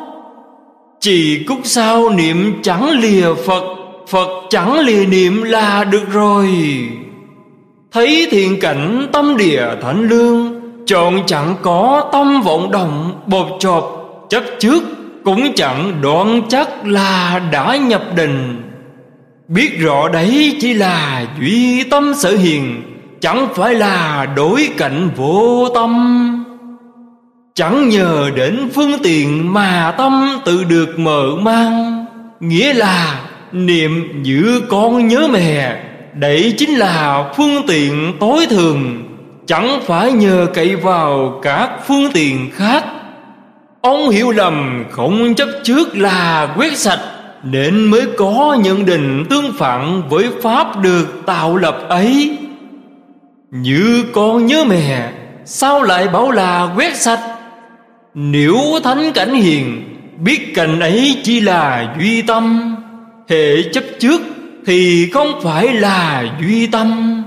Chỉ 0.99 1.43
cúc 1.47 1.59
sao 1.63 2.09
niệm 2.09 2.59
chẳng 2.63 2.89
lìa 2.89 3.33
Phật 3.33 3.63
Phật 4.07 4.27
chẳng 4.49 4.79
lìa 4.79 5.05
niệm 5.05 5.43
là 5.43 5.83
được 5.83 6.09
rồi. 6.11 6.49
Thấy 7.91 8.27
thiện 8.31 8.59
cảnh 8.59 9.07
tâm 9.13 9.37
địa 9.37 9.65
thánh 9.81 10.09
lương, 10.09 10.61
Chọn 10.85 11.21
chẳng 11.25 11.55
có 11.61 12.09
tâm 12.11 12.41
vọng 12.41 12.71
động 12.71 13.21
bột 13.27 13.47
chộp 13.59 14.07
chấp 14.29 14.43
trước 14.59 14.83
Cũng 15.23 15.53
chẳng 15.55 16.01
đoạn 16.01 16.41
chắc 16.49 16.87
là 16.87 17.41
đã 17.51 17.75
nhập 17.75 18.03
định. 18.15 18.61
Biết 19.47 19.79
rõ 19.79 20.09
đấy 20.09 20.57
chỉ 20.59 20.73
là 20.73 21.25
duy 21.41 21.83
tâm 21.83 22.13
sở 22.15 22.35
hiền, 22.35 22.83
Chẳng 23.21 23.47
phải 23.55 23.75
là 23.75 24.27
đối 24.35 24.69
cảnh 24.77 25.09
vô 25.15 25.69
tâm. 25.69 26.46
Chẳng 27.57 27.89
nhờ 27.89 28.29
đến 28.35 28.69
phương 28.75 28.91
tiện 29.03 29.53
mà 29.53 29.93
tâm 29.97 30.39
tự 30.45 30.63
được 30.63 30.99
mở 30.99 31.35
mang. 31.41 32.05
Nghĩa 32.39 32.73
là 32.73 33.19
niệm 33.51 34.23
giữ 34.23 34.61
con 34.69 35.07
nhớ 35.07 35.27
mẹ, 35.27 35.83
Đấy 36.13 36.53
chính 36.57 36.69
là 36.69 37.31
phương 37.37 37.67
tiện 37.67 38.13
tối 38.19 38.45
thường. 38.49 39.03
Chẳng 39.47 39.79
phải 39.85 40.11
nhờ 40.11 40.47
cậy 40.53 40.75
vào 40.75 41.39
các 41.43 41.69
phương 41.87 42.11
tiện 42.13 42.51
khác. 42.51 42.85
Ông 43.81 44.09
hiểu 44.09 44.31
lầm 44.31 44.83
không 44.91 45.35
chấp 45.35 45.47
trước 45.63 45.97
là 45.97 46.53
quét 46.57 46.77
sạch, 46.77 47.01
Nên 47.43 47.83
mới 47.83 48.07
có 48.17 48.57
nhận 48.63 48.85
định 48.85 49.25
tương 49.29 49.53
phản 49.53 50.01
với 50.09 50.25
Pháp 50.41 50.81
được 50.81 51.21
tạo 51.25 51.55
lập 51.57 51.77
ấy. 51.89 52.37
Như 53.51 54.03
con 54.13 54.45
nhớ 54.45 54.63
mẹ, 54.63 55.11
Sao 55.45 55.83
lại 55.83 56.07
bảo 56.07 56.31
là 56.31 56.69
quét 56.75 56.95
sạch? 56.95 57.36
Nếu 58.19 58.57
thánh 58.83 59.11
cảnh 59.13 59.33
hiền, 59.33 59.83
Biết 60.19 60.55
cảnh 60.55 60.79
ấy 60.79 61.17
chỉ 61.23 61.41
là 61.41 61.95
duy 61.99 62.21
tâm. 62.21 62.75
Hệ 63.29 63.63
chấp 63.63 63.83
trước 63.99 64.21
Thì 64.65 65.09
không 65.13 65.41
phải 65.43 65.73
là 65.73 66.25
duy 66.41 66.67
tâm. 66.67 67.23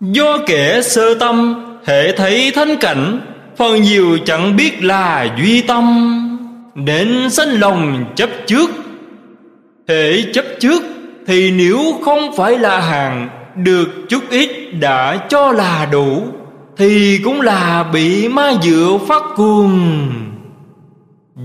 Do 0.00 0.38
kẻ 0.46 0.82
sơ 0.82 1.14
tâm, 1.14 1.64
Hệ 1.86 2.16
thấy 2.16 2.50
thánh 2.54 2.76
cảnh, 2.80 3.20
Phần 3.56 3.82
nhiều 3.82 4.18
chẳng 4.24 4.56
biết 4.56 4.84
là 4.84 5.36
duy 5.38 5.62
tâm. 5.62 6.16
Nên 6.74 7.30
sanh 7.30 7.60
lòng 7.60 8.04
chấp 8.16 8.30
trước. 8.46 8.70
Hệ 9.88 10.22
chấp 10.32 10.44
trước 10.60 10.82
Thì 11.26 11.50
nếu 11.50 11.78
không 12.04 12.36
phải 12.36 12.58
là 12.58 12.80
hàng, 12.80 13.28
Được 13.56 13.88
chút 14.08 14.22
ít 14.30 14.50
đã 14.80 15.26
cho 15.28 15.52
là 15.52 15.88
đủ. 15.92 16.22
Thì 16.80 17.20
cũng 17.24 17.40
là 17.40 17.84
bị 17.92 18.28
ma 18.28 18.52
dựa 18.62 18.98
phát 19.08 19.22
cuồng. 19.36 20.08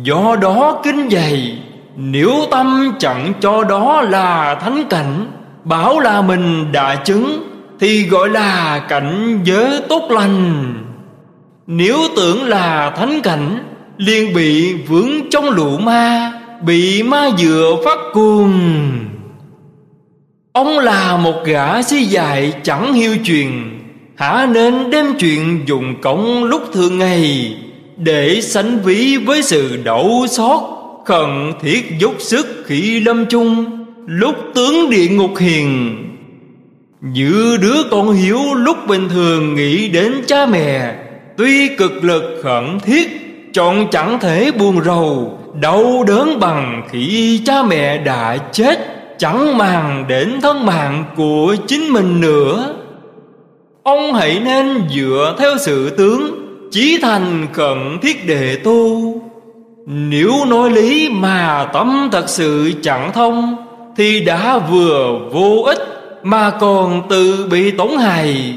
Do 0.03 0.35
đó 0.41 0.81
kinh 0.83 1.09
dày, 1.09 1.57
Nếu 1.95 2.31
tâm 2.51 2.93
chẳng 2.99 3.33
cho 3.41 3.63
đó 3.63 4.01
là 4.01 4.55
thánh 4.55 4.83
cảnh, 4.89 5.31
Bảo 5.63 5.99
là 5.99 6.21
mình 6.21 6.71
đã 6.71 6.95
chứng, 6.95 7.49
thì 7.79 8.07
gọi 8.07 8.29
là 8.29 8.79
cảnh 8.89 9.39
giới 9.43 9.81
tốt 9.89 10.11
lành. 10.11 10.73
Nếu 11.67 11.97
tưởng 12.15 12.43
là 12.43 12.89
thánh 12.97 13.21
cảnh, 13.23 13.63
liền 13.97 14.33
bị 14.33 14.73
vướng 14.73 15.29
trong 15.31 15.49
lũ 15.49 15.77
ma, 15.77 16.31
Bị 16.65 17.03
ma 17.03 17.29
dựa 17.37 17.75
phát 17.85 17.99
cuồng. 18.13 18.59
Ông 20.53 20.79
là 20.79 21.17
một 21.17 21.35
gã 21.45 21.81
si 21.81 22.03
dại 22.03 22.53
chẳng 22.63 22.93
hiu 22.93 23.15
truyền 23.23 23.75
Hả 24.15 24.47
nên 24.53 24.89
đem 24.89 25.05
chuyện 25.19 25.63
dùng 25.65 26.01
công 26.01 26.43
lúc 26.43 26.61
thường 26.73 26.97
ngày, 26.97 27.53
Để 27.97 28.41
sánh 28.41 28.79
ví 28.83 29.17
với 29.17 29.43
sự 29.43 29.79
đậu 29.83 30.25
xót, 30.29 30.61
Khẩn 31.05 31.53
thiết 31.61 31.99
dốc 31.99 32.13
sức 32.19 32.63
khi 32.65 32.99
lâm 32.99 33.25
chung, 33.25 33.65
Lúc 34.05 34.35
tướng 34.53 34.89
địa 34.89 35.07
ngục 35.07 35.31
hiền. 35.39 35.95
Như 37.01 37.57
đứa 37.61 37.83
con 37.91 38.13
hiếu 38.13 38.39
lúc 38.53 38.77
bình 38.87 39.09
thường 39.09 39.55
nghĩ 39.55 39.89
đến 39.89 40.13
cha 40.27 40.45
mẹ, 40.45 40.95
Tuy 41.37 41.67
cực 41.67 42.03
lực 42.03 42.41
khẩn 42.43 42.79
thiết, 42.79 43.09
Chọn 43.53 43.87
chẳng 43.91 44.19
thể 44.19 44.51
buồn 44.51 44.83
rầu, 44.83 45.39
Đau 45.61 46.03
đớn 46.07 46.39
bằng 46.39 46.87
khi 46.91 47.41
cha 47.45 47.63
mẹ 47.63 47.97
đã 47.97 48.37
chết, 48.37 48.79
Chẳng 49.17 49.57
màng 49.57 50.05
đến 50.07 50.41
thân 50.41 50.65
mạng 50.65 51.03
của 51.15 51.55
chính 51.67 51.93
mình 51.93 52.21
nữa. 52.21 52.75
Ông 53.85 54.13
hãy 54.13 54.39
nên 54.39 54.83
dựa 54.95 55.35
theo 55.39 55.57
sự 55.57 55.89
tướng, 55.89 56.41
Chí 56.71 56.99
thành 57.01 57.47
cận 57.53 57.97
thiết 58.01 58.27
đề 58.27 58.55
tu. 58.55 59.13
Nếu 59.87 60.31
nói 60.47 60.71
lý 60.71 61.09
mà 61.09 61.69
tâm 61.73 62.09
thật 62.11 62.29
sự 62.29 62.71
chẳng 62.81 63.11
thông, 63.13 63.55
Thì 63.97 64.19
đã 64.19 64.57
vừa 64.57 65.19
vô 65.31 65.63
ích 65.65 65.77
Mà 66.23 66.51
còn 66.59 67.01
tự 67.09 67.47
bị 67.51 67.71
tổn 67.71 67.89
hại. 67.97 68.53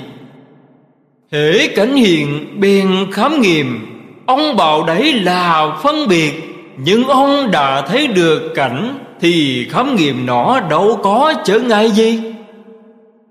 Hễ 1.32 1.68
cảnh 1.68 1.94
hiện 1.94 2.46
bèn 2.60 3.12
khám 3.12 3.40
nghiệm, 3.40 3.86
Ông 4.26 4.56
bảo 4.56 4.84
đấy 4.86 5.12
là 5.12 5.76
phân 5.82 6.08
biệt, 6.08 6.32
Nhưng 6.76 7.04
ông 7.04 7.50
đã 7.50 7.80
thấy 7.80 8.06
được 8.06 8.52
cảnh 8.54 8.98
Thì 9.20 9.66
khám 9.70 9.96
nghiệm 9.96 10.26
nó 10.26 10.60
đâu 10.70 10.98
có 11.02 11.34
trở 11.44 11.58
ngại 11.60 11.90
gì. 11.90 12.20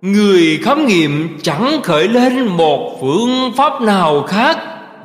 Người 0.02 0.60
khám 0.64 0.86
nghiệm 0.86 1.38
chẳng 1.42 1.82
khởi 1.84 2.08
lên 2.08 2.46
một 2.48 2.98
phương 3.02 3.52
pháp 3.58 3.82
nào 3.82 4.24
khác 4.24 4.58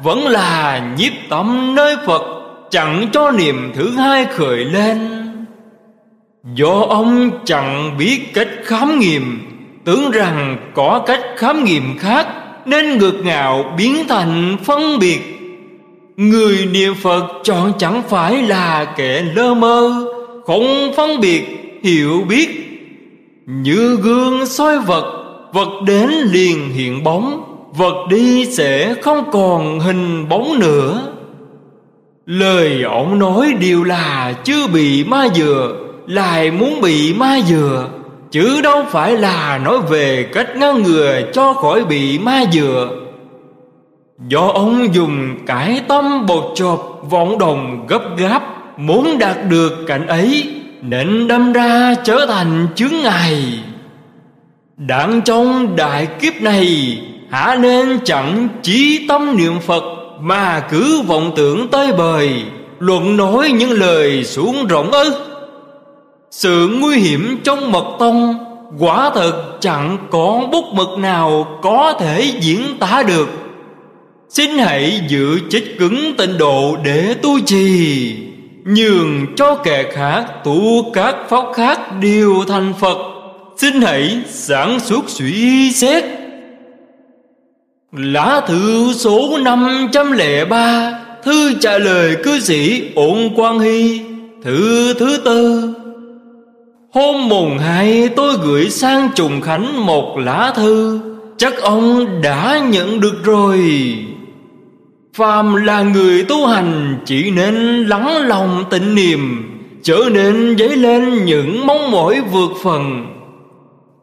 Vẫn 0.02 0.26
là 0.26 0.82
nhiếp 0.98 1.12
tâm 1.28 1.74
nơi 1.74 1.96
Phật 2.06 2.22
Chẳng 2.70 3.08
cho 3.12 3.30
niềm 3.30 3.72
thứ 3.74 3.90
hai 3.90 4.24
khởi 4.24 4.64
lên. 4.64 5.08
Do 6.54 6.86
ông 6.88 7.30
chẳng 7.44 7.98
biết 7.98 8.34
cách 8.34 8.48
khám 8.64 8.98
nghiệm 8.98 9.48
Tưởng 9.84 10.10
rằng 10.10 10.56
có 10.74 11.02
cách 11.06 11.20
khám 11.36 11.64
nghiệm 11.64 11.98
khác 11.98 12.26
Nên 12.66 12.98
ngược 12.98 13.24
ngạo 13.24 13.74
biến 13.78 13.96
thành 14.08 14.56
phân 14.64 14.98
biệt. 14.98 15.20
Người 16.16 16.68
niệm 16.72 16.94
Phật 16.94 17.26
chọn 17.44 17.72
chẳng 17.78 18.02
phải 18.08 18.42
là 18.42 18.84
kẻ 18.96 19.22
lơ 19.34 19.54
mơ 19.54 20.04
Không 20.46 20.92
phân 20.96 21.20
biệt, 21.20 21.44
hiểu 21.82 22.24
biết 22.28 22.71
như 23.46 23.96
gương 24.02 24.46
soi 24.46 24.78
vật 24.78 25.18
Vật 25.52 25.82
đến 25.86 26.10
liền 26.10 26.70
hiện 26.70 27.04
bóng, 27.04 27.42
Vật 27.76 28.06
đi 28.10 28.46
sẽ 28.46 28.94
không 29.02 29.30
còn 29.32 29.80
hình 29.80 30.28
bóng 30.28 30.58
nữa. 30.58 31.12
Lời 32.26 32.82
ông 32.82 33.18
nói 33.18 33.54
đều 33.60 33.84
là 33.84 34.34
chưa 34.44 34.66
bị 34.66 35.04
ma 35.04 35.28
dừa, 35.34 35.76
Lại 36.06 36.50
muốn 36.50 36.80
bị 36.80 37.14
ma 37.14 37.40
dừa, 37.46 37.88
Chứ 38.30 38.60
đâu 38.62 38.84
phải 38.90 39.16
là 39.16 39.58
nói 39.58 39.78
về 39.88 40.28
cách 40.32 40.56
ngăn 40.56 40.82
ngừa 40.82 41.20
cho 41.32 41.52
khỏi 41.52 41.84
bị 41.84 42.18
ma 42.18 42.44
dừa. 42.52 42.90
Do 44.28 44.50
ông 44.54 44.94
dùng 44.94 45.46
cải 45.46 45.80
tâm 45.88 46.26
bột 46.26 46.44
chộp, 46.54 46.98
vọng 47.10 47.38
đồng 47.38 47.86
gấp 47.88 48.02
gáp, 48.16 48.42
Muốn 48.76 49.18
đạt 49.18 49.36
được 49.48 49.84
cảnh 49.86 50.06
ấy 50.06 50.61
nên 50.82 51.28
đâm 51.28 51.52
ra 51.52 51.94
trở 52.04 52.26
thành 52.28 52.66
chướng 52.74 52.92
ngài 53.02 53.60
Đặng 54.76 55.20
trong 55.24 55.76
đại 55.76 56.08
kiếp 56.20 56.42
này 56.42 56.98
Hả 57.30 57.56
nên 57.60 57.98
chẳng 58.04 58.48
chí 58.62 59.06
tâm 59.08 59.36
niệm 59.36 59.60
Phật 59.60 59.82
Mà 60.20 60.60
cứ 60.70 61.02
vọng 61.06 61.32
tưởng 61.36 61.68
tới 61.68 61.92
bời, 61.92 62.42
Luận 62.78 63.16
nói 63.16 63.50
những 63.50 63.70
lời 63.70 64.24
xuống 64.24 64.66
rộng 64.66 64.90
ư. 64.90 65.14
Sự 66.30 66.68
nguy 66.80 66.96
hiểm 66.96 67.38
trong 67.44 67.72
mật 67.72 67.86
tông 67.98 68.34
Quả 68.78 69.10
thật 69.14 69.56
chẳng 69.60 69.98
có 70.10 70.48
bút 70.52 70.64
mực 70.72 70.98
nào 70.98 71.58
Có 71.62 71.92
thể 72.00 72.32
diễn 72.40 72.78
tả 72.78 73.02
được. 73.02 73.28
Xin 74.28 74.58
hãy 74.58 75.00
giữ 75.08 75.40
chích 75.50 75.78
cứng 75.78 76.14
tịnh 76.18 76.38
độ 76.38 76.76
để 76.84 77.14
tu 77.22 77.40
trì. 77.40 78.31
Nhường 78.64 79.26
cho 79.36 79.54
kẻ 79.54 79.90
khác, 79.92 80.24
tu 80.44 80.92
các 80.92 81.16
pháp 81.28 81.44
khác 81.54 81.80
đều 82.00 82.34
thành 82.48 82.72
Phật. 82.80 82.98
Xin 83.56 83.82
hãy 83.82 84.22
sản 84.26 84.80
xuất 84.80 85.04
suy 85.08 85.72
xét. 85.72 86.04
Lá 87.92 88.40
thư 88.46 88.92
số 88.92 89.38
503 89.38 91.02
Thư 91.22 91.54
trả 91.60 91.78
lời 91.78 92.16
cư 92.24 92.40
sĩ 92.40 92.82
Ổn 92.94 93.34
Quang 93.36 93.58
Hy, 93.60 94.00
Thư 94.42 94.94
thứ 94.94 95.18
tư. 95.24 95.74
Hôm 96.92 97.28
mùng 97.28 97.58
hai, 97.58 98.08
tôi 98.16 98.34
gửi 98.42 98.70
sang 98.70 99.08
Trùng 99.14 99.40
Khánh 99.40 99.86
một 99.86 100.18
lá 100.18 100.52
thư. 100.56 101.00
Chắc 101.36 101.62
ông 101.62 102.06
đã 102.22 102.60
nhận 102.70 103.00
được 103.00 103.24
rồi. 103.24 103.58
Phàm 105.16 105.54
là 105.54 105.82
người 105.82 106.24
tu 106.24 106.46
hành, 106.46 106.98
Chỉ 107.04 107.30
nên 107.30 107.54
lắng 107.84 108.16
lòng 108.16 108.64
tịnh 108.70 108.94
niệm, 108.94 109.48
Trở 109.82 109.98
nên 110.12 110.56
dấy 110.58 110.76
lên 110.76 111.24
những 111.24 111.66
mong 111.66 111.90
mỏi 111.90 112.20
vượt 112.20 112.50
phần. 112.62 113.06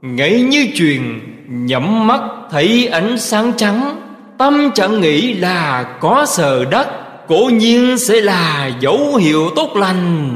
Ngay 0.02 0.42
như 0.42 0.68
truyền 0.76 1.02
Nhắm 1.48 2.08
mắt 2.08 2.22
thấy 2.52 2.88
ánh 2.88 3.18
sáng 3.18 3.52
trắng, 3.58 3.96
Tâm 4.38 4.72
chẳng 4.76 5.02
nghĩ 5.02 5.34
là 5.34 5.84
có 6.00 6.26
sờ 6.26 6.66
đất 6.66 6.88
Cố 7.28 7.50
nhiên 7.54 7.98
sẽ 7.98 8.22
là 8.22 8.72
dấu 8.80 9.16
hiệu 9.16 9.50
tốt 9.56 9.76
lành. 9.76 10.30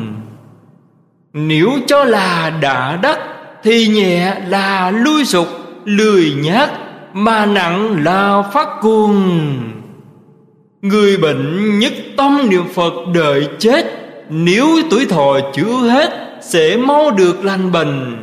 Nếu 1.33 1.71
cho 1.87 2.03
là 2.03 2.49
đã 2.61 2.99
đất 3.01 3.19
Thì 3.63 3.87
nhẹ 3.87 4.35
là 4.47 4.91
lui 4.91 5.25
sụp, 5.25 5.47
Lười 5.85 6.33
nhát, 6.37 6.69
Mà 7.13 7.45
nặng 7.45 8.03
là 8.03 8.43
phát 8.53 8.67
cuồng. 8.81 9.72
Người 10.83 11.17
bệnh 11.17 11.79
nhất 11.79 11.93
tâm 12.17 12.49
niệm 12.49 12.63
Phật 12.73 12.93
đợi 13.13 13.47
chết. 13.59 13.85
Nếu 14.29 14.67
tuổi 14.89 15.05
thọ 15.05 15.39
chưa 15.53 15.77
hết, 15.89 16.09
Sẽ 16.41 16.77
mau 16.77 17.11
được 17.11 17.45
lành 17.45 17.71
bệnh. 17.71 18.17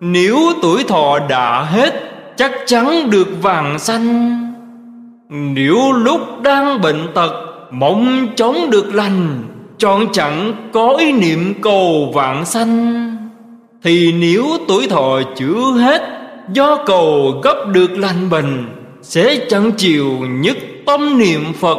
Nếu 0.00 0.38
tuổi 0.62 0.84
thọ 0.84 1.18
đã 1.28 1.62
hết, 1.62 1.94
Chắc 2.36 2.52
chắn 2.66 3.10
được 3.10 3.28
vàng 3.42 3.78
xanh 3.78 4.38
Nếu 5.28 5.92
lúc 5.92 6.20
đang 6.42 6.80
bệnh 6.80 7.06
tật, 7.14 7.32
Mong 7.70 8.28
chống 8.36 8.70
được 8.70 8.94
lành, 8.94 9.42
Chọn 9.78 10.12
chẳng 10.12 10.54
có 10.72 10.96
ý 10.98 11.12
niệm 11.12 11.54
cầu 11.62 12.12
vạn 12.14 12.44
sanh. 12.44 13.16
Thì 13.82 14.12
nếu 14.12 14.44
tuổi 14.68 14.86
thọ 14.88 15.20
chưa 15.36 15.72
hết, 15.78 16.02
Do 16.52 16.84
cầu 16.86 17.40
gấp 17.42 17.64
được 17.72 17.98
lành 17.98 18.30
bệnh, 18.30 18.66
Sẽ 19.02 19.46
chẳng 19.48 19.72
chịu 19.72 20.06
nhất 20.28 20.56
tâm 20.88 21.18
niệm 21.18 21.52
Phật. 21.52 21.78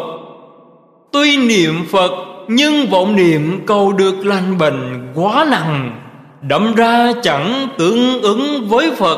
Tuy 1.11 1.37
niệm 1.37 1.85
Phật, 1.91 2.11
Nhưng 2.47 2.89
vọng 2.89 3.15
niệm 3.15 3.61
cầu 3.65 3.93
được 3.93 4.25
lành 4.25 4.57
bệnh 4.57 5.11
quá 5.15 5.45
nặng 5.51 6.01
Đậm 6.41 6.75
ra 6.75 7.11
chẳng 7.23 7.67
tương 7.77 8.21
ứng 8.21 8.67
với 8.67 8.91
Phật, 8.91 9.17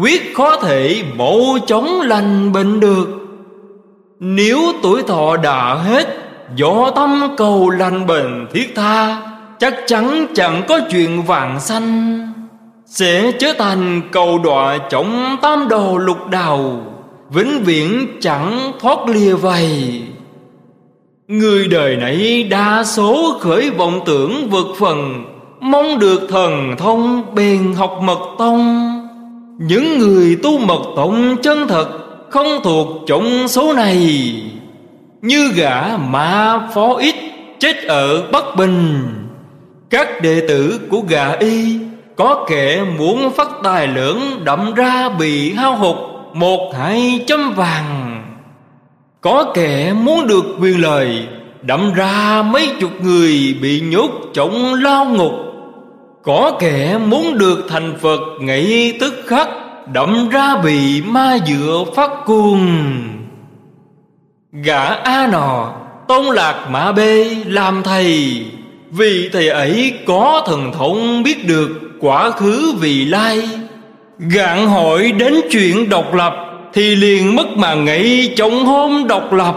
Quyết 0.00 0.34
khó 0.34 0.56
thể 0.56 1.02
mổ 1.16 1.58
chống 1.66 2.00
lành 2.00 2.52
bệnh 2.52 2.80
được. 2.80 3.08
Nếu 4.20 4.58
tuổi 4.82 5.02
thọ 5.02 5.36
đã 5.36 5.74
hết, 5.74 6.08
Do 6.56 6.90
tâm 6.90 7.22
cầu 7.36 7.70
lành 7.70 8.06
bệnh 8.06 8.46
thiết 8.52 8.72
tha, 8.76 9.22
Chắc 9.58 9.74
chắn 9.86 10.26
chẳng 10.34 10.62
có 10.68 10.80
chuyện 10.90 11.22
vàng 11.22 11.60
sanh, 11.60 12.18
Sẽ 12.86 13.32
trở 13.38 13.52
thành 13.58 14.02
cầu 14.12 14.38
đọa 14.38 14.78
trọng 14.78 15.36
tam 15.42 15.68
đồ 15.68 15.98
lục 15.98 16.28
đào 16.30 16.82
vĩnh 17.30 17.64
viễn 17.64 18.06
chẳng 18.20 18.72
thoát 18.80 19.08
lìa 19.08 19.34
vầy. 19.34 20.02
Người 21.28 21.68
đời 21.68 21.96
nãy 21.96 22.42
đa 22.50 22.84
số 22.84 23.38
khởi 23.40 23.70
vọng 23.70 24.00
tưởng 24.06 24.48
vượt 24.50 24.66
phần, 24.78 25.24
mong 25.60 25.98
được 25.98 26.20
thần 26.28 26.74
thông 26.78 27.34
bền 27.34 27.72
học 27.72 27.98
mật 28.02 28.18
tông. 28.38 28.94
Những 29.58 29.98
người 29.98 30.36
tu 30.42 30.58
mật 30.58 30.82
tông 30.96 31.36
chân 31.42 31.68
thật 31.68 31.88
không 32.30 32.60
thuộc 32.64 32.88
chủng 33.06 33.48
số 33.48 33.72
này. 33.72 34.32
Như 35.22 35.50
gã 35.56 35.96
ma 35.96 36.60
phó 36.74 36.94
ít 36.94 37.14
chết 37.58 37.84
ở 37.84 38.22
bắc 38.32 38.44
bình, 38.56 39.04
các 39.90 40.22
đệ 40.22 40.40
tử 40.48 40.80
của 40.90 41.00
gã 41.08 41.32
y 41.32 41.78
có 42.16 42.46
kẻ 42.48 42.84
muốn 42.98 43.30
phát 43.30 43.48
tài 43.62 43.86
lưỡng 43.86 44.20
đậm 44.44 44.74
ra 44.74 45.08
bị 45.08 45.52
hao 45.52 45.76
hụt 45.76 45.96
một 46.38 46.74
hai 46.78 47.24
chấm 47.26 47.54
vàng. 47.54 48.24
Có 49.20 49.52
kẻ 49.54 49.92
muốn 49.92 50.26
được 50.26 50.44
quyền 50.60 50.80
lời 50.80 51.26
Đậm 51.62 51.92
ra 51.94 52.42
mấy 52.42 52.68
chục 52.80 52.90
người 53.02 53.56
bị 53.62 53.80
nhốt 53.80 54.10
trong 54.34 54.74
lao 54.74 55.04
ngục. 55.04 55.32
Có 56.22 56.56
kẻ 56.60 56.98
muốn 57.06 57.38
được 57.38 57.66
thành 57.68 57.94
Phật 58.00 58.20
ngay 58.40 58.96
tức 59.00 59.14
khắc 59.26 59.48
Đậm 59.92 60.28
ra 60.28 60.56
bị 60.56 61.02
ma 61.02 61.38
dựa 61.46 61.84
phát 61.94 62.10
cuồng. 62.26 62.88
Gã 64.52 64.84
A 64.84 65.26
nò, 65.32 65.74
Tôn 66.08 66.24
lạc 66.24 66.66
mã 66.70 66.92
bê 66.92 67.36
làm 67.46 67.82
thầy. 67.82 68.42
Vì 68.90 69.28
thầy 69.32 69.48
ấy 69.48 69.92
có 70.06 70.42
thần 70.46 70.72
thông 70.72 71.22
biết 71.22 71.46
được 71.46 71.68
quả 72.00 72.30
khứ 72.30 72.72
vị 72.80 73.04
lai. 73.04 73.48
Gạn 74.18 74.68
hỏi 74.68 75.12
đến 75.12 75.34
chuyện 75.50 75.88
độc 75.88 76.14
lập 76.14 76.32
Thì 76.72 76.96
liền 76.96 77.36
mất 77.36 77.46
mà 77.56 77.74
nghĩ 77.74 78.34
chống 78.36 78.64
hôm 78.64 79.06
độc 79.06 79.32
lập. 79.32 79.54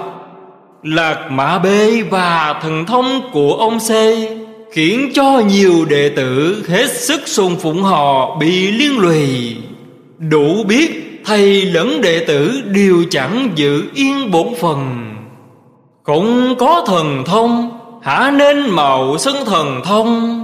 Lạc 0.84 1.28
Mã 1.32 1.59
Bê 1.59 2.01
và 2.09 2.59
thần 2.62 2.86
thông 2.86 3.22
của 3.34 3.53
ông 3.53 3.80
C 3.80 3.91
Khiến 4.74 5.09
cho 5.14 5.41
nhiều 5.47 5.86
đệ 5.89 6.09
tử 6.09 6.64
hết 6.70 6.91
sức 6.91 7.22
sùng 7.26 7.55
phụng 7.55 7.84
họ 7.84 8.36
bị 8.36 8.72
liên 8.72 8.99
lụy. 8.99 9.55
Đủ 10.18 10.64
biết 10.68 11.22
thầy 11.26 11.66
lẫn 11.66 12.01
đệ 12.01 12.26
tử 12.26 12.62
đều 12.66 13.03
chẳng 13.09 13.49
giữ 13.55 13.84
yên 13.93 14.32
bổn 14.32 14.47
phần 14.59 15.14
Cũng 16.03 16.55
có 16.59 16.84
thần 16.88 17.24
thông, 17.26 17.80
Hả 18.01 18.32
nên 18.32 18.70
mạo 18.70 19.18
xưng 19.18 19.45
thần 19.45 19.82
thông. 19.86 20.38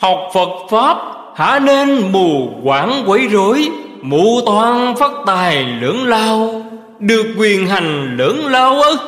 Học 0.00 0.18
Phật 0.34 0.48
Pháp 0.70 1.11
Hả 1.36 1.58
nên 1.58 2.12
mù 2.12 2.50
quảng 2.62 3.02
quấy 3.06 3.28
rối, 3.28 3.68
Mù 4.02 4.40
toan 4.46 4.94
phát 4.96 5.12
tài 5.26 5.64
lưỡng 5.80 6.06
lao, 6.06 6.62
Được 6.98 7.26
quyền 7.38 7.66
hành 7.66 8.16
lưỡng 8.16 8.46
lao 8.46 8.82
ức. 8.82 8.98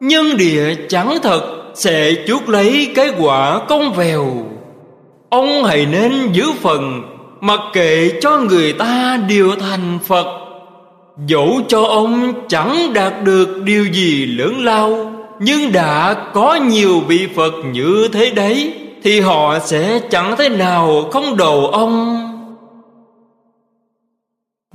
Nhân 0.00 0.36
địa 0.36 0.74
chẳng 0.88 1.18
thật, 1.22 1.42
Sẽ 1.74 2.12
chuốc 2.26 2.48
lấy 2.48 2.92
cái 2.94 3.10
quả 3.18 3.60
công 3.68 3.92
vèo. 3.92 4.26
Ông 5.30 5.64
hãy 5.64 5.86
nên 5.86 6.32
giữ 6.32 6.46
phần, 6.60 7.02
Mặc 7.40 7.60
kệ 7.72 8.10
cho 8.20 8.38
người 8.38 8.72
ta 8.72 9.20
điều 9.28 9.50
thành 9.60 9.98
Phật. 10.06 10.26
Dẫu 11.26 11.60
cho 11.68 11.82
ông 11.82 12.32
chẳng 12.48 12.92
đạt 12.94 13.12
được 13.24 13.62
điều 13.64 13.84
gì 13.84 14.26
lớn 14.26 14.64
lao, 14.64 15.12
Nhưng 15.40 15.72
đã 15.72 16.14
có 16.34 16.54
nhiều 16.54 17.00
vị 17.00 17.28
Phật 17.36 17.52
như 17.72 18.08
thế 18.12 18.30
đấy. 18.30 18.81
Thì 19.04 19.20
họ 19.20 19.58
sẽ 19.58 20.00
chẳng 20.10 20.34
thế 20.38 20.48
nào 20.48 21.08
không 21.12 21.36
đầu 21.36 21.66
ông. 21.66 22.18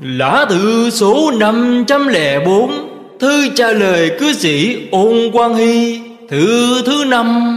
Lá 0.02 0.46
thư 0.50 0.90
số 0.90 1.32
504 1.40 2.72
Thư 3.20 3.50
trả 3.56 3.72
lời 3.72 4.12
cư 4.20 4.34
sĩ 4.34 4.88
Ôn 4.92 5.32
Quang 5.34 5.56
Hy 5.56 6.02
Thư 6.30 6.82
thứ 6.86 7.04
năm. 7.08 7.54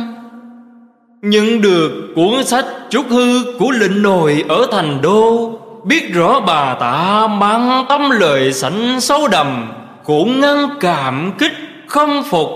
Nhận 1.23 1.61
được 1.61 2.12
cuốn 2.14 2.45
sách 2.45 2.66
Trúc 2.91 3.09
Hư 3.11 3.43
của 3.59 3.71
lệnh 3.71 4.03
nội 4.03 4.45
ở 4.49 4.66
thành 4.73 4.99
đô, 5.03 5.53
Biết 5.85 6.14
rõ 6.14 6.41
bà 6.47 6.75
tạ 6.75 7.27
mang 7.27 7.85
tâm 7.89 8.11
lời 8.11 8.53
sảnh 8.53 9.01
sâu 9.01 9.29
đầm, 9.29 9.73
Cũng 10.05 10.41
ngăn 10.41 10.68
cảm 10.81 11.33
kích 11.39 11.53
không 11.87 12.23
phục. 12.31 12.51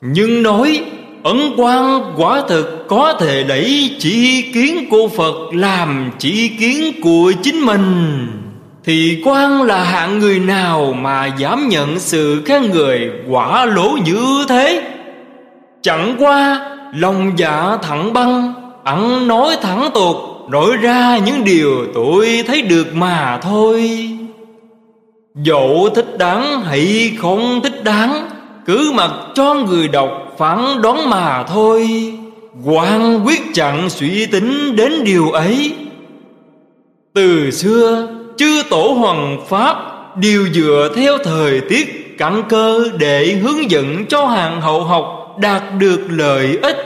Nhưng 0.00 0.42
nói 0.42 0.84
ấn 1.26 1.52
quan 1.56 2.12
quả 2.16 2.42
thực 2.48 2.88
có 2.88 3.12
thể 3.20 3.42
đẩy 3.42 3.96
chỉ 3.98 4.42
kiến 4.54 4.86
của 4.90 5.08
Phật 5.08 5.34
làm 5.52 6.10
chỉ 6.18 6.48
kiến 6.48 7.00
của 7.02 7.32
chính 7.42 7.60
mình. 7.60 8.26
Thì 8.84 9.22
quan 9.24 9.62
là 9.62 9.84
hạng 9.84 10.18
người 10.18 10.38
nào 10.38 10.92
mà 10.92 11.26
dám 11.26 11.68
nhận 11.68 11.98
sự 11.98 12.42
khen 12.44 12.70
người 12.70 13.10
quả 13.28 13.64
lỗ 13.64 13.90
như 14.04 14.44
thế? 14.48 14.82
Chẳng 15.82 16.16
qua, 16.18 16.70
lòng 16.94 17.32
dạ 17.36 17.76
thẳng 17.82 18.12
băng 18.12 18.54
ẩn 18.84 19.28
nói 19.28 19.56
thẳng 19.62 19.90
tuột 19.94 20.16
nói 20.50 20.76
ra 20.80 21.18
những 21.18 21.44
điều 21.44 21.86
tôi 21.94 22.44
thấy 22.46 22.62
được 22.62 22.94
mà 22.94 23.38
thôi. 23.42 23.90
Dẫu 25.34 25.88
thích 25.94 26.18
đáng 26.18 26.60
hay 26.62 27.12
không 27.18 27.60
thích 27.62 27.84
đáng, 27.84 28.28
cứ 28.66 28.92
mặc 28.94 29.10
cho 29.34 29.54
người 29.54 29.88
đọc 29.88 30.25
phán 30.38 30.82
đoán 30.82 31.10
mà 31.10 31.42
thôi. 31.42 31.88
Quan 32.64 33.26
quyết 33.26 33.40
chẳng 33.54 33.90
suy 33.90 34.26
tính 34.26 34.76
đến 34.76 35.04
điều 35.04 35.30
ấy. 35.30 35.74
Từ 37.14 37.50
xưa, 37.50 38.08
chư 38.36 38.62
tổ 38.70 38.82
hoàng 38.98 39.40
pháp 39.48 39.76
đều 40.16 40.46
dựa 40.52 40.92
theo 40.96 41.18
thời 41.24 41.60
tiết 41.60 42.14
căn 42.18 42.42
cơ 42.48 42.88
để 42.98 43.32
hướng 43.32 43.70
dẫn 43.70 44.06
cho 44.08 44.26
hàng 44.26 44.60
hậu 44.60 44.84
học 44.84 45.36
đạt 45.38 45.62
được 45.78 46.00
lợi 46.08 46.58
ích, 46.62 46.76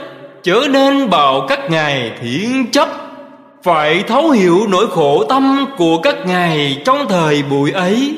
trở 0.43 0.67
nên 0.69 1.09
bảo 1.09 1.45
các 1.49 1.69
ngài 1.69 2.11
thiện 2.21 2.65
chấp. 2.71 2.89
Phải 3.63 4.03
thấu 4.07 4.29
hiểu 4.29 4.67
nỗi 4.69 4.87
khổ 4.87 5.23
tâm 5.29 5.65
của 5.77 5.97
các 5.97 6.15
ngài 6.25 6.81
trong 6.85 7.05
thời 7.09 7.43
buổi 7.43 7.71
ấy. 7.71 8.15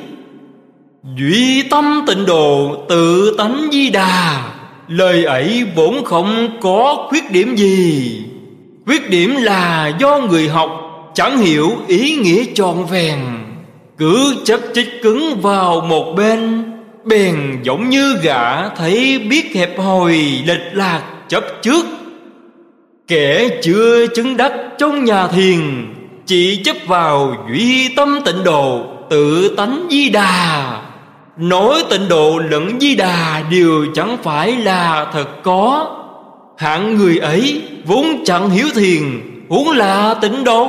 Duy 1.17 1.63
tâm 1.63 2.03
tịnh 2.07 2.25
độ, 2.25 2.75
tự 2.89 3.35
tánh 3.37 3.67
di 3.71 3.89
đà 3.89 4.43
lời 4.87 5.23
ấy 5.25 5.65
vốn 5.75 6.05
không 6.05 6.49
có 6.61 7.07
khuyết 7.09 7.31
điểm 7.31 7.55
gì. 7.55 8.21
Khuyết 8.85 9.09
điểm 9.09 9.35
là 9.35 9.91
do 9.99 10.17
người 10.17 10.47
học 10.47 10.71
chẳng 11.13 11.37
hiểu 11.37 11.71
ý 11.87 12.15
nghĩa 12.15 12.43
trọn 12.53 12.85
vẹn, 12.91 13.19
cứ 13.97 14.35
chấp 14.43 14.59
chích 14.73 15.01
cứng 15.03 15.41
vào 15.41 15.81
một 15.81 16.13
bên, 16.17 16.63
bèn 17.05 17.59
giống 17.63 17.89
như 17.89 18.15
gã 18.23 18.69
thấy 18.69 19.19
biết 19.19 19.55
hẹp 19.55 19.79
hòi, 19.79 20.17
lệch 20.45 20.73
lạc, 20.73 21.01
chấp 21.27 21.43
trước. 21.61 21.85
Kẻ 23.07 23.49
chưa 23.63 24.07
chứng 24.07 24.37
đắc 24.37 24.53
trong 24.77 25.05
nhà 25.05 25.27
thiền, 25.27 25.93
Chỉ 26.25 26.61
chấp 26.63 26.77
vào 26.87 27.35
duy 27.49 27.89
tâm 27.95 28.19
tịnh 28.25 28.43
độ, 28.43 28.85
Tự 29.09 29.55
tánh 29.57 29.87
di 29.89 30.09
đà. 30.09 30.81
Nói 31.37 31.83
tịnh 31.89 32.07
độ 32.09 32.39
lẫn 32.49 32.79
di 32.79 32.95
đà 32.95 33.43
Đều 33.51 33.85
chẳng 33.93 34.17
phải 34.23 34.51
là 34.51 35.07
thật 35.13 35.43
có. 35.43 35.87
Hạng 36.57 36.95
người 36.95 37.17
ấy 37.17 37.61
vốn 37.85 38.05
chẳng 38.25 38.49
hiểu 38.49 38.67
thiền 38.75 39.01
Huống 39.49 39.69
là 39.69 40.13
tịnh 40.13 40.43
độ. 40.43 40.67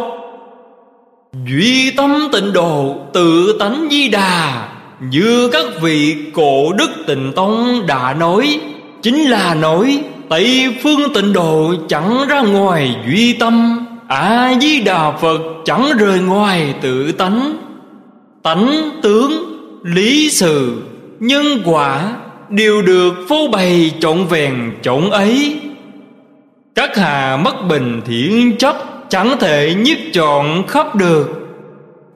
Duy 1.46 1.90
tâm 1.90 2.28
tịnh 2.32 2.52
độ 2.52 2.96
Tự 3.12 3.56
tánh 3.58 3.88
di 3.90 4.08
đà 4.08 4.68
Như 5.00 5.48
các 5.52 5.64
vị 5.82 6.16
cổ 6.34 6.72
đức 6.72 6.90
tịnh 7.06 7.32
tông 7.36 7.86
đã 7.86 8.14
nói. 8.14 8.60
Chính 9.02 9.24
là 9.24 9.54
nói 9.54 10.02
Tây 10.28 10.74
phương 10.82 11.14
tịnh 11.14 11.32
độ 11.32 11.74
chẳng 11.88 12.24
ra 12.28 12.40
ngoài 12.40 12.96
duy 13.08 13.32
tâm 13.32 13.86
A 14.08 14.54
di 14.60 14.80
đà 14.80 15.10
Phật 15.10 15.40
chẳng 15.64 15.90
rời 15.98 16.20
ngoài 16.20 16.74
tự 16.80 17.12
tánh. 17.12 17.56
Tánh 18.42 18.90
tướng, 19.02 19.53
lý 19.84 20.30
sự, 20.30 20.82
nhân 21.20 21.44
quả 21.64 22.16
Đều 22.48 22.82
được 22.82 23.14
phô 23.28 23.48
bày 23.52 23.90
trọn 24.00 24.26
vẹn 24.26 24.72
trọn 24.82 25.10
ấy. 25.10 25.60
Các 26.74 26.96
hà 26.96 27.36
mất 27.36 27.54
bình 27.68 28.00
thiện 28.06 28.56
chấp 28.56 28.76
Chẳng 29.08 29.36
thể 29.40 29.74
nhiếp 29.82 29.96
chọn 30.12 30.66
khắp 30.66 30.96
được. 30.96 31.28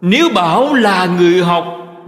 Nếu 0.01 0.29
bảo 0.35 0.75
là 0.75 1.07
người 1.19 1.43
học 1.43 1.65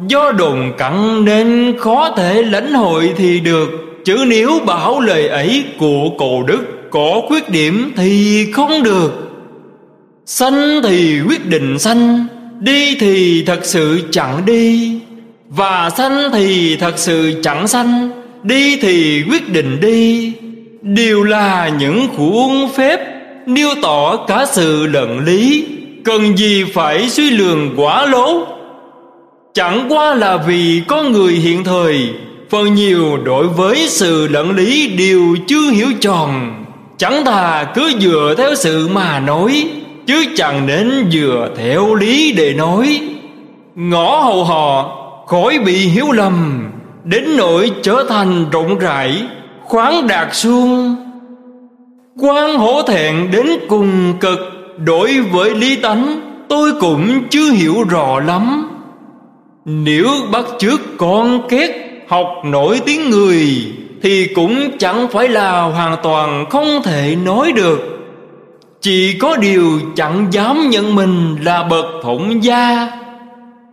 Do 0.08 0.32
đồn 0.32 0.72
cặn 0.78 1.24
nên 1.24 1.74
khó 1.78 2.10
thể 2.16 2.42
lãnh 2.42 2.72
hội 2.72 3.14
thì 3.16 3.40
được. 3.40 3.70
Chứ 4.04 4.24
nếu 4.26 4.60
bảo 4.66 5.00
lời 5.00 5.28
ấy 5.28 5.64
của 5.78 6.08
cổ 6.18 6.42
đức 6.42 6.64
có 6.90 7.22
khuyết 7.28 7.48
điểm 7.48 7.92
thì 7.96 8.46
không 8.52 8.82
được. 8.82 9.12
Sanh 10.26 10.80
thì 10.82 11.20
quyết 11.28 11.46
định 11.46 11.78
sanh 11.78 12.26
Đi 12.60 12.96
thì 13.00 13.44
thật 13.46 13.60
sự 13.62 14.00
chẳng 14.10 14.44
đi. 14.46 15.00
Và 15.56 15.90
sanh 15.90 16.30
thì 16.32 16.76
thật 16.76 16.98
sự 16.98 17.40
chẳng 17.42 17.68
sanh, 17.68 18.10
Đi 18.42 18.76
thì 18.76 19.24
quyết 19.30 19.52
định 19.52 19.80
đi. 19.80 20.32
Đều 20.82 21.22
là 21.22 21.68
những 21.78 22.08
khuôn 22.16 22.68
phép 22.76 23.00
Nêu 23.46 23.68
tỏ 23.82 24.16
cả 24.16 24.46
sự 24.46 24.86
lận 24.86 25.24
lý, 25.24 25.66
Cần 26.04 26.38
gì 26.38 26.64
phải 26.64 27.08
suy 27.08 27.30
lường 27.30 27.74
quả 27.76 28.06
lố 28.06 28.46
Chẳng 29.54 29.86
qua 29.88 30.14
là 30.14 30.36
vì 30.36 30.82
có 30.88 31.02
người 31.02 31.32
hiện 31.32 31.64
thời, 31.64 32.08
Phần 32.50 32.74
nhiều 32.74 33.18
đối 33.24 33.48
với 33.48 33.86
sự 33.88 34.28
lận 34.28 34.56
lý 34.56 34.88
đều 34.88 35.36
chưa 35.46 35.70
hiểu 35.70 35.88
tròn. 36.00 36.64
Chẳng 36.96 37.24
thà 37.24 37.64
cứ 37.74 37.92
dựa 38.00 38.34
theo 38.38 38.54
sự 38.54 38.88
mà 38.88 39.20
nói, 39.20 39.68
Chứ 40.06 40.24
chẳng 40.36 40.66
nên 40.66 41.10
dựa 41.10 41.48
theo 41.56 41.94
lý 41.94 42.32
để 42.32 42.54
nói. 42.54 43.00
Ngõ 43.74 44.20
hầu 44.20 44.44
họ 44.44 44.99
khỏi 45.30 45.58
bị 45.58 45.76
hiếu 45.76 46.12
lầm, 46.12 46.68
Đến 47.04 47.36
nỗi 47.36 47.70
trở 47.82 48.04
thành 48.08 48.46
rộng 48.50 48.78
rãi, 48.78 49.22
Khoáng 49.64 50.06
đạt 50.06 50.34
xuông 50.34 50.96
quan 52.18 52.58
hổ 52.58 52.82
thẹn 52.82 53.30
đến 53.30 53.46
cùng 53.68 54.14
cực 54.20 54.38
Đối 54.84 55.20
với 55.20 55.54
lý 55.54 55.76
tánh, 55.76 56.20
tôi 56.48 56.72
cũng 56.80 57.22
chưa 57.30 57.52
hiểu 57.52 57.74
rõ 57.90 58.20
lắm. 58.20 58.70
Nếu 59.64 60.06
bắt 60.32 60.44
trước 60.58 60.80
con 60.98 61.48
két 61.48 61.70
học 62.08 62.26
nổi 62.44 62.80
tiếng 62.86 63.10
người, 63.10 63.46
thì 64.02 64.26
cũng 64.34 64.78
chẳng 64.78 65.08
phải 65.08 65.28
là 65.28 65.62
hoàn 65.62 65.96
toàn 66.02 66.46
không 66.50 66.82
thể 66.84 67.16
nói 67.24 67.52
được. 67.52 67.80
Chỉ 68.80 69.18
có 69.20 69.36
điều 69.36 69.80
chẳng 69.96 70.26
dám 70.30 70.70
nhận 70.70 70.94
mình 70.94 71.36
là 71.42 71.62
bậc 71.62 71.84
thổng 72.02 72.44
gia 72.44 72.88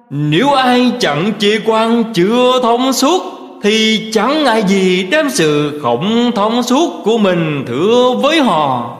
nếu 0.10 0.52
ai 0.52 0.92
chẳng 1.00 1.32
chê 1.40 1.60
quan 1.66 2.04
chưa 2.14 2.60
thông 2.62 2.94
suốt, 2.94 3.24
thì 3.64 4.10
chẳng 4.14 4.44
ngại 4.44 4.64
gì 4.68 5.08
đem 5.12 5.30
sự 5.30 5.80
không 5.84 6.32
thông 6.36 6.64
suốt 6.64 7.02
của 7.04 7.18
mình 7.18 7.66
thưa 7.68 8.14
với 8.22 8.42
họ. 8.42 8.98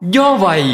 Do 0.00 0.34
vậy, 0.34 0.64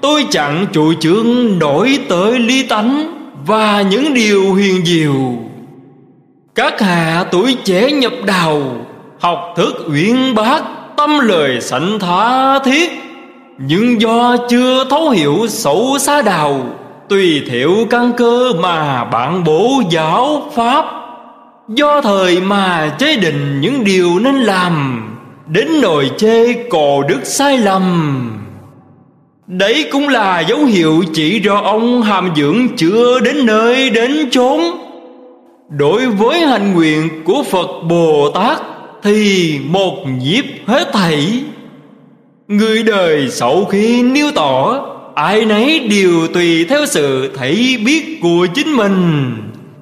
tôi 0.00 0.26
chẳng 0.30 0.66
chủ 0.72 0.94
trương 0.94 1.58
đổi 1.58 1.98
tới 2.08 2.38
lý 2.38 2.62
tánh 2.62 3.18
và 3.46 3.82
những 3.82 4.14
điều 4.14 4.52
huyền 4.52 4.86
diệu. 4.86 5.14
Các 6.54 6.80
hạ 6.80 7.24
tuổi 7.30 7.56
trẻ 7.64 7.90
nhập 7.92 8.12
đầu 8.26 8.62
Học 9.20 9.54
thức 9.56 9.84
uyên 9.92 10.34
bác, 10.34 10.62
Tâm 10.96 11.18
lời 11.18 11.60
sảnh 11.60 11.98
thá 11.98 12.58
thiết, 12.64 12.90
Nhưng 13.58 14.00
do 14.00 14.36
chưa 14.48 14.84
thấu 14.90 15.10
hiểu 15.10 15.46
sâu 15.48 15.96
xa 16.00 16.22
đào 16.22 16.60
Tùy 17.08 17.42
thiểu 17.50 17.70
căn 17.90 18.12
cơ 18.16 18.52
mà 18.60 19.04
bạn 19.04 19.44
bổ 19.44 19.82
giáo 19.90 20.50
pháp, 20.54 20.84
Do 21.68 22.00
thời 22.00 22.40
mà 22.40 22.94
chế 22.98 23.16
định 23.16 23.60
những 23.60 23.84
điều 23.84 24.18
nên 24.18 24.34
làm, 24.34 25.08
Đến 25.46 25.80
nồi 25.80 26.10
chê 26.16 26.52
cò 26.52 27.02
đức 27.08 27.20
sai 27.24 27.58
lầm. 27.58 28.38
Đấy 29.46 29.88
cũng 29.92 30.08
là 30.08 30.40
dấu 30.40 30.64
hiệu 30.64 31.04
chỉ 31.14 31.40
rõ 31.40 31.60
ông 31.64 32.02
hàm 32.02 32.32
dưỡng 32.36 32.68
chưa 32.76 33.20
đến 33.20 33.46
nơi 33.46 33.90
đến 33.90 34.30
chốn. 34.30 34.60
Đối 35.68 36.06
với 36.06 36.40
hành 36.40 36.74
nguyện 36.74 37.24
của 37.24 37.42
Phật 37.50 37.68
Bồ 37.88 38.30
Tát 38.34 38.58
Thì 39.02 39.58
một 39.68 39.96
nhịp 40.22 40.44
hết 40.66 40.92
thảy. 40.92 41.42
Người 42.48 42.82
đời 42.82 43.28
sau 43.30 43.64
khi 43.64 44.02
nêu 44.02 44.30
tỏ 44.34 44.80
Ai 45.14 45.44
nấy 45.44 45.88
đều 45.90 46.28
tùy 46.34 46.64
theo 46.64 46.86
sự 46.86 47.30
thấy 47.36 47.78
biết 47.84 48.18
của 48.22 48.46
chính 48.54 48.72
mình. 48.76 49.32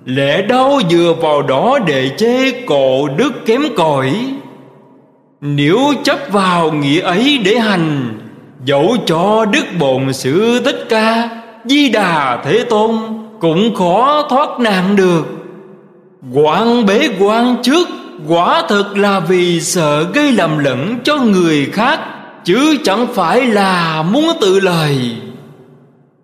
Lẽ 0.05 0.43
đâu 0.43 0.81
dựa 0.91 1.15
vào 1.21 1.43
đó 1.43 1.79
để 1.87 2.11
chê 2.19 2.51
cổ 2.67 3.09
đức 3.17 3.33
kém 3.47 3.63
cỏi. 3.77 4.13
Nếu 5.41 5.79
chấp 6.03 6.19
vào 6.33 6.73
nghĩa 6.73 7.01
ấy 7.01 7.41
để 7.45 7.59
hành, 7.59 8.19
Dẫu 8.65 8.97
cho 9.07 9.45
đức 9.45 9.65
bồn 9.79 10.13
sự 10.13 10.61
tất 10.65 10.89
ca, 10.89 11.29
Di 11.65 11.89
đà 11.89 12.43
thế 12.45 12.65
tôn 12.65 12.91
Cũng 13.41 13.75
khó 13.75 14.27
thoát 14.31 14.61
nạn 14.61 14.97
được. 14.97 15.25
Quan 16.33 16.87
bế 16.87 17.09
quan 17.21 17.57
trước 17.63 17.89
Quả 18.29 18.63
thực 18.69 18.97
là 18.97 19.21
vì 19.21 19.61
sợ 19.61 20.07
gây 20.15 20.33
lầm 20.33 20.59
lẫn 20.59 20.99
cho 21.05 21.17
người 21.17 21.67
khác. 21.73 22.01
Chứ 22.45 22.77
chẳng 22.85 23.07
phải 23.15 23.47
là 23.47 24.03
muốn 24.03 24.29
tự 24.41 24.61
lời. 24.61 24.99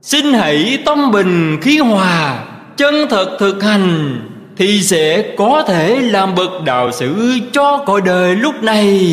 Xin 0.03 0.33
hãy 0.33 0.79
tâm 0.85 1.11
bình 1.13 1.59
khí 1.61 1.79
hòa, 1.79 2.45
Chân 2.77 2.95
thật 3.11 3.37
thực 3.39 3.63
hành, 3.63 4.21
Thì 4.57 4.83
sẽ 4.83 5.35
có 5.39 5.65
thể 5.69 6.01
làm 6.01 6.35
bậc 6.35 6.51
đạo 6.65 6.93
sử 6.93 7.39
cho 7.53 7.83
cõi 7.87 8.01
đời 8.05 8.37
lúc 8.37 8.63
này. 8.63 9.09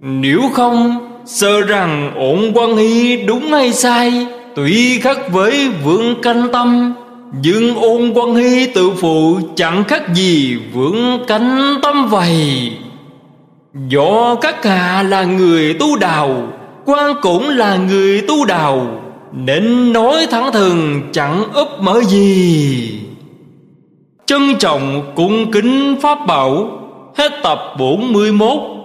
Nếu 0.00 0.42
không, 0.52 1.08
Sợ 1.26 1.60
rằng 1.60 2.12
ổn 2.16 2.52
quan 2.54 2.76
hy 2.76 3.16
đúng 3.16 3.52
hay 3.52 3.72
sai, 3.72 4.26
Tùy 4.56 5.00
khắc 5.02 5.32
với 5.32 5.68
vượng 5.84 6.22
canh 6.22 6.48
tâm. 6.52 6.94
Nhưng 7.42 7.76
ôn 7.76 8.12
quan 8.14 8.34
hy 8.34 8.66
tự 8.66 8.90
phụ 8.90 9.38
Chẳng 9.56 9.84
khác 9.84 10.14
gì 10.14 10.56
vượng 10.72 11.24
cánh 11.26 11.78
tâm 11.82 12.08
vậy. 12.08 12.72
Do 13.86 14.34
các 14.34 14.64
hạ 14.64 15.02
là 15.08 15.24
người 15.24 15.74
tu 15.74 15.96
đào 15.96 16.42
quan 16.84 17.14
cũng 17.22 17.48
là 17.48 17.76
người 17.76 18.20
tu 18.28 18.44
đào 18.44 18.86
Nên 19.32 19.92
nói 19.92 20.26
thẳng 20.30 20.52
thừng, 20.52 21.02
chẳng 21.12 21.44
úp 21.52 21.68
mở 21.80 22.00
gì. 22.02 23.00
Trân 24.26 24.56
trọng 24.58 25.12
cung 25.16 25.50
kính 25.50 25.96
Pháp 26.02 26.26
Bảo, 26.26 26.70
Hết 27.16 27.32
tập 27.42 27.58
41 27.78 28.77